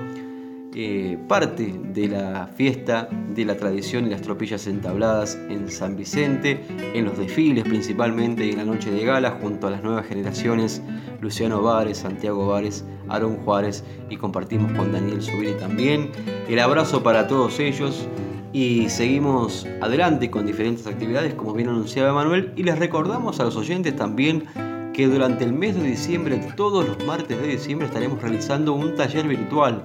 eh, 0.73 1.17
parte 1.27 1.73
de 1.93 2.07
la 2.07 2.47
fiesta 2.47 3.09
de 3.33 3.43
la 3.43 3.57
tradición 3.57 4.07
y 4.07 4.09
las 4.09 4.21
tropillas 4.21 4.67
entabladas 4.67 5.37
en 5.49 5.69
San 5.69 5.97
Vicente, 5.97 6.63
en 6.93 7.03
los 7.03 7.17
desfiles 7.17 7.65
principalmente 7.65 8.45
y 8.45 8.51
en 8.51 8.57
la 8.57 8.65
noche 8.65 8.89
de 8.89 9.03
gala, 9.03 9.31
junto 9.41 9.67
a 9.67 9.71
las 9.71 9.83
nuevas 9.83 10.05
generaciones, 10.05 10.81
Luciano 11.19 11.61
Vares, 11.61 11.97
Santiago 11.97 12.47
Vares, 12.47 12.85
Aaron 13.09 13.35
Juárez 13.37 13.83
y 14.09 14.15
compartimos 14.15 14.71
con 14.71 14.93
Daniel 14.93 15.21
Subiri 15.21 15.53
también. 15.59 16.09
El 16.47 16.59
abrazo 16.59 17.03
para 17.03 17.27
todos 17.27 17.59
ellos 17.59 18.07
y 18.53 18.89
seguimos 18.89 19.67
adelante 19.81 20.31
con 20.31 20.45
diferentes 20.45 20.87
actividades 20.87 21.33
como 21.33 21.53
bien 21.53 21.67
anunciaba 21.67 22.13
Manuel 22.13 22.53
y 22.55 22.63
les 22.63 22.79
recordamos 22.79 23.41
a 23.41 23.43
los 23.43 23.57
oyentes 23.57 23.95
también 23.95 24.45
que 24.93 25.07
durante 25.07 25.43
el 25.43 25.53
mes 25.53 25.75
de 25.75 25.83
diciembre, 25.83 26.37
todos 26.55 26.87
los 26.87 27.05
martes 27.05 27.41
de 27.41 27.47
diciembre 27.47 27.87
estaremos 27.87 28.21
realizando 28.21 28.73
un 28.73 28.95
taller 28.95 29.27
virtual 29.27 29.83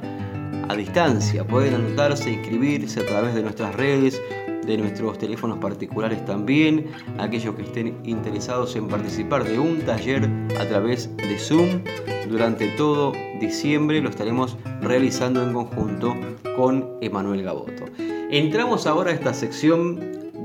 distancia. 0.77 1.47
Pueden 1.47 1.75
anotarse, 1.75 2.31
inscribirse 2.31 3.01
a 3.01 3.07
través 3.07 3.35
de 3.35 3.43
nuestras 3.43 3.75
redes, 3.75 4.21
de 4.67 4.77
nuestros 4.77 5.17
teléfonos 5.19 5.59
particulares 5.59 6.25
también, 6.25 6.87
aquellos 7.19 7.55
que 7.55 7.63
estén 7.63 7.97
interesados 8.05 8.75
en 8.77 8.89
participar 8.89 9.45
de 9.45 9.59
un 9.59 9.81
taller 9.81 10.29
a 10.59 10.67
través 10.67 11.15
de 11.17 11.39
Zoom. 11.39 11.83
Durante 12.29 12.67
todo 12.77 13.13
diciembre 13.41 14.01
lo 14.01 14.11
estaremos 14.11 14.57
realizando 14.81 15.43
en 15.43 15.53
conjunto 15.53 16.15
con 16.57 16.97
Emanuel 17.01 17.43
Gaboto. 17.43 17.85
Entramos 18.31 18.87
ahora 18.87 19.13
a 19.13 19.15
esta 19.15 19.33
sección 19.33 20.01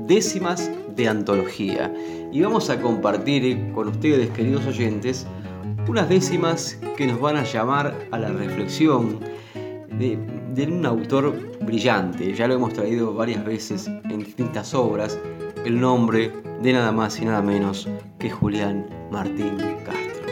décimas 0.06 0.70
de 0.94 1.08
antología 1.08 1.92
y 2.32 2.40
vamos 2.42 2.70
a 2.70 2.80
compartir 2.80 3.72
con 3.74 3.88
ustedes, 3.88 4.30
queridos 4.30 4.66
oyentes, 4.66 5.26
unas 5.88 6.08
décimas 6.08 6.78
que 6.96 7.06
nos 7.06 7.20
van 7.20 7.36
a 7.36 7.42
llamar 7.42 7.94
a 8.12 8.18
la 8.18 8.28
reflexión 8.28 9.18
de, 10.02 10.66
un 10.66 10.84
autor 10.84 11.34
brillante. 11.60 12.34
Ya 12.34 12.48
lo 12.48 12.54
hemos 12.54 12.72
traído 12.72 13.14
varias 13.14 13.44
veces 13.44 13.86
en 13.86 14.18
distintas 14.18 14.74
obras, 14.74 15.18
el 15.64 15.80
nombre 15.80 16.32
de 16.62 16.72
nada 16.72 16.92
más 16.92 17.20
y 17.20 17.24
nada 17.24 17.42
menos 17.42 17.88
que 18.18 18.30
Julián 18.30 18.86
Martín 19.10 19.56
Castro. 19.84 20.26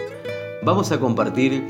Vamos 0.65 0.93
a 0.93 0.99
compartir 0.99 1.65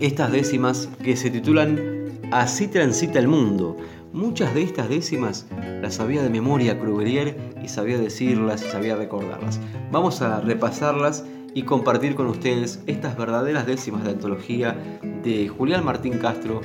estas 0.00 0.30
décimas 0.32 0.88
que 1.02 1.16
se 1.16 1.30
titulan 1.30 1.90
Así 2.30 2.66
transita 2.66 3.18
el 3.18 3.28
mundo, 3.28 3.76
Muchas 4.12 4.54
de 4.54 4.62
estas 4.62 4.90
décimas 4.90 5.46
las 5.80 5.94
sabía 5.94 6.22
de 6.22 6.28
memoria 6.28 6.78
Krugerier 6.78 7.34
y 7.62 7.68
sabía 7.68 7.96
decirlas 7.96 8.62
y 8.62 8.68
sabía 8.68 8.94
recordarlas. 8.94 9.58
Vamos 9.90 10.20
a 10.20 10.38
repasarlas 10.42 11.24
y 11.54 11.62
compartir 11.62 12.14
con 12.14 12.26
ustedes 12.26 12.82
estas 12.86 13.16
verdaderas 13.16 13.66
décimas 13.66 14.04
de 14.04 14.10
antología 14.10 14.76
de 15.22 15.48
Julián 15.48 15.82
Martín 15.82 16.18
Castro, 16.18 16.60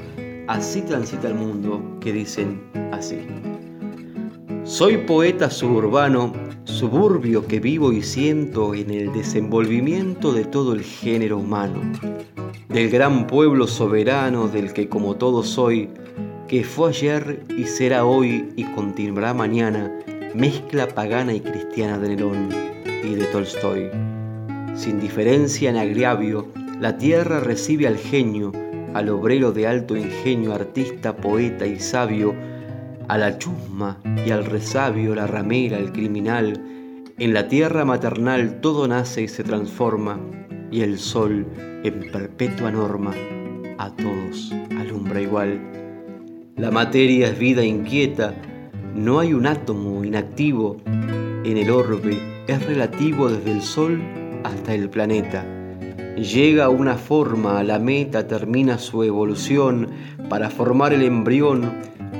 Así 0.48 0.82
transita 0.82 1.28
el 1.28 1.36
mundo, 1.36 1.82
que 2.00 2.14
dicen 2.14 2.62
así. 2.94 3.18
Soy 4.64 4.98
poeta 4.98 5.50
suburbano, 5.50 6.32
suburbio 6.64 7.46
que 7.46 7.60
vivo 7.60 7.92
y 7.92 8.02
siento 8.02 8.74
en 8.74 8.92
el 8.92 9.12
desenvolvimiento 9.12 10.32
de 10.32 10.46
todo 10.46 10.74
el 10.74 10.84
género 10.84 11.38
humano, 11.38 11.82
del 12.70 12.90
gran 12.90 13.28
pueblo 13.28 13.68
soberano 13.68 14.48
del 14.48 14.72
que 14.72 14.88
como 14.88 15.16
todo 15.16 15.44
soy, 15.44 15.90
que 16.48 16.64
fue 16.64 16.90
ayer 16.90 17.44
y 17.58 17.66
será 17.66 18.06
hoy 18.06 18.50
y 18.56 18.64
continuará 18.74 19.34
mañana, 19.34 19.92
mezcla 20.34 20.88
pagana 20.88 21.34
y 21.34 21.42
cristiana 21.42 21.98
de 21.98 22.10
Nerón 22.10 22.50
y 23.04 23.16
de 23.16 23.26
Tolstoy. 23.26 23.90
Sin 24.76 25.00
diferencia 25.00 25.70
en 25.70 25.78
agravio, 25.78 26.48
la 26.80 26.98
tierra 26.98 27.42
recibe 27.42 27.88
al 27.88 27.98
genio, 27.98 28.52
al 28.98 29.10
obrero 29.10 29.52
de 29.52 29.68
alto 29.68 29.96
ingenio, 29.96 30.54
artista, 30.54 31.16
poeta 31.16 31.68
y 31.68 31.80
sabio, 31.80 32.34
a 33.08 33.18
la 33.18 33.38
chusma 33.38 34.00
y 34.26 34.32
al 34.32 34.44
resabio, 34.44 35.14
la 35.14 35.28
ramera, 35.28 35.78
el 35.78 35.92
criminal. 35.92 36.60
En 37.20 37.34
la 37.34 37.48
tierra 37.48 37.86
maternal 37.86 38.60
todo 38.60 38.88
nace 38.88 39.22
y 39.22 39.28
se 39.28 39.44
transforma, 39.44 40.20
y 40.72 40.82
el 40.82 40.98
sol, 40.98 41.46
en 41.84 42.12
perpetua 42.12 42.72
norma, 42.72 43.14
a 43.78 43.96
todos 43.96 44.52
alumbra 44.80 45.22
igual. 45.22 45.62
La 46.56 46.72
materia 46.72 47.28
es 47.28 47.38
vida 47.38 47.64
inquieta, 47.64 48.34
no 48.96 49.20
hay 49.20 49.34
un 49.34 49.46
átomo 49.46 50.04
inactivo 50.04 50.78
en 50.86 51.56
el 51.58 51.70
orbe, 51.70 52.18
es 52.48 52.66
relativo 52.66 53.30
desde 53.30 53.52
el 53.52 53.62
Sol 53.62 54.02
hasta 54.44 54.74
el 54.74 54.90
planeta. 54.90 55.57
Llega 56.18 56.66
a 56.66 56.70
una 56.70 56.96
forma, 56.96 57.60
a 57.60 57.64
la 57.64 57.80
meta, 57.80 58.28
termina 58.28 58.80
su 58.80 59.04
evolución 59.04 59.90
para 60.30 60.50
formar 60.50 60.94
el 60.94 61.04
embrión, 61.04 61.72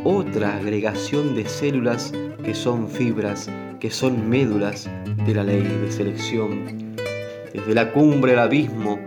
otra 0.04 0.58
agregación 0.58 1.36
de 1.36 1.48
células 1.50 2.14
que 2.44 2.54
son 2.54 2.88
fibras, 2.88 3.50
que 3.80 3.92
son 3.92 4.30
médulas 4.30 4.90
de 5.26 5.34
la 5.34 5.44
ley 5.44 5.64
de 5.64 5.92
selección. 5.92 6.96
Desde 7.54 7.74
la 7.74 7.92
cumbre 7.92 8.34
al 8.34 8.40
abismo, 8.40 9.00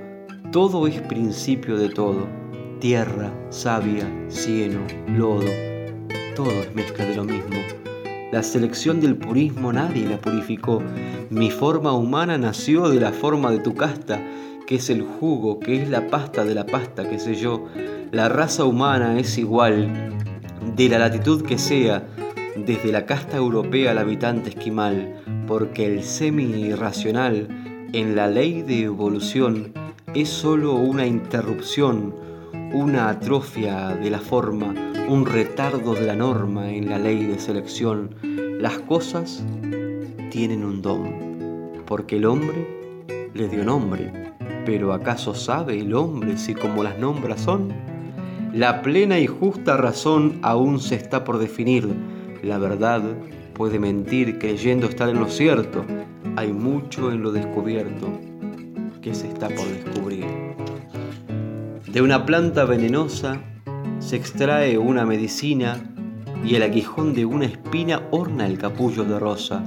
todo 0.51 0.87
es 0.87 1.01
principio 1.03 1.77
de 1.77 1.89
todo 1.89 2.41
tierra, 2.81 3.31
savia, 3.51 4.11
cieno, 4.29 4.81
lodo, 5.07 5.51
todo 6.35 6.51
es 6.51 6.75
mezcla 6.75 7.05
de 7.05 7.15
lo 7.15 7.25
mismo. 7.25 7.57
La 8.33 8.43
selección 8.43 9.01
del 9.01 9.17
purismo 9.17 9.73
nadie 9.73 10.09
la 10.09 10.19
purificó. 10.19 10.83
Mi 11.29 11.51
forma 11.51 11.93
humana 11.93 12.39
nació 12.39 12.89
de 12.89 12.99
la 12.99 13.13
forma 13.13 13.51
de 13.51 13.59
tu 13.59 13.75
casta, 13.75 14.21
que 14.71 14.77
es 14.77 14.89
el 14.89 15.03
jugo, 15.03 15.59
que 15.59 15.83
es 15.83 15.91
la 15.91 16.07
pasta 16.07 16.45
de 16.45 16.55
la 16.55 16.65
pasta, 16.65 17.11
que 17.11 17.19
sé 17.19 17.35
yo. 17.35 17.67
La 18.13 18.29
raza 18.29 18.65
humana 18.65 19.19
es 19.19 19.37
igual, 19.37 20.15
de 20.77 20.89
la 20.89 21.01
latitud 21.01 21.43
que 21.43 21.59
sea, 21.59 22.07
desde 22.55 22.93
la 22.93 23.05
casta 23.05 23.37
europea 23.37 23.91
al 23.91 23.99
habitante 23.99 24.51
esquimal, 24.51 25.23
porque 25.49 25.87
el 25.87 26.05
semi-irracional 26.05 27.49
en 27.93 28.15
la 28.15 28.29
ley 28.29 28.63
de 28.63 28.83
evolución 28.83 29.73
es 30.15 30.29
sólo 30.29 30.75
una 30.75 31.05
interrupción, 31.05 32.15
una 32.73 33.09
atrofia 33.09 33.97
de 33.97 34.09
la 34.09 34.21
forma, 34.21 34.73
un 35.09 35.27
retardo 35.27 35.95
de 35.95 36.07
la 36.07 36.15
norma 36.15 36.71
en 36.71 36.89
la 36.89 37.01
ley 37.01 37.25
de 37.25 37.41
selección. 37.41 38.15
Las 38.61 38.79
cosas 38.79 39.45
tienen 40.31 40.63
un 40.63 40.81
don, 40.81 41.83
porque 41.87 42.19
el 42.19 42.27
hombre 42.27 42.69
le 43.35 43.49
dio 43.49 43.65
nombre, 43.65 44.31
pero 44.65 44.93
¿acaso 44.93 45.35
sabe 45.35 45.79
el 45.79 45.95
hombre 45.95 46.37
si 46.37 46.55
como 46.55 46.83
las 46.83 46.99
nombras 46.99 47.41
son? 47.41 47.73
La 48.53 48.83
plena 48.83 49.19
y 49.19 49.27
justa 49.27 49.77
razón 49.77 50.39
aún 50.43 50.81
se 50.81 50.97
está 50.97 51.23
por 51.25 51.39
definir. 51.39 51.89
La 52.43 52.59
verdad 52.59 53.03
puede 53.55 53.79
mentir 53.79 54.39
creyendo 54.39 54.87
estar 54.87 55.09
en 55.09 55.21
lo 55.21 55.29
cierto. 55.29 55.85
Hay 56.37 56.53
mucho 56.53 57.13
en 57.13 57.23
lo 57.23 57.31
descubierto 57.31 58.11
que 59.01 59.15
se 59.15 59.29
está 59.29 59.49
por 59.49 59.67
descubrir. 59.67 60.27
De 61.93 62.03
una 62.03 62.27
planta 62.27 62.65
venenosa 62.65 63.41
se 63.99 64.17
extrae 64.17 64.79
una 64.79 65.05
medicina 65.05 65.79
y 66.45 66.55
el 66.55 66.63
aguijón 66.63 67.15
de 67.15 67.25
una 67.25 67.45
espina 67.45 68.03
orna 68.11 68.47
el 68.47 68.59
capullo 68.59 69.05
de 69.05 69.19
rosa. 69.19 69.63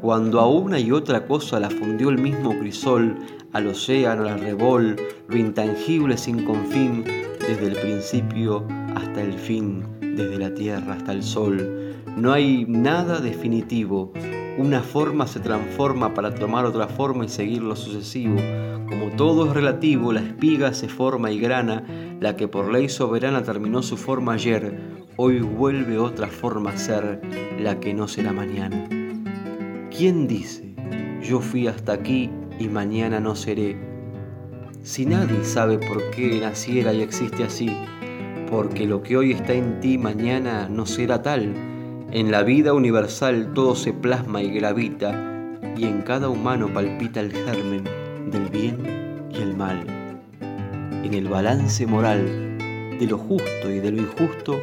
Cuando 0.00 0.40
a 0.40 0.48
una 0.48 0.78
y 0.78 0.92
otra 0.92 1.26
cosa 1.26 1.60
la 1.60 1.68
fundió 1.68 2.08
el 2.08 2.18
mismo 2.18 2.58
crisol, 2.58 3.18
al 3.52 3.66
océano, 3.66 4.28
al 4.28 4.40
rebol, 4.40 4.96
lo 5.28 5.36
intangible 5.36 6.16
sin 6.16 6.44
confín, 6.44 7.04
desde 7.40 7.66
el 7.66 7.76
principio 7.76 8.66
hasta 8.94 9.22
el 9.22 9.34
fin, 9.34 9.84
desde 10.00 10.38
la 10.38 10.54
tierra 10.54 10.94
hasta 10.94 11.12
el 11.12 11.22
sol. 11.22 11.94
No 12.16 12.32
hay 12.32 12.64
nada 12.68 13.20
definitivo, 13.20 14.12
una 14.58 14.82
forma 14.82 15.26
se 15.26 15.40
transforma 15.40 16.14
para 16.14 16.34
tomar 16.34 16.64
otra 16.64 16.86
forma 16.86 17.24
y 17.24 17.28
seguir 17.28 17.62
lo 17.62 17.76
sucesivo. 17.76 18.36
Como 18.88 19.10
todo 19.16 19.46
es 19.46 19.54
relativo, 19.54 20.12
la 20.12 20.20
espiga 20.20 20.74
se 20.74 20.88
forma 20.88 21.30
y 21.30 21.38
grana, 21.38 21.84
la 22.20 22.36
que 22.36 22.48
por 22.48 22.70
ley 22.70 22.88
soberana 22.88 23.42
terminó 23.42 23.82
su 23.82 23.96
forma 23.96 24.34
ayer, 24.34 24.78
hoy 25.16 25.40
vuelve 25.40 25.98
otra 25.98 26.28
forma 26.28 26.70
a 26.70 26.76
ser, 26.76 27.20
la 27.58 27.80
que 27.80 27.94
no 27.94 28.06
será 28.08 28.32
mañana. 28.32 28.88
¿Quién 29.96 30.26
dice, 30.26 30.74
yo 31.22 31.40
fui 31.40 31.66
hasta 31.66 31.92
aquí 31.92 32.30
y 32.60 32.68
mañana 32.68 33.18
no 33.18 33.34
seré? 33.34 33.76
Si 34.82 35.06
nadie 35.06 35.44
sabe 35.44 35.78
por 35.78 36.10
qué 36.10 36.40
naciera 36.40 36.92
y 36.92 37.00
existe 37.00 37.42
así, 37.42 37.74
porque 38.50 38.86
lo 38.86 39.02
que 39.02 39.16
hoy 39.16 39.32
está 39.32 39.54
en 39.54 39.80
ti 39.80 39.98
mañana 39.98 40.68
no 40.68 40.84
será 40.86 41.22
tal, 41.22 41.54
en 42.12 42.30
la 42.30 42.42
vida 42.42 42.74
universal 42.74 43.52
todo 43.54 43.74
se 43.74 43.92
plasma 43.92 44.42
y 44.42 44.50
gravita, 44.50 45.58
y 45.76 45.84
en 45.84 46.02
cada 46.02 46.28
humano 46.28 46.72
palpita 46.72 47.20
el 47.20 47.32
germen 47.32 47.84
del 48.30 48.48
bien 48.50 49.28
y 49.32 49.38
el 49.38 49.56
mal. 49.56 49.82
En 51.02 51.14
el 51.14 51.28
balance 51.28 51.86
moral 51.86 52.58
de 52.98 53.06
lo 53.06 53.16
justo 53.16 53.70
y 53.70 53.78
de 53.78 53.90
lo 53.90 54.02
injusto, 54.02 54.60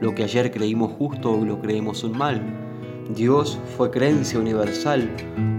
lo 0.00 0.14
que 0.14 0.22
ayer 0.22 0.52
creímos 0.52 0.92
justo 0.92 1.32
hoy 1.32 1.46
lo 1.46 1.60
creemos 1.60 2.04
un 2.04 2.16
mal. 2.16 2.40
Dios 3.16 3.58
fue 3.76 3.90
creencia 3.90 4.38
universal, 4.38 5.10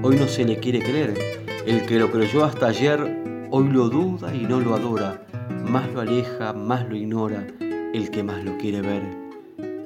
hoy 0.01 0.15
no 0.15 0.27
se 0.27 0.45
le 0.45 0.57
quiere 0.57 0.79
creer. 0.79 1.42
El 1.65 1.85
que 1.85 1.97
lo 1.97 2.11
creyó 2.11 2.43
hasta 2.43 2.67
ayer, 2.67 3.47
hoy 3.49 3.69
lo 3.69 3.87
duda 3.87 4.35
y 4.35 4.41
no 4.41 4.59
lo 4.59 4.75
adora. 4.75 5.25
Más 5.65 5.89
lo 5.93 6.01
aleja, 6.01 6.51
más 6.51 6.89
lo 6.89 6.95
ignora, 6.97 7.47
el 7.93 8.11
que 8.11 8.21
más 8.21 8.43
lo 8.43 8.57
quiere 8.57 8.81
ver. 8.81 9.01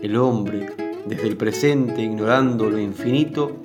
El 0.02 0.16
hombre, 0.18 0.74
desde 1.06 1.28
el 1.28 1.38
presente, 1.38 2.02
ignorando 2.02 2.68
lo 2.68 2.80
infinito, 2.80 3.58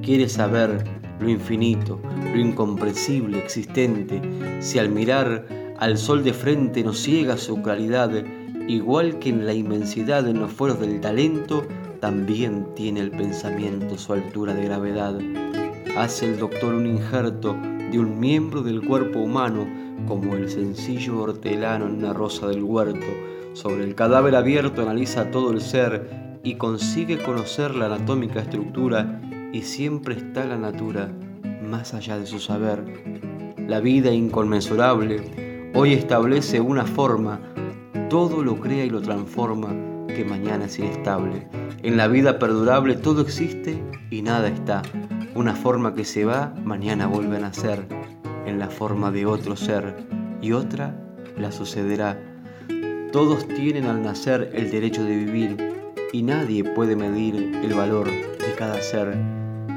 quiere 0.00 0.30
saber 0.30 0.82
lo 1.20 1.28
infinito, 1.28 2.00
lo 2.32 2.40
incomprensible 2.40 3.38
existente, 3.38 4.22
si 4.60 4.78
al 4.78 4.88
mirar 4.88 5.46
al 5.78 5.98
sol 5.98 6.24
de 6.24 6.32
frente 6.32 6.82
nos 6.82 7.02
ciega 7.02 7.36
su 7.36 7.60
claridad, 7.60 8.10
igual 8.66 9.18
que 9.18 9.28
en 9.28 9.44
la 9.44 9.52
inmensidad 9.52 10.26
en 10.26 10.40
los 10.40 10.50
fueros 10.52 10.80
del 10.80 11.02
talento, 11.02 11.66
también 12.00 12.66
tiene 12.74 13.00
el 13.00 13.10
pensamiento 13.10 13.98
su 13.98 14.14
altura 14.14 14.54
de 14.54 14.64
gravedad. 14.64 15.18
Hace 15.96 16.24
el 16.24 16.38
doctor 16.38 16.74
un 16.74 16.86
injerto 16.86 17.54
de 17.90 17.98
un 17.98 18.18
miembro 18.18 18.62
del 18.62 18.80
cuerpo 18.80 19.18
humano 19.18 19.68
como 20.08 20.34
el 20.34 20.48
sencillo 20.48 21.20
hortelano 21.20 21.86
en 21.86 21.96
una 21.96 22.14
rosa 22.14 22.46
del 22.46 22.62
huerto. 22.62 23.06
Sobre 23.52 23.84
el 23.84 23.94
cadáver 23.94 24.34
abierto 24.34 24.80
analiza 24.80 25.30
todo 25.30 25.52
el 25.52 25.60
ser 25.60 26.38
y 26.42 26.54
consigue 26.54 27.22
conocer 27.22 27.74
la 27.74 27.86
anatómica 27.86 28.40
estructura 28.40 29.20
y 29.52 29.60
siempre 29.60 30.14
está 30.14 30.46
la 30.46 30.56
natura 30.56 31.12
más 31.62 31.92
allá 31.92 32.18
de 32.18 32.26
su 32.26 32.38
saber. 32.38 32.82
La 33.58 33.80
vida 33.80 34.10
inconmensurable 34.12 35.70
hoy 35.74 35.92
establece 35.92 36.58
una 36.58 36.86
forma, 36.86 37.38
todo 38.08 38.42
lo 38.42 38.58
crea 38.58 38.86
y 38.86 38.90
lo 38.90 39.02
transforma 39.02 39.68
que 40.08 40.24
mañana 40.24 40.64
es 40.64 40.78
inestable. 40.78 41.61
En 41.82 41.96
la 41.96 42.06
vida 42.06 42.38
perdurable 42.38 42.94
todo 42.94 43.22
existe 43.22 43.82
y 44.08 44.22
nada 44.22 44.46
está. 44.46 44.82
Una 45.34 45.56
forma 45.56 45.94
que 45.94 46.04
se 46.04 46.24
va, 46.24 46.54
mañana 46.64 47.08
vuelve 47.08 47.38
a 47.38 47.40
nacer 47.40 47.88
en 48.46 48.60
la 48.60 48.68
forma 48.68 49.10
de 49.10 49.26
otro 49.26 49.56
ser 49.56 49.96
y 50.40 50.52
otra 50.52 50.94
la 51.36 51.50
sucederá. 51.50 52.16
Todos 53.10 53.48
tienen 53.48 53.86
al 53.86 54.00
nacer 54.00 54.52
el 54.54 54.70
derecho 54.70 55.02
de 55.02 55.16
vivir 55.16 55.56
y 56.12 56.22
nadie 56.22 56.62
puede 56.62 56.94
medir 56.94 57.34
el 57.64 57.74
valor 57.74 58.06
de 58.06 58.54
cada 58.56 58.80
ser. 58.80 59.18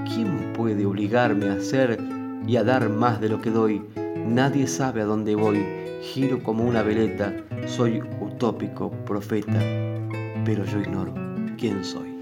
¿Quién 0.05 0.53
puede 0.53 0.85
obligarme 0.85 1.47
a 1.47 1.53
hacer 1.53 1.99
y 2.45 2.57
a 2.57 2.63
dar 2.63 2.87
más 2.89 3.19
de 3.19 3.29
lo 3.29 3.41
que 3.41 3.49
doy? 3.49 3.81
Nadie 4.27 4.67
sabe 4.67 5.01
a 5.01 5.05
dónde 5.05 5.33
voy. 5.33 5.65
Giro 6.03 6.43
como 6.43 6.65
una 6.65 6.83
veleta. 6.83 7.33
Soy 7.65 8.03
utópico, 8.21 8.91
profeta, 8.91 9.59
pero 10.45 10.65
yo 10.65 10.81
ignoro 10.81 11.24
quién 11.57 11.83
soy. 11.83 12.13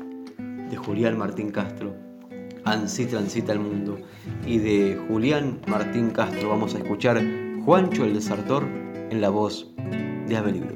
De 0.70 0.78
Julián 0.78 1.18
Martín 1.18 1.52
Castro, 1.52 1.96
Ansí 2.66 3.06
transita 3.06 3.52
el 3.52 3.60
mundo. 3.60 4.00
Y 4.46 4.58
de 4.58 5.00
Julián 5.08 5.60
Martín 5.68 6.12
Castro 6.12 6.50
vamos 6.50 6.76
a 6.76 6.78
escuchar 6.78 7.22
Juancho 7.66 8.06
el 8.06 8.14
Desertor 8.14 8.64
en 9.10 9.22
la 9.22 9.30
voz 9.30 9.68
de 10.28 10.38
Abel 10.38 10.54
Libro. 10.54 10.76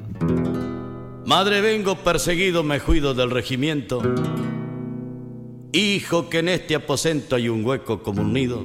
Madre 1.24 1.60
vengo 1.60 1.96
perseguido, 1.96 2.62
me 2.62 2.80
cuido 2.80 3.14
del 3.14 3.30
regimiento. 3.30 4.00
Hijo 5.72 6.28
que 6.28 6.38
en 6.38 6.48
este 6.48 6.74
aposento 6.74 7.36
hay 7.36 7.48
un 7.48 7.64
hueco 7.64 8.02
como 8.02 8.22
un 8.22 8.32
nido. 8.32 8.64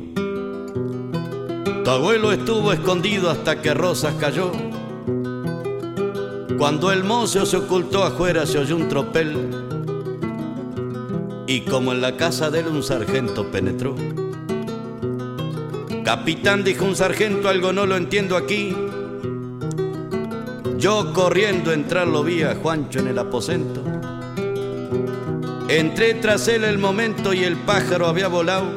Tu 1.84 1.90
abuelo 1.90 2.32
estuvo 2.32 2.72
escondido 2.72 3.30
hasta 3.30 3.62
que 3.62 3.74
Rosas 3.74 4.16
cayó. 4.16 4.52
Cuando 6.58 6.92
el 6.94 7.04
mozo 7.04 7.46
se 7.46 7.58
ocultó 7.58 8.04
afuera 8.04 8.46
se 8.46 8.60
oyó 8.60 8.78
un 8.78 8.88
tropel 8.88 9.63
y 11.54 11.62
como 11.62 11.92
en 11.92 12.02
la 12.02 12.18
casa 12.18 12.50
de 12.50 12.62
él 12.62 12.68
un 12.68 12.82
sargento 12.82 13.52
penetró. 13.52 13.96
Capitán, 16.04 16.64
dijo 16.64 16.84
un 16.84 16.96
sargento, 16.96 17.48
algo 17.48 17.72
no 17.72 17.86
lo 17.86 17.96
entiendo 17.96 18.36
aquí. 18.36 18.76
Yo 20.80 21.14
corriendo 21.14 21.72
entrar 21.72 22.08
lo 22.08 22.24
vi 22.24 22.42
a 22.42 22.56
Juancho 22.56 23.02
en 23.02 23.08
el 23.10 23.20
aposento. 23.20 23.84
Entré 25.70 26.16
tras 26.16 26.48
él 26.48 26.64
el 26.64 26.80
momento 26.80 27.34
y 27.34 27.44
el 27.44 27.58
pájaro 27.58 28.08
había 28.08 28.30
volado. 28.30 28.74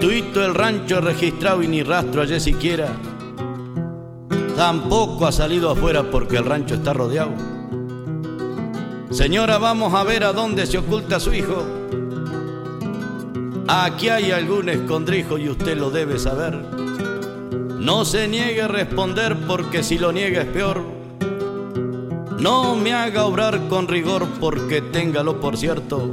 Tuito 0.00 0.42
el 0.42 0.54
rancho 0.54 1.02
registrado 1.02 1.62
y 1.62 1.68
ni 1.68 1.82
rastro 1.82 2.22
allí 2.22 2.40
siquiera. 2.40 2.88
Tampoco 4.56 5.26
ha 5.26 5.32
salido 5.32 5.70
afuera 5.70 6.10
porque 6.10 6.38
el 6.38 6.46
rancho 6.46 6.76
está 6.76 6.94
rodeado. 6.94 7.51
Señora, 9.12 9.58
vamos 9.58 9.92
a 9.92 10.04
ver 10.04 10.24
a 10.24 10.32
dónde 10.32 10.64
se 10.64 10.78
oculta 10.78 11.20
su 11.20 11.34
hijo. 11.34 11.66
Aquí 13.68 14.08
hay 14.08 14.30
algún 14.30 14.70
escondrijo 14.70 15.36
y 15.36 15.50
usted 15.50 15.76
lo 15.76 15.90
debe 15.90 16.18
saber. 16.18 16.58
No 17.78 18.06
se 18.06 18.26
niegue 18.26 18.62
a 18.62 18.68
responder 18.68 19.36
porque 19.46 19.82
si 19.82 19.98
lo 19.98 20.12
niega 20.12 20.40
es 20.40 20.48
peor. 20.48 20.82
No 22.38 22.74
me 22.74 22.94
haga 22.94 23.26
obrar 23.26 23.68
con 23.68 23.86
rigor 23.86 24.26
porque 24.40 24.80
téngalo 24.80 25.40
por 25.40 25.58
cierto. 25.58 26.08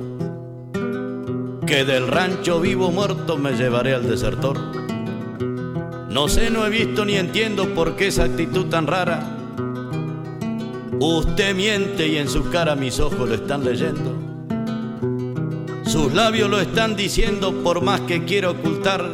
Que 1.65 1.85
del 1.85 2.05
rancho 2.09 2.59
vivo 2.59 2.91
muerto 2.91 3.37
me 3.37 3.53
llevaré 3.53 3.93
al 3.93 4.09
desertor. 4.09 4.59
No 6.09 6.27
sé, 6.27 6.49
no 6.49 6.65
he 6.65 6.69
visto 6.69 7.05
ni 7.05 7.15
entiendo 7.15 7.73
por 7.73 7.95
qué 7.95 8.07
esa 8.07 8.25
actitud 8.25 8.65
tan 8.65 8.87
rara 8.87 9.38
Usted 11.01 11.55
miente 11.55 12.09
y 12.09 12.17
en 12.17 12.27
su 12.27 12.49
cara 12.49 12.75
mis 12.75 12.99
ojos 12.99 13.29
lo 13.29 13.33
están 13.33 13.63
leyendo. 13.63 14.13
Sus 15.85 16.13
labios 16.13 16.49
lo 16.49 16.59
están 16.59 16.97
diciendo 16.97 17.63
por 17.63 17.81
más 17.81 18.01
que 18.01 18.25
quiera 18.25 18.49
ocultar. 18.49 19.09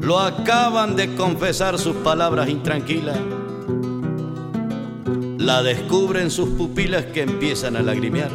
Lo 0.00 0.18
acaban 0.18 0.96
de 0.96 1.14
confesar 1.14 1.78
sus 1.78 1.94
palabras 1.96 2.48
intranquilas. 2.48 3.18
La 5.36 5.62
descubren 5.62 6.30
sus 6.30 6.48
pupilas 6.50 7.04
que 7.06 7.20
empiezan 7.20 7.76
a 7.76 7.82
lagrimear. 7.82 8.30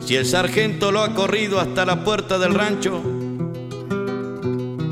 Si 0.00 0.16
el 0.16 0.24
sargento 0.24 0.90
lo 0.90 1.02
ha 1.02 1.14
corrido 1.14 1.60
hasta 1.60 1.84
la 1.84 2.02
puerta 2.02 2.38
del 2.38 2.54
rancho, 2.54 3.02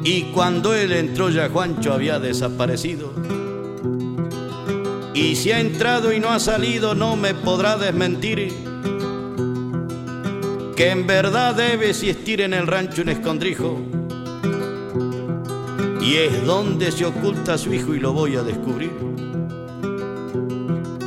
y 0.04 0.24
cuando 0.34 0.74
él 0.74 0.92
entró 0.92 1.30
ya 1.30 1.48
Juancho 1.48 1.92
había 1.92 2.18
desaparecido. 2.18 3.37
Y 5.20 5.34
si 5.34 5.50
ha 5.50 5.58
entrado 5.58 6.12
y 6.12 6.20
no 6.20 6.28
ha 6.28 6.38
salido, 6.38 6.94
no 6.94 7.16
me 7.16 7.34
podrá 7.34 7.76
desmentir. 7.76 8.52
Que 10.76 10.90
en 10.90 11.08
verdad 11.08 11.56
debe 11.56 11.90
existir 11.90 12.40
en 12.40 12.54
el 12.54 12.68
rancho 12.68 13.02
un 13.02 13.08
escondrijo. 13.08 13.80
Y 16.00 16.14
es 16.14 16.46
donde 16.46 16.92
se 16.92 17.04
oculta 17.04 17.58
su 17.58 17.74
hijo 17.74 17.96
y 17.96 17.98
lo 17.98 18.12
voy 18.12 18.36
a 18.36 18.44
descubrir. 18.44 18.92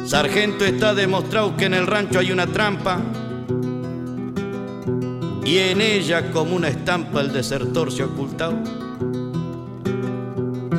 Sargento 0.05 0.65
está 0.65 0.93
demostrado 0.93 1.55
que 1.55 1.65
en 1.65 1.73
el 1.73 1.87
rancho 1.87 2.19
hay 2.19 2.33
una 2.33 2.47
trampa. 2.47 2.99
Y 5.45 5.57
en 5.57 5.79
ella 5.79 6.31
como 6.31 6.57
una 6.57 6.67
estampa 6.67 7.21
el 7.21 7.31
desertor 7.31 7.89
se 7.93 8.03
ha 8.03 8.07
ocultado. 8.07 8.90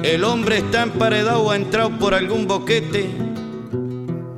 El 0.02 0.24
hombre 0.24 0.58
está 0.58 0.82
emparedado 0.82 1.42
o 1.42 1.50
ha 1.52 1.56
entrado 1.56 1.96
por 1.96 2.12
algún 2.12 2.48
boquete. 2.48 3.08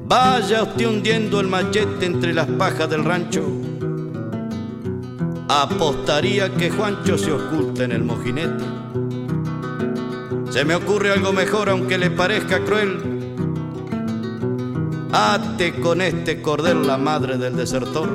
Vaya 0.07 0.63
usted 0.63 0.87
hundiendo 0.87 1.41
el 1.41 1.49
machete 1.49 2.05
entre 2.05 2.35
las 2.35 2.47
pajas 2.49 2.91
del 2.91 3.03
rancho. 3.03 3.47
Apostaría 5.49 6.51
que 6.51 6.69
Juancho 6.71 7.17
se 7.17 7.33
oculta 7.33 7.85
en 7.85 7.93
el 7.93 8.05
mojinete. 8.05 8.63
Se 10.51 10.67
me 10.67 10.75
ocurre 10.75 11.13
algo 11.13 11.33
mejor 11.33 11.71
aunque 11.71 11.97
le 11.97 12.11
parezca 12.11 12.63
cruel. 12.63 12.99
Ate 15.13 15.81
con 15.81 16.03
este 16.03 16.43
cordel 16.43 16.87
la 16.87 16.99
madre 16.99 17.39
del 17.39 17.57
desertor. 17.57 18.11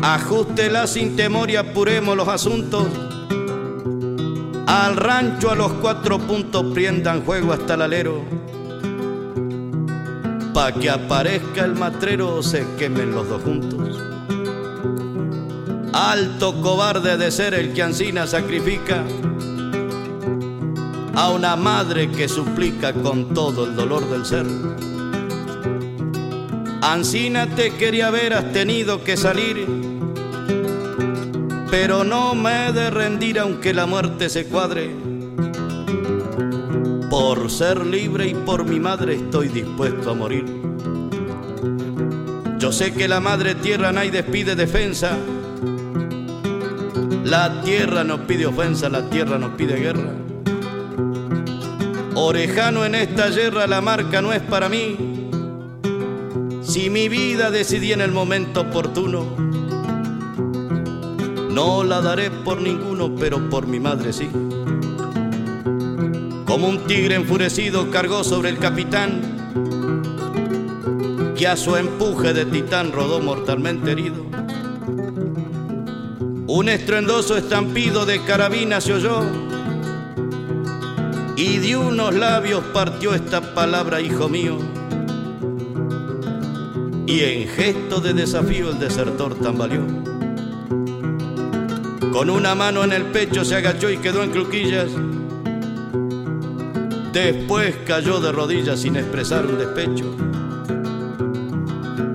Ajústela 0.00 0.86
sin 0.86 1.16
temor 1.16 1.50
y 1.50 1.56
apuremos 1.56 2.16
los 2.16 2.28
asuntos 2.28 2.86
al 4.66 4.96
rancho 4.96 5.50
a 5.50 5.54
los 5.54 5.72
cuatro 5.74 6.18
puntos 6.18 6.64
priendan 6.72 7.24
juego 7.24 7.52
hasta 7.52 7.74
el 7.74 7.82
alero. 7.82 8.24
Pa' 10.52 10.72
que 10.72 10.88
aparezca 10.88 11.64
el 11.64 11.74
matrero 11.74 12.42
se 12.42 12.66
quemen 12.78 13.12
los 13.12 13.28
dos 13.28 13.42
juntos. 13.42 14.00
Alto 15.92 16.60
cobarde 16.60 17.16
de 17.16 17.30
ser 17.30 17.54
el 17.54 17.72
que 17.72 17.82
ansina 17.82 18.26
sacrifica 18.26 19.04
a 21.14 21.30
una 21.30 21.56
madre 21.56 22.10
que 22.10 22.28
suplica 22.28 22.92
con 22.92 23.34
todo 23.34 23.66
el 23.66 23.76
dolor 23.76 24.08
del 24.08 24.24
ser. 24.24 24.46
Ancina 26.82 27.46
te 27.46 27.72
quería 27.74 28.10
ver, 28.10 28.34
has 28.34 28.52
tenido 28.52 29.04
que 29.04 29.16
salir 29.16 29.93
pero 31.76 32.04
no 32.04 32.36
me 32.36 32.68
he 32.68 32.72
de 32.72 32.88
rendir 32.88 33.36
aunque 33.36 33.74
la 33.74 33.84
muerte 33.84 34.28
se 34.28 34.46
cuadre. 34.46 34.90
Por 37.10 37.50
ser 37.50 37.84
libre 37.84 38.28
y 38.28 38.34
por 38.34 38.64
mi 38.64 38.78
madre 38.78 39.16
estoy 39.16 39.48
dispuesto 39.48 40.12
a 40.12 40.14
morir. 40.14 40.44
Yo 42.60 42.70
sé 42.70 42.94
que 42.94 43.08
la 43.08 43.18
madre 43.18 43.56
tierra 43.56 43.90
nadie 43.90 44.12
despide 44.12 44.54
defensa. 44.54 45.18
La 47.24 47.60
tierra 47.62 48.04
nos 48.04 48.20
pide 48.20 48.46
ofensa, 48.46 48.88
la 48.88 49.10
tierra 49.10 49.36
nos 49.36 49.56
pide 49.56 49.74
guerra. 49.74 50.12
Orejano 52.14 52.84
en 52.84 52.94
esta 52.94 53.30
guerra 53.30 53.66
la 53.66 53.80
marca 53.80 54.22
no 54.22 54.32
es 54.32 54.42
para 54.42 54.68
mí. 54.68 54.96
Si 56.62 56.88
mi 56.88 57.08
vida 57.08 57.50
decidí 57.50 57.92
en 57.92 58.00
el 58.00 58.12
momento 58.12 58.60
oportuno, 58.60 59.43
no 61.54 61.84
la 61.84 62.00
daré 62.00 62.32
por 62.32 62.60
ninguno, 62.60 63.14
pero 63.14 63.48
por 63.48 63.68
mi 63.68 63.78
madre 63.78 64.12
sí. 64.12 64.28
Como 66.44 66.68
un 66.68 66.84
tigre 66.86 67.14
enfurecido 67.14 67.90
cargó 67.92 68.24
sobre 68.24 68.48
el 68.48 68.58
capitán, 68.58 69.22
que 71.36 71.46
a 71.46 71.56
su 71.56 71.76
empuje 71.76 72.32
de 72.32 72.44
titán 72.46 72.90
rodó 72.90 73.20
mortalmente 73.20 73.92
herido. 73.92 74.24
Un 76.48 76.68
estruendoso 76.68 77.36
estampido 77.36 78.04
de 78.04 78.22
carabina 78.22 78.80
se 78.80 78.94
oyó 78.94 79.22
y 81.36 81.58
de 81.58 81.76
unos 81.76 82.14
labios 82.14 82.64
partió 82.72 83.14
esta 83.14 83.54
palabra, 83.54 84.00
hijo 84.00 84.28
mío. 84.28 84.58
Y 87.06 87.20
en 87.20 87.48
gesto 87.48 88.00
de 88.00 88.12
desafío 88.12 88.70
el 88.70 88.78
desertor 88.78 89.34
tambaleó. 89.36 90.03
Con 92.14 92.30
una 92.30 92.54
mano 92.54 92.84
en 92.84 92.92
el 92.92 93.06
pecho 93.06 93.44
se 93.44 93.56
agachó 93.56 93.90
y 93.90 93.98
quedó 93.98 94.22
en 94.22 94.30
cluquillas. 94.30 94.88
Después 97.12 97.74
cayó 97.84 98.20
de 98.20 98.30
rodillas 98.30 98.80
sin 98.80 98.94
expresar 98.94 99.44
un 99.44 99.58
despecho. 99.58 100.14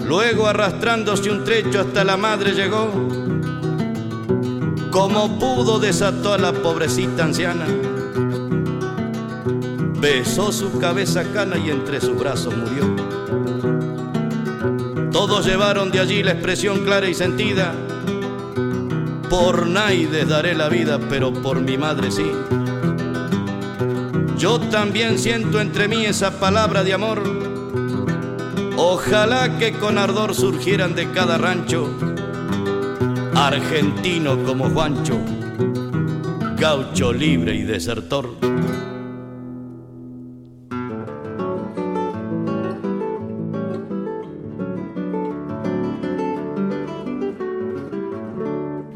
Luego 0.05 0.47
arrastrándose 0.47 1.29
un 1.29 1.43
trecho 1.43 1.81
hasta 1.81 2.05
la 2.05 2.15
madre 2.15 2.53
llegó. 2.53 2.89
Como 4.89 5.37
pudo 5.37 5.79
desató 5.79 6.31
a 6.31 6.37
la 6.37 6.53
pobrecita 6.53 7.25
anciana 7.25 7.65
besó 9.99 10.53
su 10.53 10.79
cabeza 10.79 11.25
cana 11.33 11.57
y 11.57 11.69
entre 11.69 11.99
sus 11.99 12.17
brazos 12.17 12.55
murió. 12.55 12.95
Todos 15.11 15.45
llevaron 15.45 15.91
de 15.91 15.99
allí 15.99 16.23
la 16.23 16.31
expresión 16.31 16.85
clara 16.85 17.09
y 17.09 17.13
sentida. 17.13 17.73
Por 19.30 19.67
Naides 19.67 20.27
daré 20.27 20.55
la 20.55 20.69
vida, 20.69 20.99
pero 21.09 21.32
por 21.32 21.61
mi 21.61 21.77
madre 21.77 22.11
sí. 22.11 22.32
Yo 24.38 24.59
también 24.59 25.19
siento 25.19 25.59
entre 25.59 25.88
mí 25.88 26.05
esa 26.05 26.39
palabra 26.39 26.84
de 26.84 26.93
amor. 26.93 27.21
Ojalá 28.77 29.57
que 29.59 29.73
con 29.73 29.97
ardor 29.97 30.34
surgieran 30.34 30.95
de 30.95 31.11
cada 31.11 31.38
rancho 31.38 31.89
argentino 33.36 34.43
como 34.43 34.69
Juancho, 34.69 35.17
gaucho 36.57 37.13
libre 37.13 37.55
y 37.55 37.63
desertor. 37.63 38.30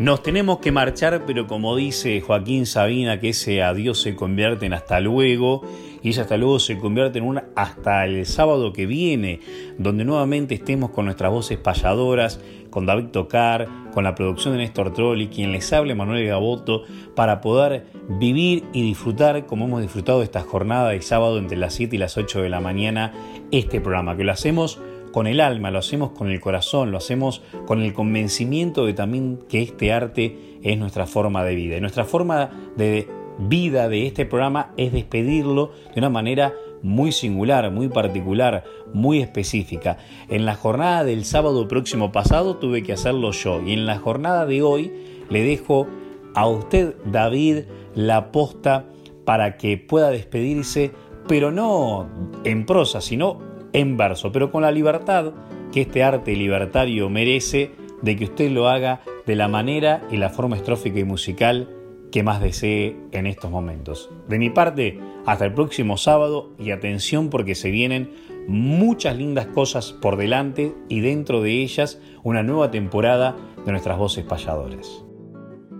Nos 0.03 0.21
tenemos 0.21 0.59
que 0.59 0.73
marchar, 0.73 1.23
pero 1.25 1.47
como 1.47 1.77
dice 1.77 2.19
Joaquín 2.19 2.65
Sabina, 2.65 3.21
que 3.21 3.29
ese 3.29 3.63
adiós 3.63 4.01
se 4.01 4.17
convierte 4.17 4.65
en 4.65 4.73
hasta 4.73 4.99
luego, 4.99 5.61
y 6.01 6.09
ese 6.09 6.19
hasta 6.19 6.35
luego 6.35 6.59
se 6.59 6.77
convierte 6.77 7.19
en 7.19 7.23
un 7.23 7.41
hasta 7.55 8.03
el 8.03 8.25
sábado 8.25 8.73
que 8.73 8.85
viene, 8.85 9.39
donde 9.77 10.03
nuevamente 10.03 10.55
estemos 10.55 10.89
con 10.89 11.05
nuestras 11.05 11.31
voces 11.31 11.57
payadoras, 11.57 12.41
con 12.69 12.85
David 12.85 13.11
Tocar, 13.13 13.69
con 13.93 14.03
la 14.03 14.13
producción 14.13 14.55
de 14.55 14.57
Néstor 14.57 14.91
Trolli, 14.91 15.29
quien 15.29 15.53
les 15.53 15.71
hable 15.71 15.95
Manuel 15.95 16.27
Gaboto, 16.27 16.83
para 17.15 17.39
poder 17.39 17.85
vivir 18.09 18.65
y 18.73 18.81
disfrutar, 18.81 19.45
como 19.45 19.67
hemos 19.67 19.83
disfrutado 19.83 20.21
esta 20.21 20.41
jornada 20.41 20.89
de 20.89 21.01
sábado 21.01 21.37
entre 21.37 21.55
las 21.55 21.75
7 21.75 21.95
y 21.95 21.99
las 21.99 22.17
8 22.17 22.41
de 22.41 22.49
la 22.49 22.59
mañana, 22.59 23.13
este 23.51 23.79
programa, 23.79 24.17
que 24.17 24.25
lo 24.25 24.33
hacemos 24.33 24.81
con 25.13 25.27
el 25.27 25.39
alma, 25.39 25.71
lo 25.71 25.79
hacemos 25.79 26.11
con 26.11 26.29
el 26.29 26.41
corazón, 26.41 26.91
lo 26.91 26.97
hacemos 26.97 27.41
con 27.65 27.81
el 27.81 27.93
convencimiento 27.93 28.85
de 28.85 28.93
también 28.93 29.39
que 29.47 29.61
este 29.61 29.93
arte 29.93 30.57
es 30.61 30.77
nuestra 30.77 31.05
forma 31.05 31.45
de 31.45 31.55
vida. 31.55 31.77
Y 31.77 31.81
nuestra 31.81 32.03
forma 32.03 32.49
de 32.75 33.07
vida 33.37 33.87
de 33.87 34.07
este 34.07 34.25
programa 34.25 34.73
es 34.75 34.91
despedirlo 34.91 35.71
de 35.93 35.99
una 35.99 36.09
manera 36.09 36.53
muy 36.81 37.11
singular, 37.11 37.71
muy 37.71 37.87
particular, 37.87 38.63
muy 38.91 39.21
específica. 39.21 39.97
En 40.29 40.45
la 40.45 40.55
jornada 40.55 41.03
del 41.03 41.25
sábado 41.25 41.67
próximo 41.67 42.11
pasado 42.11 42.57
tuve 42.57 42.83
que 42.83 42.93
hacerlo 42.93 43.31
yo 43.31 43.61
y 43.61 43.73
en 43.73 43.85
la 43.85 43.99
jornada 43.99 44.45
de 44.45 44.63
hoy 44.63 44.91
le 45.29 45.43
dejo 45.43 45.87
a 46.33 46.47
usted, 46.47 46.95
David, 47.05 47.65
la 47.93 48.31
posta 48.31 48.85
para 49.25 49.57
que 49.57 49.77
pueda 49.77 50.09
despedirse, 50.09 50.91
pero 51.27 51.51
no 51.51 52.09
en 52.43 52.65
prosa, 52.65 52.99
sino 52.99 53.52
en 53.73 53.97
verso, 53.97 54.31
pero 54.31 54.51
con 54.51 54.61
la 54.61 54.71
libertad 54.71 55.33
que 55.71 55.81
este 55.81 56.03
arte 56.03 56.35
libertario 56.35 57.09
merece 57.09 57.71
de 58.01 58.15
que 58.15 58.25
usted 58.25 58.51
lo 58.51 58.69
haga 58.69 59.01
de 59.25 59.35
la 59.35 59.47
manera 59.47 60.01
y 60.11 60.17
la 60.17 60.29
forma 60.29 60.55
estrófica 60.55 60.99
y 60.99 61.03
musical 61.03 61.69
que 62.11 62.21
más 62.21 62.41
desee 62.41 62.95
en 63.11 63.25
estos 63.25 63.49
momentos. 63.49 64.11
De 64.29 64.37
mi 64.37 64.51
parte, 64.51 64.99
hasta 65.25 65.45
el 65.45 65.53
próximo 65.53 65.97
sábado 65.97 66.53
y 66.59 66.69
atención 66.69 67.29
porque 67.29 67.55
se 67.55 67.71
vienen 67.71 68.11
muchas 68.47 69.17
lindas 69.17 69.47
cosas 69.47 69.93
por 69.93 70.17
delante 70.17 70.75
y 70.89 70.99
dentro 70.99 71.41
de 71.41 71.63
ellas 71.63 71.99
una 72.21 72.43
nueva 72.43 72.69
temporada 72.69 73.35
de 73.65 73.71
nuestras 73.71 73.97
voces 73.97 74.25
payadoras. 74.25 75.03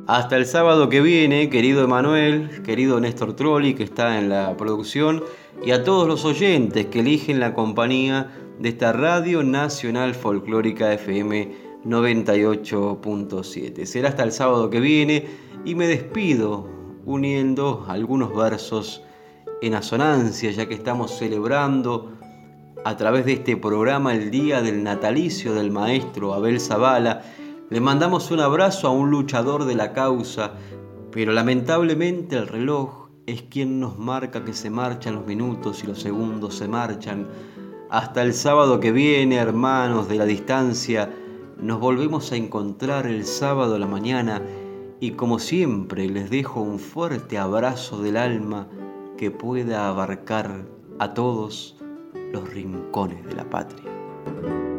Hasta 0.08 0.36
el 0.36 0.46
sábado 0.46 0.90
que 0.90 1.02
viene, 1.02 1.50
querido 1.50 1.84
Emanuel, 1.84 2.64
querido 2.64 3.00
Néstor 3.00 3.36
Trolli 3.36 3.74
que 3.74 3.84
está 3.84 4.18
en 4.18 4.30
la 4.30 4.58
producción 4.58 5.24
y 5.66 5.72
a 5.72 5.84
todos 5.84 6.08
los 6.08 6.24
oyentes 6.26 6.88
que 6.88 7.02
eligen 7.02 7.40
la 7.40 7.54
compañía 7.54 8.32
de 8.60 8.70
esta 8.70 8.94
Radio 8.94 9.44
Nacional 9.44 10.16
Folclórica 10.16 10.94
FM 10.94 11.52
98.7. 11.86 13.86
Será 13.86 14.10
hasta 14.10 14.24
el 14.24 14.32
sábado 14.32 14.70
que 14.70 14.80
viene 14.80 15.26
y 15.66 15.76
me 15.76 15.88
despido 15.88 16.70
uniendo 17.06 17.86
algunos 17.88 18.36
versos 18.36 19.04
en 19.62 19.76
asonancia 19.76 20.52
ya 20.52 20.68
que 20.68 20.74
estamos 20.74 21.18
celebrando 21.18 22.12
a 22.86 22.98
través 22.98 23.26
de 23.26 23.34
este 23.34 23.56
programa 23.56 24.14
el 24.14 24.32
día 24.32 24.62
del 24.62 24.84
natalicio 24.84 25.54
del 25.54 25.72
maestro 25.72 26.34
Abel 26.34 26.60
Zavala. 26.60 27.22
Le 27.70 27.80
mandamos 27.80 28.30
un 28.32 28.42
abrazo 28.42 28.88
a 28.88 28.92
un 28.92 29.10
luchador 29.10 29.66
de 29.66 29.76
la 29.76 29.94
causa, 29.94 30.54
pero 31.12 31.32
lamentablemente 31.32 32.36
el 32.36 32.48
reloj 32.48 33.03
es 33.26 33.44
quien 33.44 33.80
nos 33.80 33.98
marca 33.98 34.44
que 34.44 34.54
se 34.54 34.70
marchan 34.70 35.16
los 35.16 35.26
minutos 35.26 35.84
y 35.84 35.88
los 35.88 36.02
segundos 36.02 36.56
se 36.56 36.68
marchan. 36.68 37.28
Hasta 37.90 38.22
el 38.22 38.34
sábado 38.34 38.80
que 38.80 38.92
viene, 38.92 39.36
hermanos 39.36 40.10
de 40.10 40.16
la 40.16 40.26
distancia, 40.26 41.10
nos 41.60 41.80
volvemos 41.80 42.32
a 42.32 42.36
encontrar 42.36 43.08
el 43.08 43.26
sábado 43.26 43.76
a 43.76 43.80
la 43.80 43.88
mañana 43.88 44.42
y 45.00 45.12
como 45.12 45.40
siempre 45.40 46.10
les 46.10 46.30
dejo 46.30 46.62
un 46.62 46.80
fuerte 46.80 47.38
abrazo 47.38 48.02
del 48.02 48.18
alma 48.18 48.68
que 49.18 49.32
pueda 49.32 49.88
abarcar 49.88 50.66
a 51.00 51.14
todos 51.14 51.78
los 52.32 52.50
rincones 52.50 53.24
de 53.26 53.36
la 53.36 53.50
patria. 53.50 54.73